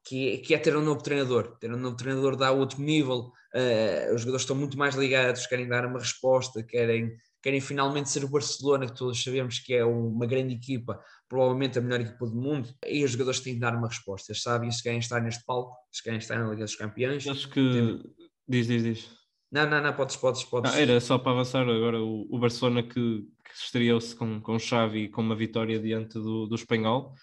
que, 0.05 0.39
que 0.39 0.55
é 0.55 0.59
ter 0.59 0.77
um 0.77 0.83
novo 0.83 1.03
treinador. 1.03 1.57
Ter 1.59 1.73
um 1.73 1.77
novo 1.77 1.97
treinador 1.97 2.37
dá 2.37 2.51
outro 2.51 2.81
nível, 2.81 3.31
uh, 3.55 4.15
os 4.15 4.23
jogadores 4.23 4.43
estão 4.43 4.57
muito 4.57 4.77
mais 4.77 4.95
ligados, 4.97 5.47
querem 5.47 5.69
dar 5.69 5.87
uma 5.87 6.01
resposta, 6.01 6.63
querem, 6.63 7.15
querem 7.43 7.61
finalmente 7.61 8.11
ser 8.11 8.25
o 8.25 8.29
Barcelona, 8.29 8.87
que 8.87 8.97
todos 8.97 9.23
sabemos 9.23 9.59
que 9.59 9.75
é 9.75 9.85
uma 9.85 10.27
grande 10.27 10.55
equipa, 10.55 11.01
provavelmente 11.29 11.79
a 11.79 11.83
melhor 11.83 12.01
equipa 12.01 12.27
do 12.27 12.35
mundo, 12.35 12.69
e 12.87 13.05
os 13.05 13.13
jogadores 13.13 13.41
têm 13.41 13.55
de 13.55 13.61
dar 13.61 13.75
uma 13.75 13.89
resposta. 13.89 14.33
Eles 14.33 14.43
sabem 14.43 14.71
se 14.71 14.83
querem 14.83 14.99
estar 14.99 15.21
neste 15.21 15.45
palco, 15.45 15.75
se 15.91 16.03
querem 16.03 16.19
estar 16.19 16.39
na 16.39 16.51
Liga 16.51 16.65
dos 16.65 16.77
Campeões. 16.77 17.27
Acho 17.27 17.49
que. 17.49 18.01
Diz, 18.49 18.67
diz, 18.67 18.83
diz. 18.83 19.21
Não, 19.51 19.69
não, 19.69 19.83
não, 19.83 19.93
podes, 19.93 20.17
podes, 20.17 20.45
podes. 20.45 20.73
Ah, 20.73 20.81
era 20.81 21.01
só 21.01 21.19
para 21.19 21.33
avançar 21.33 21.69
agora 21.69 22.01
o, 22.01 22.27
o 22.31 22.39
Barcelona 22.39 22.83
que, 22.83 22.93
que 22.93 23.55
estreou-se 23.55 24.15
com, 24.15 24.41
com 24.41 24.59
Xavi 24.59 25.05
e 25.05 25.09
com 25.09 25.21
uma 25.21 25.35
vitória 25.35 25.79
diante 25.81 26.15
do, 26.15 26.47
do 26.47 26.55
Espanhol, 26.55 27.15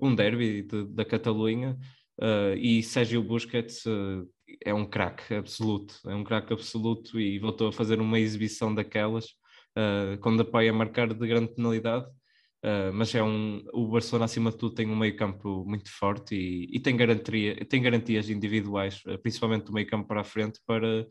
um 0.00 0.14
derby 0.14 0.62
de, 0.62 0.86
da 0.86 1.04
Catalunha, 1.04 1.78
uh, 2.18 2.56
e 2.56 2.82
Sérgio 2.82 3.22
Busquets 3.22 3.84
uh, 3.84 4.26
é 4.64 4.72
um 4.72 4.86
craque 4.86 5.34
absoluto, 5.34 5.96
é 6.06 6.14
um 6.14 6.24
craque 6.24 6.52
absoluto 6.52 7.20
e 7.20 7.38
voltou 7.38 7.68
a 7.68 7.72
fazer 7.72 8.00
uma 8.00 8.18
exibição 8.18 8.74
daquelas 8.74 9.26
uh, 9.76 10.18
quando 10.20 10.40
apoia 10.40 10.70
a 10.70 10.74
marcar 10.74 11.12
de 11.12 11.26
grande 11.26 11.54
penalidade. 11.54 12.06
Uh, 12.64 12.92
mas 12.92 13.14
é 13.14 13.22
um, 13.22 13.62
o 13.72 13.86
Barcelona 13.88 14.24
acima 14.24 14.50
de 14.50 14.56
tudo 14.56 14.74
tem 14.74 14.88
um 14.88 14.96
meio 14.96 15.14
campo 15.16 15.64
muito 15.64 15.90
forte 15.90 16.34
e, 16.34 16.76
e 16.76 16.80
tem, 16.80 16.96
garantia, 16.96 17.64
tem 17.66 17.80
garantias 17.82 18.28
individuais, 18.30 19.02
uh, 19.06 19.18
principalmente 19.18 19.66
do 19.66 19.72
meio 19.72 19.86
campo 19.86 20.08
para 20.08 20.22
a 20.22 20.24
frente, 20.24 20.58
para, 20.66 21.06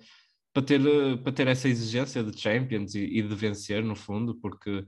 para, 0.52 0.64
ter, 0.64 0.82
para 1.24 1.32
ter 1.32 1.48
essa 1.48 1.70
exigência 1.70 2.24
de 2.24 2.38
Champions 2.38 2.96
e, 2.96 3.20
e 3.20 3.22
de 3.22 3.36
vencer 3.36 3.84
no 3.84 3.96
fundo, 3.96 4.36
porque 4.36 4.86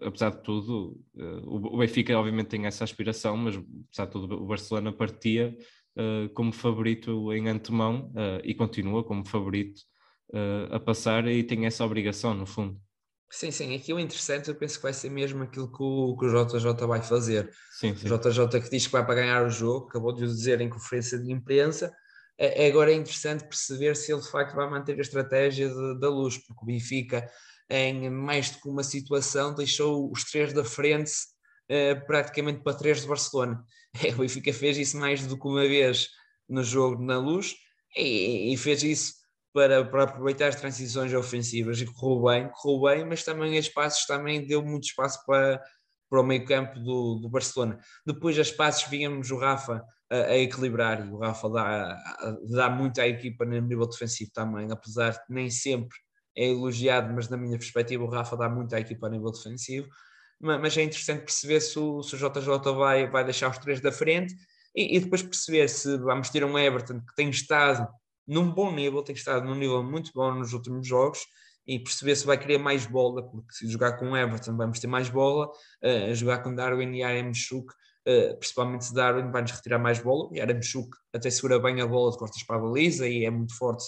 apesar 0.00 0.30
de 0.30 0.42
tudo, 0.42 0.98
o 1.44 1.78
Benfica 1.78 2.18
obviamente 2.18 2.48
tem 2.48 2.66
essa 2.66 2.82
aspiração, 2.82 3.36
mas 3.36 3.56
apesar 3.56 4.06
de 4.06 4.10
tudo 4.10 4.42
o 4.42 4.46
Barcelona 4.46 4.92
partia 4.92 5.56
como 6.34 6.52
favorito 6.52 7.32
em 7.32 7.48
antemão 7.48 8.12
e 8.42 8.54
continua 8.54 9.04
como 9.04 9.24
favorito 9.24 9.82
a 10.70 10.80
passar 10.80 11.28
e 11.28 11.44
tem 11.44 11.66
essa 11.66 11.84
obrigação 11.84 12.34
no 12.34 12.46
fundo. 12.46 12.80
Sim, 13.34 13.50
sim, 13.50 13.74
aqui 13.74 13.94
o 13.94 13.98
interessante 13.98 14.50
eu 14.50 14.54
penso 14.54 14.76
que 14.76 14.82
vai 14.82 14.92
ser 14.92 15.10
mesmo 15.10 15.42
aquilo 15.42 15.66
que 15.72 15.82
o, 15.82 16.14
que 16.18 16.26
o 16.26 16.28
JJ 16.28 16.86
vai 16.86 17.02
fazer. 17.02 17.50
Sim, 17.70 17.96
sim. 17.96 18.06
O 18.06 18.18
JJ 18.18 18.60
que 18.60 18.68
diz 18.68 18.86
que 18.86 18.92
vai 18.92 19.04
para 19.04 19.14
ganhar 19.14 19.42
o 19.42 19.48
jogo, 19.48 19.88
acabou 19.88 20.12
de 20.12 20.22
o 20.22 20.26
dizer 20.26 20.60
em 20.60 20.68
conferência 20.68 21.18
de 21.18 21.32
imprensa, 21.32 21.90
é, 22.38 22.66
é 22.66 22.68
agora 22.68 22.92
é 22.92 22.94
interessante 22.94 23.44
perceber 23.44 23.96
se 23.96 24.12
ele 24.12 24.20
de 24.20 24.30
facto 24.30 24.54
vai 24.54 24.68
manter 24.68 24.98
a 24.98 25.00
estratégia 25.00 25.66
de, 25.70 25.98
da 25.98 26.10
luz, 26.10 26.36
porque 26.36 26.62
o 26.62 26.66
Benfica, 26.66 27.26
em 27.70 28.10
mais 28.10 28.50
do 28.50 28.60
que 28.60 28.68
uma 28.68 28.84
situação, 28.84 29.54
deixou 29.54 30.12
os 30.12 30.24
três 30.24 30.52
da 30.52 30.62
frente 30.62 31.12
eh, 31.70 31.94
praticamente 31.94 32.62
para 32.62 32.76
três 32.76 33.00
de 33.00 33.08
Barcelona. 33.08 33.64
o 34.14 34.18
Benfica 34.18 34.52
fez 34.52 34.76
isso 34.76 34.98
mais 34.98 35.26
do 35.26 35.38
que 35.38 35.48
uma 35.48 35.66
vez 35.66 36.10
no 36.46 36.62
jogo 36.62 37.02
na 37.02 37.18
luz 37.18 37.56
e, 37.96 38.52
e 38.52 38.56
fez 38.58 38.82
isso 38.82 39.21
para, 39.52 39.84
para 39.84 40.04
aproveitar 40.04 40.48
as 40.48 40.56
transições 40.56 41.12
ofensivas 41.12 41.80
e 41.80 41.86
correu 41.86 42.22
bem, 42.24 42.50
correu 42.52 42.82
bem, 42.82 43.04
mas 43.04 43.22
também 43.22 43.56
espaços 43.56 44.06
também 44.06 44.46
deu 44.46 44.62
muito 44.62 44.84
espaço 44.84 45.24
para, 45.26 45.62
para 46.08 46.20
o 46.20 46.24
meio 46.24 46.44
campo 46.44 46.78
do, 46.80 47.16
do 47.16 47.28
Barcelona. 47.28 47.78
Depois 48.06 48.38
as 48.38 48.50
passos 48.50 48.88
víamos 48.88 49.30
o 49.30 49.36
Rafa 49.36 49.84
a, 50.10 50.16
a, 50.16 50.38
equilibrar 50.38 51.06
e 51.06 51.10
o 51.10 51.18
Rafa 51.18 51.48
dá, 51.50 51.98
dá 52.50 52.70
muito 52.70 53.00
à 53.00 53.06
equipa 53.06 53.44
no 53.44 53.60
nível 53.60 53.88
defensivo 53.88 54.30
também, 54.32 54.70
apesar 54.70 55.10
de 55.10 55.20
nem 55.28 55.50
sempre 55.50 55.96
é 56.36 56.48
elogiado, 56.48 57.12
mas 57.14 57.28
na 57.28 57.36
minha 57.36 57.58
perspectiva 57.58 58.02
o 58.04 58.08
Rafa 58.08 58.36
dá 58.36 58.48
muito 58.48 58.74
à 58.74 58.80
equipa 58.80 59.06
a 59.06 59.10
nível 59.10 59.30
defensivo. 59.30 59.88
Mas 60.40 60.76
é 60.76 60.82
interessante 60.82 61.20
perceber 61.20 61.60
se 61.60 61.78
o, 61.78 62.02
se 62.02 62.16
o 62.16 62.18
JJ 62.18 62.72
vai, 62.74 63.08
vai 63.08 63.22
deixar 63.22 63.48
os 63.48 63.58
três 63.58 63.80
da 63.80 63.92
frente 63.92 64.34
e, 64.74 64.96
e 64.96 65.00
depois 65.00 65.22
perceber 65.22 65.68
se 65.68 65.96
vamos 65.98 66.30
ter 66.30 66.42
um 66.44 66.58
Everton 66.58 67.00
que 67.00 67.14
tem 67.14 67.30
estado 67.30 67.86
num 68.26 68.50
bom 68.50 68.72
nível, 68.72 69.02
tem 69.02 69.14
estado 69.14 69.44
num 69.44 69.54
nível 69.54 69.82
muito 69.82 70.10
bom 70.14 70.34
nos 70.34 70.52
últimos 70.52 70.86
jogos 70.86 71.20
e 71.66 71.78
perceber 71.78 72.16
se 72.16 72.26
vai 72.26 72.38
querer 72.38 72.58
mais 72.58 72.86
bola, 72.86 73.22
porque 73.22 73.52
se 73.52 73.68
jogar 73.68 73.96
com 73.98 74.16
Everton 74.16 74.56
vamos 74.56 74.80
ter 74.80 74.86
mais 74.86 75.08
bola, 75.08 75.48
uh, 75.48 76.14
jogar 76.14 76.38
com 76.38 76.54
Darwin 76.54 76.92
e 76.94 77.02
Aremchuk, 77.02 77.72
uh, 77.72 78.36
principalmente 78.38 78.84
se 78.84 78.94
Darwin 78.94 79.30
vai-nos 79.30 79.52
retirar 79.52 79.78
mais 79.78 80.00
bola, 80.00 80.28
e 80.32 80.40
Aremchuk 80.40 80.90
até 81.12 81.30
segura 81.30 81.58
bem 81.60 81.80
a 81.80 81.86
bola 81.86 82.10
de 82.10 82.18
costas 82.18 82.42
para 82.42 82.56
a 82.56 82.60
baliza 82.60 83.06
e 83.08 83.24
é 83.24 83.30
muito 83.30 83.56
forte 83.56 83.84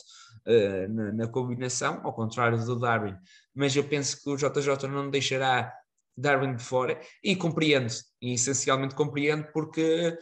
uh, 0.46 0.92
na, 0.92 1.12
na, 1.12 1.28
combinação, 1.28 2.00
ao 2.04 2.12
contrário 2.12 2.64
do 2.64 2.78
Darwin. 2.78 3.16
Mas 3.54 3.74
eu 3.74 3.84
penso 3.84 4.22
que 4.22 4.30
o 4.30 4.36
JJ 4.36 4.88
não 4.88 5.10
deixará 5.10 5.72
Darwin 6.16 6.54
de 6.54 6.62
fora 6.62 7.00
e 7.22 7.34
compreendo, 7.34 7.92
e 8.22 8.34
essencialmente 8.34 8.94
compreendo, 8.94 9.48
porque 9.52 10.16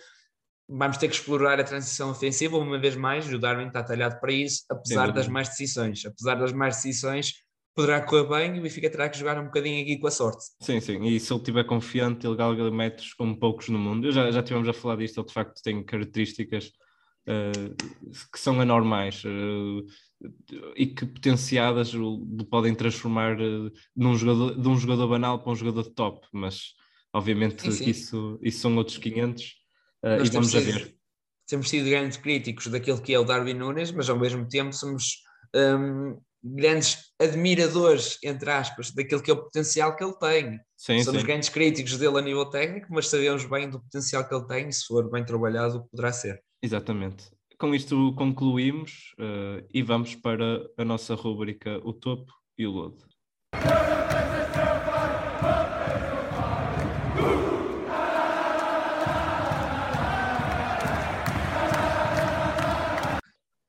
vamos 0.72 0.96
ter 0.96 1.08
que 1.08 1.14
explorar 1.14 1.60
a 1.60 1.64
transição 1.64 2.10
ofensiva 2.10 2.56
uma 2.56 2.78
vez 2.78 2.96
mais. 2.96 3.30
O 3.32 3.38
Darwin 3.38 3.66
está 3.66 3.82
talhado 3.82 4.18
para 4.18 4.32
isso, 4.32 4.64
apesar 4.70 5.12
das 5.12 5.28
mais 5.28 5.48
decisões. 5.50 6.04
Apesar 6.06 6.36
das 6.36 6.52
mais 6.52 6.76
decisões, 6.76 7.34
poderá 7.74 8.00
correr 8.00 8.28
bem 8.28 8.56
e 8.56 8.58
o 8.58 8.62
Benfica 8.62 8.90
terá 8.90 9.08
que 9.08 9.18
jogar 9.18 9.38
um 9.38 9.44
bocadinho 9.44 9.82
aqui 9.82 9.98
com 9.98 10.06
a 10.06 10.10
sorte. 10.10 10.44
Sim, 10.60 10.80
sim, 10.80 11.04
e 11.04 11.20
se 11.20 11.32
ele 11.32 11.40
estiver 11.40 11.64
confiante, 11.64 12.26
ele 12.26 12.36
galga 12.36 12.70
metros 12.70 13.12
como 13.14 13.38
poucos 13.38 13.68
no 13.68 13.78
mundo. 13.78 14.06
Eu 14.06 14.12
já, 14.12 14.30
já 14.30 14.42
tivemos 14.42 14.68
a 14.68 14.72
falar 14.72 14.96
disto, 14.96 15.20
ele 15.20 15.26
de 15.26 15.32
facto 15.32 15.62
tem 15.62 15.84
características 15.84 16.72
uh, 17.28 17.74
que 18.32 18.38
são 18.38 18.60
anormais 18.60 19.22
uh, 19.24 19.86
e 20.76 20.86
que 20.86 21.04
potenciadas 21.04 21.92
podem 22.50 22.74
transformar 22.74 23.38
uh, 23.40 23.70
num 23.94 24.14
jogador, 24.16 24.60
de 24.60 24.68
um 24.68 24.76
jogador 24.76 25.08
banal 25.08 25.42
para 25.42 25.52
um 25.52 25.56
jogador 25.56 25.82
de 25.82 25.90
top, 25.90 26.26
mas 26.32 26.74
obviamente 27.12 27.62
sim, 27.62 27.72
sim. 27.72 27.90
Isso, 27.90 28.38
isso 28.42 28.60
são 28.60 28.76
outros 28.76 28.96
500 28.98 29.61
e 30.04 30.30
vamos 30.30 30.54
a 30.54 30.60
ver. 30.60 30.94
Temos 31.46 31.68
sido 31.68 31.88
grandes 31.88 32.16
críticos 32.16 32.66
daquilo 32.68 33.00
que 33.00 33.12
é 33.12 33.18
o 33.18 33.24
Darwin 33.24 33.54
Nunes, 33.54 33.90
mas 33.90 34.08
ao 34.08 34.18
mesmo 34.18 34.48
tempo 34.48 34.72
somos 34.72 35.22
um, 35.54 36.18
grandes 36.42 37.12
admiradores, 37.20 38.18
entre 38.22 38.50
aspas, 38.50 38.90
daquilo 38.90 39.22
que 39.22 39.30
é 39.30 39.34
o 39.34 39.42
potencial 39.42 39.94
que 39.94 40.02
ele 40.02 40.14
tem. 40.14 40.60
Sim, 40.76 41.02
Somos 41.04 41.20
sim. 41.20 41.26
grandes 41.26 41.48
críticos 41.48 41.96
dele 41.96 42.18
a 42.18 42.22
nível 42.22 42.46
técnico, 42.46 42.88
mas 42.90 43.08
sabemos 43.08 43.44
bem 43.44 43.70
do 43.70 43.80
potencial 43.80 44.26
que 44.26 44.34
ele 44.34 44.46
tem 44.46 44.68
e 44.68 44.72
se 44.72 44.86
for 44.86 45.08
bem 45.10 45.24
trabalhado 45.24 45.86
poderá 45.90 46.12
ser. 46.12 46.42
Exatamente. 46.60 47.30
Com 47.58 47.74
isto 47.74 48.12
concluímos 48.16 49.14
uh, 49.20 49.64
e 49.72 49.82
vamos 49.82 50.16
para 50.16 50.68
a 50.76 50.84
nossa 50.84 51.14
rúbrica 51.14 51.80
O 51.84 51.92
Topo 51.92 52.32
e 52.58 52.66
o 52.66 52.72
Lodo. 52.72 53.04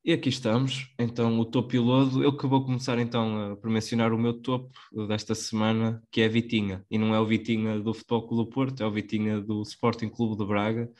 E 0.05 0.11
aqui 0.11 0.27
estamos, 0.27 0.89
então 0.99 1.39
o 1.39 1.45
topo 1.45 1.75
e 1.75 1.79
o 1.79 1.83
lodo. 1.83 2.21
Eu 2.21 2.35
que 2.35 2.45
vou 2.45 2.65
começar 2.65 2.99
então 2.99 3.57
por 3.61 3.69
mencionar 3.69 4.11
o 4.11 4.17
meu 4.17 4.33
topo 4.33 4.69
desta 5.07 5.33
semana, 5.33 6.03
que 6.11 6.19
é 6.19 6.25
a 6.25 6.27
Vitinha. 6.27 6.85
E 6.91 6.97
não 6.97 7.15
é 7.15 7.19
o 7.21 7.25
Vitinha 7.25 7.79
do 7.79 7.93
Futebol 7.93 8.27
Clube 8.27 8.43
do 8.43 8.53
Porto, 8.53 8.83
é 8.83 8.85
o 8.85 8.91
Vitinha 8.91 9.39
do 9.39 9.61
Sporting 9.61 10.09
Clube 10.09 10.37
de 10.37 10.45
Braga, 10.45 10.91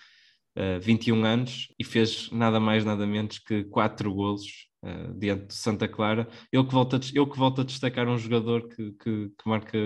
uh, 0.58 0.80
21 0.82 1.26
anos, 1.26 1.68
e 1.78 1.84
fez 1.84 2.32
nada 2.32 2.62
mais 2.62 2.86
nada 2.86 3.06
menos 3.06 3.40
que 3.40 3.66
4 3.66 4.14
golos 4.14 4.70
uh, 4.84 5.14
diante 5.20 5.48
de 5.48 5.54
Santa 5.54 5.86
Clara. 5.86 6.26
Eu 6.50 6.66
que 6.66 6.74
volto 6.74 6.96
a, 6.96 7.00
eu 7.14 7.28
que 7.28 7.38
volto 7.38 7.60
a 7.60 7.66
destacar 7.66 8.08
um 8.08 8.18
jogador 8.18 8.70
que, 8.70 8.94
que, 8.94 9.30
que 9.38 9.50
marca, 9.50 9.78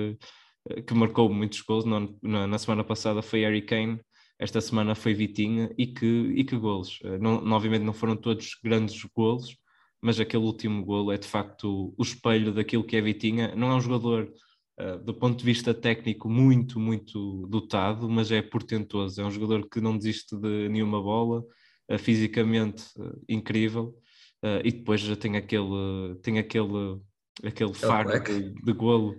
uh, 0.70 0.84
que 0.84 0.94
marcou 0.94 1.34
muitos 1.34 1.62
golos, 1.62 1.86
na, 2.22 2.46
na 2.46 2.58
semana 2.60 2.84
passada 2.84 3.24
foi 3.24 3.42
Harry 3.42 3.64
Kane, 3.64 4.00
esta 4.40 4.62
semana 4.62 4.94
foi 4.94 5.14
Vitinha 5.14 5.74
e 5.78 5.88
que, 5.88 6.06
e 6.06 6.44
que 6.44 6.56
golos. 6.56 7.00
Eh, 7.04 7.18
não, 7.18 7.44
obviamente 7.52 7.84
não 7.84 7.94
foram 7.94 8.16
todos 8.16 8.56
grandes 8.64 9.04
golos, 9.16 9.58
mas 10.02 10.20
aquele 10.20 10.44
último 10.44 10.86
golo 10.86 11.12
é 11.12 11.18
de 11.18 11.28
facto 11.28 11.94
o 11.98 12.04
espelho 12.04 12.54
daquilo 12.54 12.84
que 12.84 12.96
é 12.96 13.02
Vitinha. 13.02 13.56
Não 13.56 13.72
é 13.72 13.76
um 13.76 13.82
jogador 13.82 14.32
uh, 14.80 15.04
do 15.04 15.14
ponto 15.14 15.40
de 15.40 15.46
vista 15.46 15.74
técnico 15.74 16.30
muito, 16.30 16.80
muito 16.80 17.48
dotado, 17.48 18.08
mas 18.08 18.32
é 18.32 18.42
portentoso. 18.42 19.20
É 19.20 19.26
um 19.26 19.32
jogador 19.32 19.68
que 19.68 19.82
não 19.82 19.98
desiste 19.98 20.38
de 20.38 20.70
nenhuma 20.70 21.02
bola, 21.02 21.44
uh, 21.92 21.98
fisicamente 21.98 22.84
uh, 22.98 23.20
incrível. 23.28 23.96
e 24.64 24.72
depois 24.72 25.02
já 25.02 25.16
tem 25.16 25.36
aquele, 25.36 26.16
tem 26.22 26.38
aquele, 26.38 27.02
aquele 27.44 27.74
faro 27.74 28.20
de, 28.24 28.54
de 28.54 28.74
golo 28.74 29.16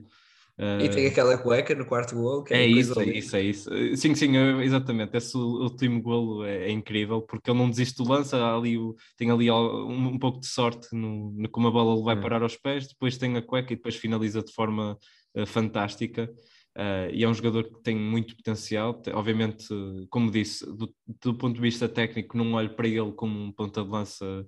e 0.59 0.89
tem 0.89 1.07
aquela 1.07 1.39
cueca 1.39 1.73
no 1.73 1.87
quarto 1.87 2.17
golo. 2.17 2.45
é, 2.51 2.63
é 2.63 2.67
isso, 2.67 2.99
é 3.01 3.05
isso, 3.05 3.37
é 3.37 3.43
isso. 3.43 3.71
Sim, 3.97 4.15
sim, 4.17 4.37
exatamente. 4.61 5.17
Esse 5.17 5.37
último 5.37 6.03
golo 6.03 6.45
é, 6.45 6.67
é, 6.67 6.71
incrível 6.71 7.23
porque 7.23 7.49
ele 7.49 7.59
não 7.61 7.71
desiste 7.71 8.03
do 8.03 8.09
lance, 8.09 8.35
ali 8.35 8.77
tem 9.17 9.31
ali 9.31 9.49
um, 9.49 10.09
um, 10.09 10.19
pouco 10.19 10.41
de 10.41 10.49
sorte 10.49 10.89
no, 10.93 11.31
no 11.31 11.49
como 11.49 11.69
a 11.69 11.71
bola 11.71 12.03
vai 12.03 12.21
parar 12.21 12.43
aos 12.43 12.57
pés, 12.57 12.89
depois 12.89 13.17
tem 13.17 13.37
a 13.37 13.43
cueca 13.43 13.73
e 13.73 13.77
depois 13.77 13.95
finaliza 13.95 14.43
de 14.43 14.53
forma 14.53 14.99
uh, 15.37 15.47
fantástica. 15.47 16.29
Uh, 16.77 17.11
e 17.13 17.23
é 17.23 17.29
um 17.29 17.35
jogador 17.35 17.65
que 17.65 17.81
tem 17.83 17.97
muito 17.97 18.37
potencial. 18.37 19.01
Obviamente, 19.15 19.67
como 20.11 20.29
disse, 20.29 20.67
do, 20.67 20.93
do, 21.23 21.35
ponto 21.35 21.55
de 21.55 21.61
vista 21.61 21.89
técnico, 21.89 22.37
não 22.37 22.55
olho 22.55 22.75
para 22.75 22.89
ele 22.89 23.13
como 23.13 23.41
um 23.41 23.53
ponta 23.53 23.85
de 23.85 23.91
lança 23.91 24.47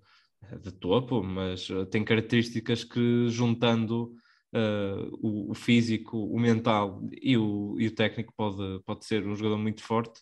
de 0.61 0.73
topo, 0.73 1.23
mas 1.23 1.69
tem 1.91 2.03
características 2.03 2.83
que, 2.83 3.29
juntando 3.29 4.13
uh, 4.55 5.19
o, 5.21 5.51
o, 5.51 5.55
físico, 5.55 6.17
o 6.17 6.39
mental 6.39 7.03
e 7.21 7.37
o, 7.37 7.77
e 7.79 7.87
o 7.87 7.95
técnico 7.95 8.33
pode, 8.37 8.83
pode 8.85 9.05
ser 9.05 9.27
um 9.27 9.35
jogador 9.35 9.59
muito 9.59 9.83
forte 9.83 10.21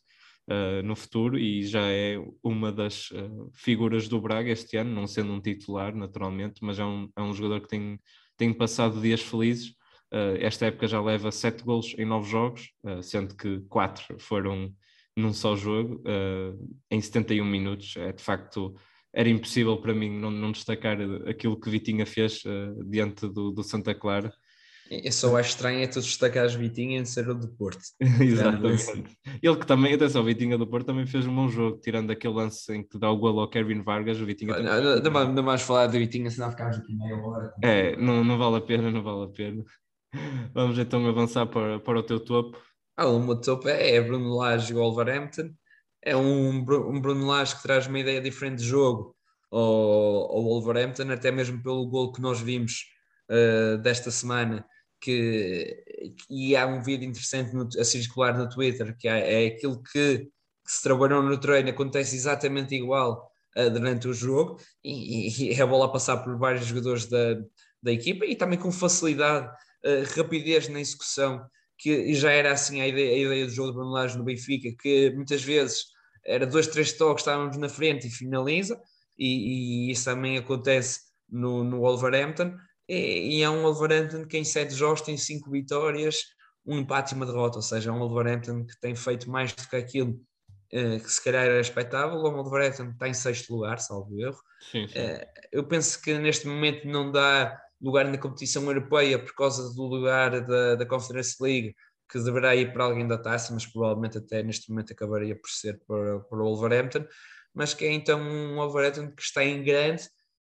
uh, 0.48 0.82
no 0.82 0.94
futuro 0.94 1.38
e 1.38 1.62
já 1.62 1.82
é 1.88 2.16
uma 2.42 2.72
das 2.72 3.10
uh, 3.10 3.50
figuras 3.54 4.08
do 4.08 4.20
Braga 4.20 4.50
este 4.50 4.76
ano, 4.76 4.94
não 4.94 5.06
sendo 5.06 5.32
um 5.32 5.40
titular 5.40 5.94
naturalmente, 5.94 6.62
mas 6.62 6.78
é 6.78 6.84
um, 6.84 7.10
é 7.16 7.22
um 7.22 7.34
jogador 7.34 7.60
que 7.62 7.68
tem, 7.68 8.00
tem 8.36 8.52
passado 8.52 9.00
dias 9.00 9.22
felizes. 9.22 9.74
esta 10.40 10.66
época 10.66 10.88
já 10.88 11.00
leva 11.02 11.30
sete 11.30 11.62
gols 11.64 11.94
em 11.98 12.06
nove 12.06 12.30
jogos, 12.30 12.70
sendo 13.02 13.36
que 13.36 13.60
quatro 13.68 14.18
foram 14.18 14.72
num 15.16 15.34
só 15.34 15.54
jogo, 15.56 16.02
em 16.90 17.00
71 17.00 17.44
minutos. 17.44 17.94
É 17.96 18.12
de 18.12 18.22
facto 18.22 18.74
era 19.18 19.28
impossível 19.28 19.76
para 19.76 19.92
mim 19.92 20.16
não, 20.16 20.30
não 20.30 20.52
destacar 20.52 20.96
aquilo 21.28 21.58
que 21.58 21.68
Vitinha 21.68 22.06
fez 22.06 22.44
uh, 22.44 22.84
diante 22.84 23.26
do, 23.26 23.50
do, 23.50 23.64
Santa 23.64 23.92
Clara. 23.92 24.32
Eu 24.88 25.10
só 25.10 25.36
acho 25.36 25.50
estranho 25.50 25.82
é 25.82 25.88
tu 25.88 26.00
destacares 26.00 26.54
Vitinha 26.54 27.00
em 27.00 27.04
ser 27.04 27.28
o 27.28 27.34
do 27.34 27.48
Porto. 27.48 27.82
Exatamente. 28.00 29.18
Ele 29.42 29.56
que 29.56 29.66
também, 29.66 29.92
atenção, 29.92 30.22
Vitinha 30.22 30.56
do 30.56 30.68
Porto 30.68 30.86
também 30.86 31.04
fez 31.04 31.26
um 31.26 31.34
bom 31.34 31.48
jogo, 31.48 31.78
tirando 31.78 32.12
aquele 32.12 32.32
lance 32.32 32.72
em 32.72 32.86
que 32.86 32.96
dá 32.96 33.10
o 33.10 33.16
golo 33.16 33.40
ao 33.40 33.50
Kevin 33.50 33.82
Vargas, 33.82 34.20
o 34.20 34.24
Vitinha 34.24 34.56
não, 34.56 34.64
também... 34.64 35.02
não, 35.02 35.24
não, 35.26 35.32
não 35.34 35.42
mais 35.42 35.62
falar 35.62 35.88
de 35.88 35.98
Vitinha, 35.98 36.30
senão 36.30 36.52
ficamos 36.52 36.76
aqui 36.76 36.94
meia 36.94 37.16
hora. 37.16 37.52
É, 37.64 37.96
não, 37.96 38.22
não 38.22 38.38
vale 38.38 38.56
a 38.58 38.60
pena, 38.60 38.88
não 38.88 39.02
vale 39.02 39.24
a 39.24 39.28
pena. 39.28 39.64
Vamos 40.54 40.78
então 40.78 41.04
avançar 41.08 41.44
para, 41.46 41.80
para 41.80 41.98
o 41.98 42.02
teu 42.04 42.20
topo. 42.20 42.56
Ah, 42.96 43.08
o 43.08 43.18
meu 43.20 43.40
topo 43.40 43.68
é, 43.68 43.96
é 43.96 44.00
Bruno 44.00 44.36
Lage 44.36 44.72
e 44.72 44.76
Wolverhampton 44.76 45.50
é 46.08 46.16
um, 46.16 46.58
um 46.58 47.00
Bruno 47.00 47.26
Lage 47.26 47.56
que 47.56 47.62
traz 47.62 47.86
uma 47.86 47.98
ideia 47.98 48.20
diferente 48.20 48.58
de 48.58 48.64
jogo 48.64 49.14
ao, 49.50 49.60
ao 49.60 50.42
Wolverhampton, 50.42 51.10
até 51.10 51.30
mesmo 51.30 51.62
pelo 51.62 51.86
gol 51.86 52.12
que 52.12 52.20
nós 52.20 52.40
vimos 52.40 52.84
uh, 53.30 53.78
desta 53.78 54.10
semana, 54.10 54.64
que, 55.00 55.84
e 56.28 56.56
há 56.56 56.66
um 56.66 56.82
vídeo 56.82 57.08
interessante 57.08 57.54
no, 57.54 57.68
a 57.78 57.84
circular 57.84 58.36
no 58.36 58.48
Twitter, 58.48 58.96
que 58.96 59.06
é, 59.06 59.44
é 59.44 59.46
aquilo 59.48 59.82
que, 59.82 60.18
que, 60.18 60.28
se 60.66 60.82
trabalhou 60.82 61.22
no 61.22 61.38
treino, 61.38 61.70
acontece 61.70 62.16
exatamente 62.16 62.74
igual 62.74 63.30
uh, 63.56 63.70
durante 63.70 64.08
o 64.08 64.14
jogo, 64.14 64.58
e, 64.82 65.50
e, 65.50 65.52
é 65.52 65.60
a 65.60 65.66
bola 65.66 65.92
passar 65.92 66.18
por 66.18 66.38
vários 66.38 66.66
jogadores 66.66 67.06
da, 67.06 67.34
da 67.82 67.92
equipa, 67.92 68.24
e 68.24 68.34
também 68.34 68.58
com 68.58 68.72
facilidade, 68.72 69.46
uh, 69.46 70.16
rapidez 70.16 70.68
na 70.68 70.80
execução, 70.80 71.44
que 71.76 72.12
já 72.14 72.32
era 72.32 72.50
assim 72.50 72.80
a 72.80 72.88
ideia, 72.88 73.14
a 73.14 73.18
ideia 73.18 73.46
do 73.46 73.52
jogo 73.52 73.68
de 73.68 73.76
Bruno 73.76 73.92
Lage 73.92 74.18
no 74.18 74.24
Benfica, 74.24 74.68
que 74.82 75.10
muitas 75.10 75.44
vezes 75.44 75.84
era 76.28 76.46
dois, 76.46 76.66
três 76.66 76.92
toques, 76.92 77.22
estávamos 77.22 77.56
na 77.56 77.68
frente 77.68 78.06
e 78.06 78.10
finaliza, 78.10 78.80
e, 79.18 79.88
e 79.88 79.90
isso 79.90 80.04
também 80.04 80.36
acontece 80.36 81.00
no, 81.28 81.64
no 81.64 81.80
Wolverhampton, 81.80 82.54
e, 82.88 83.38
e 83.38 83.42
é 83.42 83.50
um 83.50 83.62
Wolverhampton 83.62 84.26
que 84.26 84.38
em 84.38 84.44
sete 84.44 84.74
jogos 84.74 85.00
tem 85.00 85.16
cinco 85.16 85.50
vitórias, 85.50 86.16
um 86.66 86.78
empate 86.78 87.14
e 87.14 87.16
uma 87.16 87.26
derrota, 87.26 87.56
ou 87.56 87.62
seja, 87.62 87.90
é 87.90 87.92
um 87.92 87.98
Wolverhampton 87.98 88.64
que 88.66 88.78
tem 88.80 88.94
feito 88.94 89.30
mais 89.30 89.52
do 89.52 89.66
que 89.68 89.76
aquilo 89.76 90.20
uh, 90.72 91.00
que 91.00 91.10
se 91.10 91.24
calhar 91.24 91.46
era 91.46 91.60
expectável, 91.60 92.18
o 92.18 92.30
Wolverhampton 92.30 92.90
está 92.90 93.08
em 93.08 93.14
sexto 93.14 93.54
lugar, 93.54 93.78
salvo 93.78 94.20
erro. 94.20 94.38
Sim, 94.70 94.86
sim. 94.86 94.98
Uh, 94.98 95.26
eu 95.50 95.64
penso 95.64 96.00
que 96.02 96.16
neste 96.18 96.46
momento 96.46 96.86
não 96.86 97.10
dá 97.10 97.58
lugar 97.80 98.04
na 98.06 98.18
competição 98.18 98.64
europeia 98.64 99.18
por 99.18 99.34
causa 99.34 99.72
do 99.74 99.82
lugar 99.82 100.40
da, 100.46 100.74
da 100.74 100.86
Conference 100.86 101.36
League, 101.40 101.74
que 102.10 102.18
deverá 102.18 102.56
ir 102.56 102.72
para 102.72 102.84
alguém 102.84 103.06
da 103.06 103.18
taça, 103.18 103.52
mas 103.52 103.66
provavelmente 103.66 104.18
até 104.18 104.42
neste 104.42 104.70
momento 104.70 104.92
acabaria 104.92 105.36
por 105.36 105.50
ser 105.50 105.80
para, 105.86 106.20
para 106.20 106.38
o 106.38 106.44
Wolverhampton, 106.44 107.04
mas 107.54 107.74
que 107.74 107.84
é 107.84 107.92
então 107.92 108.20
um 108.20 108.56
Wolverhampton 108.56 109.10
que 109.10 109.22
está 109.22 109.44
em 109.44 109.62
grande 109.62 110.08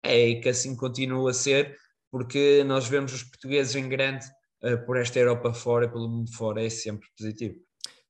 é, 0.04 0.28
e 0.30 0.42
que 0.42 0.50
assim 0.50 0.76
continua 0.76 1.32
a 1.32 1.34
ser, 1.34 1.78
porque 2.12 2.64
nós 2.66 2.88
vemos 2.88 3.14
os 3.14 3.24
portugueses 3.24 3.76
em 3.76 3.88
grande 3.88 4.26
uh, 4.64 4.86
por 4.86 4.98
esta 4.98 5.20
Europa 5.20 5.54
fora, 5.54 5.90
pelo 5.90 6.10
mundo 6.10 6.32
fora, 6.34 6.64
é 6.64 6.70
sempre 6.70 7.08
positivo. 7.18 7.56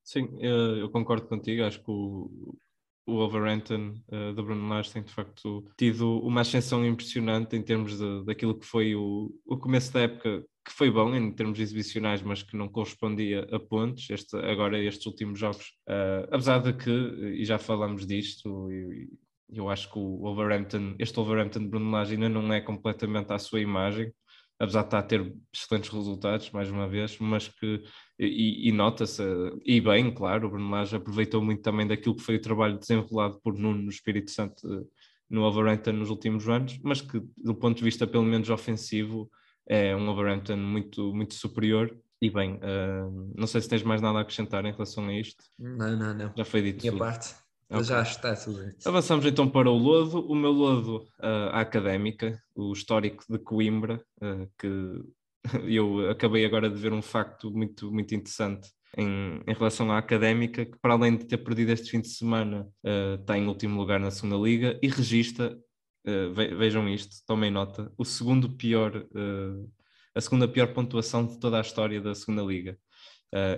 Sim, 0.04 0.28
eu, 0.40 0.78
eu 0.78 0.90
concordo 0.90 1.28
contigo, 1.28 1.64
acho 1.64 1.80
que 1.80 1.90
o, 1.90 2.58
o 3.06 3.14
Wolverhampton 3.16 3.94
uh, 4.12 4.34
do 4.34 4.44
Bruno 4.44 4.68
Lage 4.68 4.92
tem 4.92 5.04
de 5.04 5.14
facto 5.14 5.66
tido 5.78 6.20
uma 6.20 6.42
ascensão 6.42 6.86
impressionante 6.86 7.56
em 7.56 7.62
termos 7.62 7.98
de, 7.98 8.26
daquilo 8.26 8.58
que 8.58 8.66
foi 8.66 8.96
o, 8.96 9.34
o 9.46 9.58
começo 9.58 9.94
da 9.94 10.02
época 10.02 10.46
que 10.66 10.72
foi 10.72 10.90
bom 10.90 11.14
em 11.14 11.32
termos 11.32 11.60
exibicionais, 11.60 12.22
mas 12.22 12.42
que 12.42 12.56
não 12.56 12.70
correspondia 12.70 13.48
a 13.52 13.60
pontos, 13.60 14.10
este, 14.10 14.36
agora 14.38 14.82
estes 14.82 15.06
últimos 15.06 15.38
jogos, 15.38 15.74
uh, 15.90 16.28
apesar 16.32 16.60
de 16.60 16.74
que, 16.74 16.90
e 16.90 17.44
já 17.44 17.58
falamos 17.58 18.06
disto, 18.08 18.72
e, 18.72 19.10
eu 19.50 19.70
acho 19.70 19.92
que 19.92 20.00
o 20.00 20.24
Overhampton, 20.26 20.96
este 20.98 21.20
Overhampton 21.20 21.60
de 21.60 21.68
Bruno 21.68 21.92
Lage 21.92 22.14
ainda 22.14 22.30
não 22.30 22.52
é 22.52 22.62
completamente 22.62 23.32
à 23.32 23.38
sua 23.38 23.60
imagem, 23.60 24.12
apesar 24.60 24.82
de 24.82 24.88
estar 24.88 25.00
a 25.00 25.04
ter 25.04 25.36
excelentes 25.54 25.90
resultados, 25.90 26.50
mais 26.52 26.70
uma 26.70 26.88
vez, 26.88 27.18
mas 27.20 27.50
que, 27.50 27.84
e, 28.18 28.70
e 28.70 28.72
nota-se, 28.72 29.22
e 29.66 29.82
bem, 29.82 30.14
claro, 30.14 30.48
o 30.48 30.52
Bruno 30.52 30.70
Lage 30.72 30.96
aproveitou 30.96 31.42
muito 31.44 31.62
também 31.62 31.86
daquilo 31.86 32.16
que 32.16 32.24
foi 32.24 32.38
o 32.38 32.42
trabalho 32.42 32.80
desenrolado 32.80 33.40
por 33.42 33.54
Nuno 33.54 33.84
no 33.84 33.90
Espírito 33.90 34.32
Santo 34.32 34.66
eh, 34.66 34.86
no 35.30 35.44
Overhampton 35.44 35.94
nos 35.94 36.10
últimos 36.10 36.48
anos, 36.48 36.80
mas 36.84 37.02
que 37.02 37.22
do 37.38 37.56
ponto 37.56 37.78
de 37.78 37.84
vista 37.84 38.08
pelo 38.08 38.24
menos 38.24 38.50
ofensivo 38.50 39.30
é 39.68 39.96
um 39.96 40.08
Overhampton 40.10 40.58
muito, 40.58 41.14
muito 41.14 41.34
superior 41.34 41.96
e 42.22 42.30
bem, 42.30 42.56
uh, 42.56 43.34
não 43.36 43.46
sei 43.46 43.60
se 43.60 43.68
tens 43.68 43.84
mais 43.84 44.02
nada 44.02 44.18
a 44.18 44.22
acrescentar 44.22 44.64
em 44.66 44.72
relação 44.72 45.08
a 45.08 45.14
isto. 45.14 45.44
Não, 45.60 45.98
não, 45.98 46.14
não. 46.14 46.34
Já 46.38 46.46
foi 46.46 46.62
dito. 46.62 46.82
Minha 46.82 46.92
tudo. 46.92 47.00
parte. 47.00 47.36
Okay. 47.70 47.84
Já 47.84 48.02
está 48.02 48.36
tudo 48.36 48.66
dito. 48.66 48.88
Avançamos 48.88 49.26
então 49.26 49.50
para 49.50 49.70
o 49.70 49.78
Lodo. 49.78 50.26
O 50.26 50.36
meu 50.36 50.52
Lodo, 50.52 50.98
uh, 51.20 51.50
a 51.52 51.62
académica, 51.62 52.42
o 52.56 52.72
histórico 52.72 53.26
de 53.30 53.40
Coimbra, 53.40 54.02
uh, 54.22 54.50
que 54.58 55.04
eu 55.68 56.10
acabei 56.10 56.46
agora 56.46 56.70
de 56.70 56.80
ver 56.80 56.94
um 56.94 57.02
facto 57.02 57.52
muito, 57.52 57.92
muito 57.92 58.16
interessante 58.16 58.70
em, 58.98 59.42
em, 59.46 59.54
relação 59.54 59.92
à 59.92 59.98
académica, 59.98 60.66
que 60.66 60.78
para 60.80 60.94
além 60.94 61.18
de 61.18 61.26
ter 61.26 61.38
perdido 61.40 61.72
este 61.72 61.90
fim 61.90 62.00
de 62.00 62.10
semana, 62.10 62.68
uh, 62.86 63.20
está 63.20 63.38
em 63.38 63.48
último 63.48 63.80
lugar 63.80 64.00
na 64.00 64.12
segunda 64.12 64.38
liga 64.38 64.80
e 64.82 64.88
registra, 64.88 65.58
uh, 66.06 66.34
vejam 66.34 66.88
isto, 66.90 67.16
tomem 67.26 67.52
nota, 67.52 67.92
o 67.98 68.06
segundo 68.06 68.50
pior, 68.50 68.96
uh, 68.96 69.72
a 70.16 70.22
segunda 70.22 70.48
pior 70.48 70.74
pontuação 70.74 71.26
de 71.26 71.40
toda 71.40 71.58
a 71.58 71.62
história 71.62 72.00
da 72.02 72.14
segunda 72.16 72.42
liga. 72.42 72.78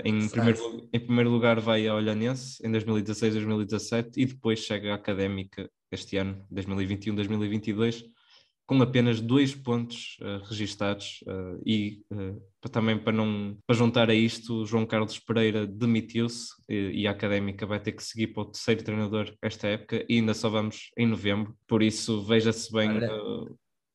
em, 0.05 0.29
primeiro, 0.29 0.89
em 0.93 0.99
primeiro 0.99 1.29
lugar 1.29 1.59
vai 1.59 1.85
a 1.85 1.93
Olhanense 1.93 2.65
em 2.65 2.71
2016, 2.71 3.33
2017 3.33 4.21
e 4.21 4.25
depois 4.25 4.59
chega 4.59 4.93
a 4.93 4.95
académica 4.95 5.69
este 5.91 6.15
ano, 6.15 6.45
2021, 6.49 7.13
2022 7.13 8.05
com 8.66 8.82
apenas 8.82 9.22
dois 9.22 9.53
pontos 9.53 10.18
uh, 10.22 10.43
registados 10.45 11.24
uh, 11.28 11.61
e 11.66 12.03
uh, 12.11 12.70
também 12.70 12.97
para 12.97 13.13
não 13.13 13.57
para 13.66 13.76
juntar 13.76 14.09
a 14.09 14.13
isto, 14.13 14.66
João 14.66 14.86
Carlos 14.88 15.20
Pereira 15.20 15.68
demitiu-se 15.68 16.49
e, 16.68 17.01
e, 17.01 17.07
a 17.07 17.11
Académica 17.11 17.66
vai 17.66 17.80
ter 17.80 17.91
que 17.91 18.03
seguir 18.03 18.28
para 18.28 18.41
o 18.41 18.45
terceiro 18.45 18.84
treinador 18.84 19.32
esta 19.39 19.68
época 19.68 20.03
e 20.09 20.16
ainda 20.18 20.34
só 20.34 20.49
vamos 20.49 20.89
em 20.97 21.05
novembro, 21.05 21.55
por 21.68 21.84
isso 21.84 22.24
veja-se 22.24 22.72
bem. 22.72 22.99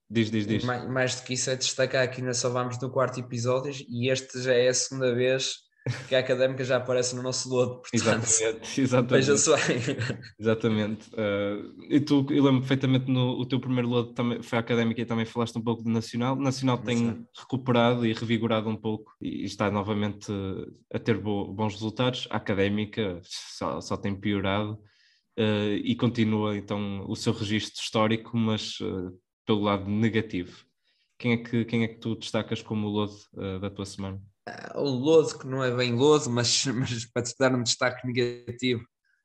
diz, 0.09 0.31
diz, 0.31 0.47
diz. 0.47 0.65
Mais, 0.65 0.89
mais 0.89 1.21
do 1.21 1.25
que 1.25 1.35
isso 1.35 1.51
é 1.51 1.57
destacar 1.57 2.09
que 2.09 2.21
ainda 2.21 2.35
só 2.35 2.49
vamos 2.49 2.81
no 2.81 2.91
quarto 2.91 3.19
episódio 3.19 3.73
e 3.89 4.09
este 4.09 4.41
já 4.41 4.55
é 4.55 4.69
a 4.69 4.75
segunda 4.75 5.13
vez 5.13 5.69
que 6.09 6.15
a 6.15 6.19
académica 6.19 6.63
já 6.63 6.77
aparece 6.77 7.17
no 7.17 7.23
nosso 7.23 7.49
lodo, 7.49 7.81
portanto, 7.81 8.25
exatamente, 8.25 8.81
exatamente. 8.81 9.27
veja-se 9.27 9.51
bem. 9.51 9.97
Exatamente. 10.39 11.11
Uh, 11.15 11.85
e 11.89 12.01
tu, 12.01 12.27
eu 12.31 12.45
lembro 12.45 12.61
perfeitamente 12.61 13.11
no 13.11 13.41
o 13.41 13.47
teu 13.47 13.59
primeiro 13.59 13.89
lodo 13.89 14.13
também 14.13 14.43
foi 14.43 14.59
a 14.59 14.61
académica 14.61 15.01
e 15.01 15.07
também 15.07 15.25
falaste 15.25 15.57
um 15.57 15.63
pouco 15.63 15.83
do 15.83 15.89
Nacional. 15.89 16.37
Nacional 16.37 16.79
tem 16.79 17.27
recuperado 17.35 18.07
e 18.07 18.13
revigorado 18.13 18.69
um 18.69 18.77
pouco 18.77 19.15
e 19.21 19.45
está 19.45 19.71
novamente 19.71 20.31
a 20.93 20.99
ter 20.99 21.19
bo, 21.19 21.53
bons 21.53 21.73
resultados. 21.75 22.29
A 22.31 22.37
académica 22.37 23.21
só, 23.23 23.81
só 23.81 23.97
tem 23.97 24.15
piorado 24.15 24.73
uh, 25.39 25.75
e 25.83 25.97
continua 25.97 26.57
então 26.57 27.07
o 27.09 27.17
seu 27.17 27.33
registro 27.33 27.83
histórico, 27.83 28.37
mas 28.37 28.79
uh, 28.81 29.19
pelo 29.47 29.63
lado 29.63 29.91
negativo. 29.91 30.65
Quem 31.19 31.33
é 31.33 31.37
que, 31.39 31.65
quem 31.65 31.85
é 31.85 31.89
que 31.89 32.01
tu 32.01 32.15
destacas 32.17 32.63
como 32.63 32.87
o 32.87 32.91
lodo 32.91 33.13
da 33.61 33.69
tua 33.69 33.85
semana? 33.85 34.19
O 34.75 34.85
lodo, 34.85 35.39
que 35.39 35.47
não 35.47 35.63
é 35.63 35.75
bem 35.75 35.95
lodo, 35.95 36.31
mas, 36.31 36.65
mas 36.75 37.05
para 37.07 37.23
te 37.23 37.35
dar 37.39 37.55
um 37.55 37.63
destaque 37.63 38.07
negativo, 38.07 38.83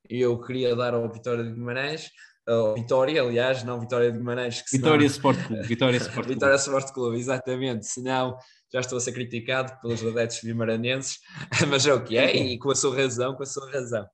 eu 0.10 0.40
queria 0.42 0.76
dar 0.76 0.94
ao 0.94 1.12
Vitória 1.12 1.44
de 1.44 1.52
Guimarães, 1.52 2.10
ao 2.48 2.76
Vitória, 2.76 3.22
aliás, 3.22 3.64
não 3.64 3.80
Vitória 3.80 4.12
de 4.12 4.18
Guimarães. 4.18 4.62
Que 4.62 4.78
Vitória 4.78 5.06
Sport 5.08 5.48
Clube. 5.48 5.64
Vitória 5.64 5.98
Sport 5.98 6.14
Clube. 6.14 6.30
Vitória 6.36 6.56
Sport 6.56 6.94
Clube, 6.94 7.18
exatamente. 7.18 7.88
Senão 7.88 8.38
já 8.72 8.82
estou 8.82 8.98
a 8.98 9.02
ser 9.02 9.14
criticado 9.14 9.80
pelos 9.82 10.06
adeptos 10.06 10.42
vimaranenses, 10.42 11.20
mas 11.70 11.88
é 11.88 11.94
o 11.94 12.04
que 12.04 12.18
é, 12.18 12.36
e 12.36 12.60
com 12.60 12.72
a 12.72 12.76
sua 12.76 12.96
razão, 12.96 13.34
com 13.34 13.44
a 13.44 13.46
sua 13.46 13.72
razão. 13.72 14.06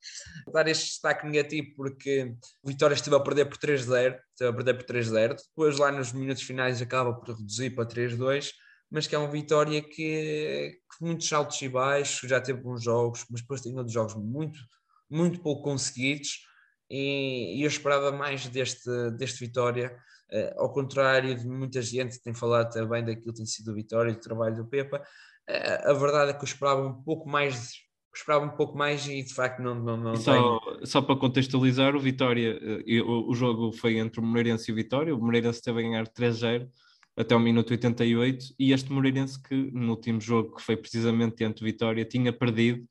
Vou 0.46 0.54
dar 0.54 0.68
este 0.68 0.86
destaque 0.86 1.26
negativo 1.26 1.68
porque 1.76 2.34
o 2.64 2.70
Vitória 2.70 2.94
esteve 2.94 3.16
a 3.16 3.20
perder 3.20 3.46
por 3.46 3.58
3-0, 3.58 4.18
esteve 4.30 4.50
a 4.50 4.54
perder 4.54 4.74
por 4.76 4.86
3-0, 4.86 5.36
depois 5.36 5.78
lá 5.78 5.92
nos 5.92 6.14
minutos 6.14 6.44
finais 6.44 6.82
acaba 6.82 7.14
por 7.14 7.36
reduzir 7.36 7.72
para 7.72 7.86
3-2, 7.86 8.52
mas 8.92 9.08
que 9.08 9.16
é 9.16 9.18
uma 9.18 9.32
vitória 9.32 9.82
que, 9.82 9.92
que 10.74 11.06
muitos 11.06 11.32
altos 11.32 11.62
e 11.62 11.70
baixos, 11.70 12.30
já 12.30 12.42
teve 12.42 12.62
bons 12.62 12.84
jogos, 12.84 13.26
mas 13.30 13.42
depois 13.42 13.62
tem 13.62 13.74
outros 13.78 13.94
jogos 13.94 14.16
muito, 14.16 14.60
muito 15.10 15.40
pouco 15.40 15.64
conseguidos, 15.64 16.46
e, 16.90 17.58
e 17.58 17.62
eu 17.64 17.68
esperava 17.68 18.12
mais 18.12 18.48
deste, 18.50 18.90
deste 19.12 19.40
Vitória, 19.40 19.96
uh, 20.34 20.62
ao 20.62 20.74
contrário 20.74 21.34
de 21.34 21.48
muita 21.48 21.82
gente 21.82 22.18
que 22.18 22.24
tem 22.24 22.34
falado 22.34 22.70
também 22.70 23.04
daquilo 23.04 23.32
que 23.32 23.38
tem 23.38 23.46
sido 23.46 23.72
a 23.72 23.74
Vitória 23.74 24.12
e 24.12 24.16
do 24.16 24.20
trabalho 24.20 24.58
do 24.58 24.68
Pepa, 24.68 24.98
uh, 24.98 25.90
a 25.90 25.94
verdade 25.94 26.32
é 26.32 26.34
que 26.34 26.42
eu 26.42 26.48
esperava 26.48 26.86
um 26.86 27.02
pouco 27.02 27.30
mais 27.30 27.72
esperava 28.14 28.44
um 28.44 28.50
pouco 28.50 28.78
mais 28.78 29.08
e 29.08 29.24
de 29.24 29.34
facto 29.34 29.62
não, 29.62 29.74
não, 29.74 29.96
não 29.96 30.16
só, 30.18 30.60
só 30.84 31.02
para 31.02 31.16
contextualizar, 31.16 31.96
o 31.96 32.00
Vitória, 32.00 32.60
eh, 32.86 33.02
o, 33.02 33.30
o 33.30 33.34
jogo 33.34 33.72
foi 33.72 34.00
entre 34.00 34.20
o 34.20 34.24
Moreirense 34.24 34.70
e 34.70 34.74
o 34.74 34.76
Vitória, 34.76 35.16
o 35.16 35.18
Moreirense 35.18 35.62
teve 35.62 35.80
a 35.80 35.82
ganhar 35.82 36.06
3-0 36.10 36.68
até 37.16 37.36
o 37.36 37.40
minuto 37.40 37.72
88, 37.72 38.56
e 38.58 38.72
este 38.72 38.92
Moreirense 38.92 39.42
que 39.42 39.56
no 39.72 39.92
último 39.92 40.20
jogo, 40.22 40.56
que 40.56 40.62
foi 40.62 40.78
precisamente 40.78 41.38
diante 41.38 41.64
Vitória, 41.64 42.06
tinha 42.06 42.32
perdido, 42.32 42.86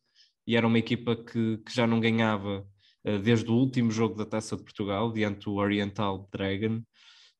e 0.47 0.57
era 0.57 0.67
uma 0.67 0.79
equipa 0.79 1.17
que, 1.17 1.59
que 1.59 1.75
já 1.75 1.87
não 1.87 2.01
ganhava 2.01 2.67
uh, 3.05 3.19
desde 3.19 3.51
o 3.51 3.55
último 3.55 3.91
jogo 3.91 4.15
da 4.15 4.27
Taça 4.27 4.57
de 4.57 4.63
Portugal, 4.63 5.13
diante 5.13 5.45
do 5.45 5.55
Oriental 5.55 6.29
Dragon, 6.33 6.83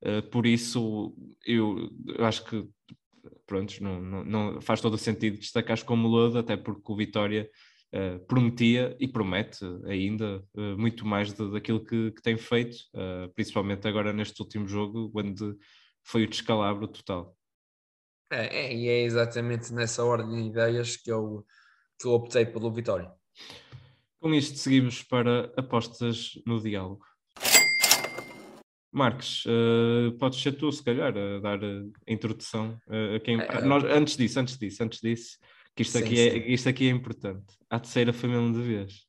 uh, 0.03 0.29
por 0.31 0.45
isso 0.45 1.15
eu, 1.45 1.91
eu, 2.07 2.25
acho 2.25 2.45
que 2.45 2.67
pronto, 3.45 3.83
não, 3.83 4.01
não, 4.01 4.23
não, 4.23 4.61
faz 4.61 4.81
todo 4.81 4.95
o 4.95 4.97
sentido 4.97 5.37
destacar 5.37 5.83
como 5.85 6.07
lodo, 6.07 6.39
até 6.39 6.57
porque 6.57 6.91
o 6.91 6.95
Vitória 6.95 7.49
Uh, 7.93 8.25
prometia 8.25 8.95
e 9.01 9.05
promete 9.05 9.65
ainda 9.85 10.41
uh, 10.55 10.77
muito 10.79 11.05
mais 11.05 11.33
de, 11.33 11.51
daquilo 11.51 11.83
que, 11.83 12.11
que 12.11 12.21
tem 12.21 12.37
feito, 12.37 12.77
uh, 12.95 13.29
principalmente 13.35 13.85
agora 13.85 14.13
neste 14.13 14.41
último 14.41 14.65
jogo, 14.65 15.11
onde 15.13 15.53
foi 16.03 16.23
o 16.23 16.29
descalabro 16.29 16.87
total. 16.87 17.35
É, 18.31 18.65
é, 18.65 18.73
e 18.73 18.87
é 18.87 19.01
exatamente 19.03 19.73
nessa 19.73 20.03
ordem 20.03 20.43
de 20.43 20.49
ideias 20.49 20.95
que 20.95 21.11
eu, 21.11 21.45
que 21.99 22.07
eu 22.07 22.11
optei 22.11 22.45
pelo 22.45 22.71
Vitória. 22.71 23.11
Com 24.19 24.33
isto, 24.33 24.57
seguimos 24.57 25.03
para 25.03 25.51
apostas 25.57 26.33
no 26.45 26.61
diálogo. 26.61 27.05
Marcos, 28.93 29.45
uh, 29.45 30.11
podes 30.17 30.41
ser 30.41 30.51
tu, 30.53 30.71
se 30.71 30.83
calhar, 30.83 31.13
a 31.17 31.39
dar 31.39 31.63
a 31.63 32.11
introdução 32.11 32.77
uh, 32.87 33.15
a 33.15 33.19
quem. 33.19 33.39
É, 33.39 33.61
Nós, 33.61 33.83
antes 33.85 34.17
disso, 34.17 34.39
antes 34.39 34.57
disso, 34.57 34.83
antes 34.83 34.99
disso, 34.99 35.37
que 35.75 35.81
isto, 35.81 35.97
sim, 35.97 36.03
aqui, 36.03 36.19
é, 36.19 36.51
isto 36.51 36.69
aqui 36.69 36.87
é 36.87 36.91
importante. 36.91 37.55
A 37.69 37.79
terceira 37.79 38.11
foi 38.11 38.29
mesmo 38.29 38.53
de 38.53 38.61
vez. 38.61 39.05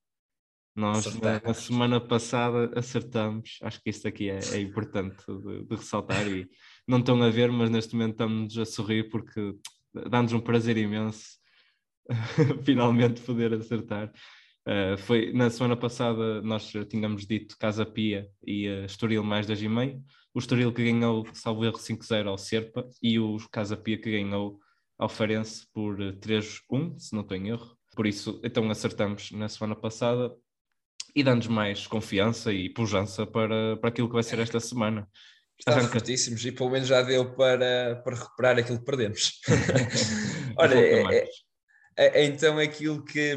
Nós, 0.74 1.14
na, 1.20 1.40
na, 1.40 1.52
semana 1.52 2.00
passada, 2.00 2.70
acertamos. 2.76 3.58
Acho 3.60 3.82
que 3.82 3.90
isto 3.90 4.06
aqui 4.06 4.30
é, 4.30 4.38
é 4.38 4.60
importante 4.60 5.22
de, 5.26 5.64
de 5.64 5.74
ressaltar 5.74 6.26
e 6.28 6.48
não 6.86 6.98
estão 6.98 7.22
a 7.22 7.30
ver, 7.30 7.50
mas 7.50 7.70
neste 7.70 7.94
momento 7.94 8.12
estamos 8.12 8.58
a 8.58 8.64
sorrir 8.64 9.08
porque 9.10 9.54
dá-nos 10.08 10.32
um 10.32 10.40
prazer 10.40 10.76
imenso 10.76 11.38
finalmente 12.64 13.20
poder 13.22 13.54
acertar. 13.54 14.12
Uh, 14.66 14.96
foi 14.96 15.32
na 15.32 15.50
semana 15.50 15.76
passada 15.76 16.40
nós 16.40 16.72
tínhamos 16.88 17.26
dito 17.26 17.58
Casa 17.58 17.84
Pia 17.84 18.28
e 18.46 18.68
uh, 18.68 18.84
Estoril 18.84 19.24
mais 19.24 19.46
2,5. 19.46 20.02
O 20.34 20.38
Estoril 20.38 20.72
que 20.72 20.84
ganhou, 20.84 21.26
salvo 21.34 21.64
erro, 21.64 21.78
5-0 21.78 22.28
ao 22.28 22.38
Serpa 22.38 22.88
e 23.02 23.18
o 23.18 23.36
Casa 23.50 23.76
Pia 23.76 23.98
que 23.98 24.10
ganhou 24.10 24.58
ao 24.98 25.08
Farense 25.08 25.66
por 25.72 25.96
3-1, 25.96 26.98
se 26.98 27.14
não 27.14 27.26
em 27.32 27.48
erro. 27.48 27.76
Por 27.94 28.06
isso, 28.06 28.40
então 28.42 28.70
acertamos 28.70 29.32
na 29.32 29.48
semana 29.48 29.74
passada 29.74 30.34
e 31.14 31.22
dando-nos 31.22 31.48
mais 31.48 31.86
confiança 31.86 32.52
e 32.52 32.70
pujança 32.70 33.26
para, 33.26 33.76
para 33.76 33.88
aquilo 33.88 34.08
que 34.08 34.14
vai 34.14 34.22
ser 34.22 34.38
esta 34.38 34.60
semana. 34.60 35.08
Estamos 35.58 35.90
fortíssimos 35.92 36.44
e 36.44 36.52
pelo 36.52 36.70
menos 36.70 36.88
já 36.88 37.02
deu 37.02 37.34
para, 37.34 38.02
para 38.04 38.16
recuperar 38.16 38.58
aquilo 38.58 38.78
que 38.78 38.84
perdemos. 38.84 39.40
Olha, 40.58 40.74
é, 40.74 41.28
é, 41.96 42.22
é, 42.22 42.24
então 42.24 42.58
aquilo 42.58 43.04
que, 43.04 43.36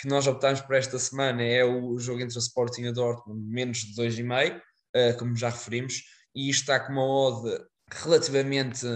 que 0.00 0.08
nós 0.08 0.26
optámos 0.26 0.60
para 0.62 0.78
esta 0.78 0.98
semana 0.98 1.42
é 1.42 1.64
o 1.64 1.98
jogo 1.98 2.20
entre 2.20 2.36
o 2.36 2.40
Sporting 2.40 2.82
e 2.82 2.88
o 2.88 2.92
Dortmund, 2.92 3.40
menos 3.46 3.78
de 3.78 3.94
2,5, 4.02 4.56
uh, 4.56 4.60
eh, 4.94 5.12
como 5.14 5.36
já 5.36 5.50
referimos, 5.50 6.02
e 6.34 6.48
isto 6.48 6.62
está 6.62 6.80
com 6.80 6.92
uma 6.92 7.04
odd 7.04 7.64
relativamente 7.92 8.86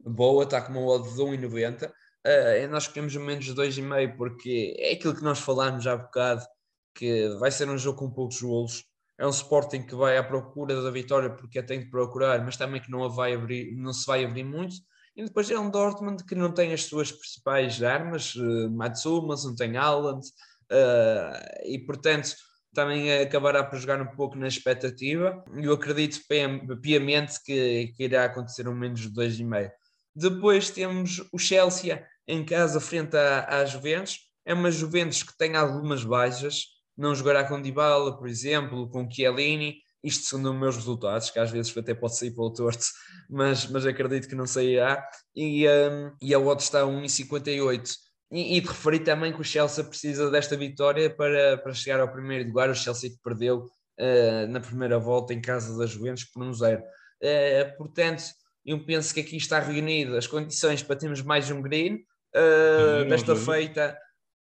boa, 0.00 0.44
está 0.44 0.62
com 0.62 0.72
uma 0.72 0.82
odd 0.82 1.08
de 1.08 1.20
1,90. 1.20 1.88
Uh, 1.88 2.68
nós 2.70 2.84
escolhemos 2.84 3.14
menos 3.16 3.44
de 3.44 3.54
2,5 3.54 4.16
porque 4.16 4.74
é 4.78 4.92
aquilo 4.92 5.14
que 5.14 5.22
nós 5.22 5.38
falámos 5.38 5.84
já 5.84 5.92
há 5.92 5.96
bocado, 5.96 6.44
que 6.94 7.28
vai 7.38 7.50
ser 7.50 7.68
um 7.68 7.78
jogo 7.78 7.98
com 7.98 8.10
poucos 8.10 8.40
golos, 8.40 8.84
é 9.18 9.26
um 9.26 9.30
Sporting 9.30 9.82
que 9.82 9.94
vai 9.94 10.18
à 10.18 10.22
procura 10.22 10.82
da 10.82 10.90
vitória 10.90 11.30
porque 11.30 11.58
a 11.58 11.62
tem 11.62 11.80
de 11.80 11.90
procurar, 11.90 12.44
mas 12.44 12.56
também 12.56 12.80
que 12.80 12.90
não, 12.90 13.04
a 13.04 13.08
vai 13.08 13.34
abrir, 13.34 13.74
não 13.76 13.92
se 13.92 14.06
vai 14.06 14.24
abrir 14.24 14.44
muito. 14.44 14.76
E 15.16 15.24
depois 15.24 15.50
é 15.50 15.58
um 15.58 15.70
Dortmund 15.70 16.24
que 16.24 16.34
não 16.34 16.52
tem 16.52 16.74
as 16.74 16.84
suas 16.84 17.10
principais 17.10 17.82
armas, 17.82 18.34
uh, 18.34 18.70
Matsumas, 18.70 19.44
não 19.44 19.54
tem 19.54 19.76
Haaland, 19.76 20.20
uh, 20.70 21.64
e 21.64 21.78
portanto 21.78 22.34
também 22.74 23.10
acabará 23.22 23.64
por 23.64 23.78
jogar 23.78 24.02
um 24.02 24.14
pouco 24.14 24.36
na 24.36 24.46
expectativa. 24.46 25.42
Eu 25.56 25.72
acredito 25.72 26.20
piamente 26.82 27.42
que, 27.42 27.94
que 27.96 28.04
irá 28.04 28.26
acontecer 28.26 28.68
um 28.68 28.74
menos 28.74 29.00
de 29.00 29.10
2,5. 29.10 29.70
Depois 30.14 30.68
temos 30.68 31.26
o 31.32 31.38
Chelsea 31.38 32.06
em 32.28 32.44
casa 32.44 32.78
frente 32.78 33.16
à, 33.16 33.60
à 33.60 33.64
Juventus. 33.64 34.18
É 34.44 34.52
uma 34.52 34.70
Juventus 34.70 35.22
que 35.22 35.36
tem 35.38 35.56
algumas 35.56 36.04
baixas, 36.04 36.66
não 36.96 37.14
jogará 37.14 37.44
com 37.44 37.60
Dybala, 37.60 38.16
por 38.16 38.28
exemplo, 38.28 38.88
com 38.88 39.10
Chiellini, 39.10 39.78
isto 40.02 40.24
segundo 40.24 40.52
os 40.52 40.56
meus 40.56 40.76
resultados, 40.76 41.30
que 41.30 41.38
às 41.38 41.50
vezes 41.50 41.76
até 41.76 41.94
pode 41.94 42.16
sair 42.16 42.30
pelo 42.30 42.52
torto, 42.52 42.84
mas, 43.28 43.66
mas 43.66 43.84
acredito 43.84 44.28
que 44.28 44.34
não 44.34 44.46
sairá, 44.46 45.06
e, 45.34 45.66
um, 45.68 46.12
e 46.22 46.32
a 46.32 46.38
outra 46.38 46.64
está 46.64 46.80
a 46.82 46.86
1,58. 46.86 47.90
E, 48.32 48.56
e 48.56 48.60
de 48.60 48.66
referir 48.66 49.00
também 49.00 49.32
que 49.32 49.40
o 49.40 49.44
Chelsea 49.44 49.84
precisa 49.84 50.30
desta 50.30 50.56
vitória 50.56 51.08
para, 51.08 51.58
para 51.58 51.72
chegar 51.72 52.00
ao 52.00 52.10
primeiro 52.10 52.48
lugar, 52.48 52.68
o 52.70 52.74
Chelsea 52.74 53.10
que 53.10 53.18
perdeu 53.22 53.66
uh, 54.00 54.46
na 54.48 54.60
primeira 54.60 54.98
volta 54.98 55.32
em 55.32 55.40
casa 55.40 55.76
das 55.76 55.90
Juventus 55.90 56.24
por 56.24 56.42
um 56.42 56.52
zero. 56.52 56.82
Uh, 57.22 57.76
portanto, 57.76 58.24
eu 58.64 58.84
penso 58.84 59.14
que 59.14 59.20
aqui 59.20 59.36
está 59.36 59.60
reunido 59.60 60.16
as 60.16 60.26
condições 60.26 60.82
para 60.82 60.96
termos 60.96 61.22
mais 61.22 61.50
um 61.50 61.62
green, 61.62 62.04
uh, 62.34 63.08
desta 63.08 63.36
feita 63.36 63.96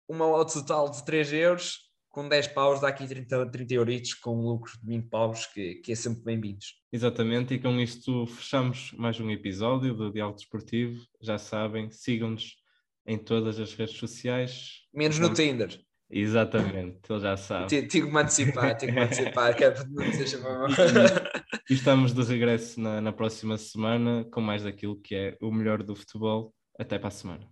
uma 0.09 0.27
odd 0.27 0.53
total 0.53 0.91
de 0.91 1.05
3 1.05 1.33
euros, 1.33 1.79
com 2.15 2.29
10 2.29 2.47
paus 2.49 2.81
dá 2.81 2.89
aqui 2.89 3.09
30, 3.09 3.51
30 3.51 3.75
euritos 3.75 4.15
com 4.15 4.41
lucro 4.41 4.73
de 4.81 4.87
20 4.87 5.09
paus, 5.09 5.47
que, 5.47 5.75
que 5.77 5.91
é 5.91 5.95
sempre 5.97 6.23
bem-vindos. 6.23 6.77
Exatamente, 6.93 7.55
e 7.55 7.59
com 7.59 7.81
isto 7.81 8.25
fechamos 8.29 8.93
mais 8.93 9.19
um 9.19 9.29
episódio 9.33 9.93
do 9.93 10.13
Diálogo 10.13 10.37
Desportivo. 10.37 11.05
Já 11.21 11.39
sabem, 11.39 11.91
sigam-nos 11.91 12.55
em 13.05 13.19
todas 13.19 13.59
as 13.59 13.75
redes 13.75 13.97
sociais. 13.97 14.85
Menos 14.95 15.19
no 15.19 15.35
Tinder. 15.35 15.77
Exatamente, 16.09 17.01
ele 17.11 17.21
já 17.21 17.37
sabe. 17.37 17.89
Que 17.89 18.03
me 18.03 18.21
antecipar, 18.21 18.77
tive 18.77 18.93
que 18.93 18.99
me 18.99 19.05
antecipar, 19.05 19.57
que 19.57 19.65
é 19.65 19.71
para 19.73 19.85
não 19.89 20.13
seja 20.13 20.39
E 21.69 21.75
estamos 21.75 22.15
de 22.15 22.23
regresso 22.23 22.81
na, 22.81 23.01
na 23.01 23.13
próxima 23.13 23.59
semana 23.59 24.25
com 24.31 24.41
mais 24.41 24.63
daquilo 24.63 25.01
que 25.01 25.17
é 25.17 25.37
o 25.43 25.51
melhor 25.51 25.83
do 25.83 25.97
futebol. 25.97 26.55
Até 26.79 26.97
para 26.97 27.09
a 27.09 27.11
semana. 27.11 27.49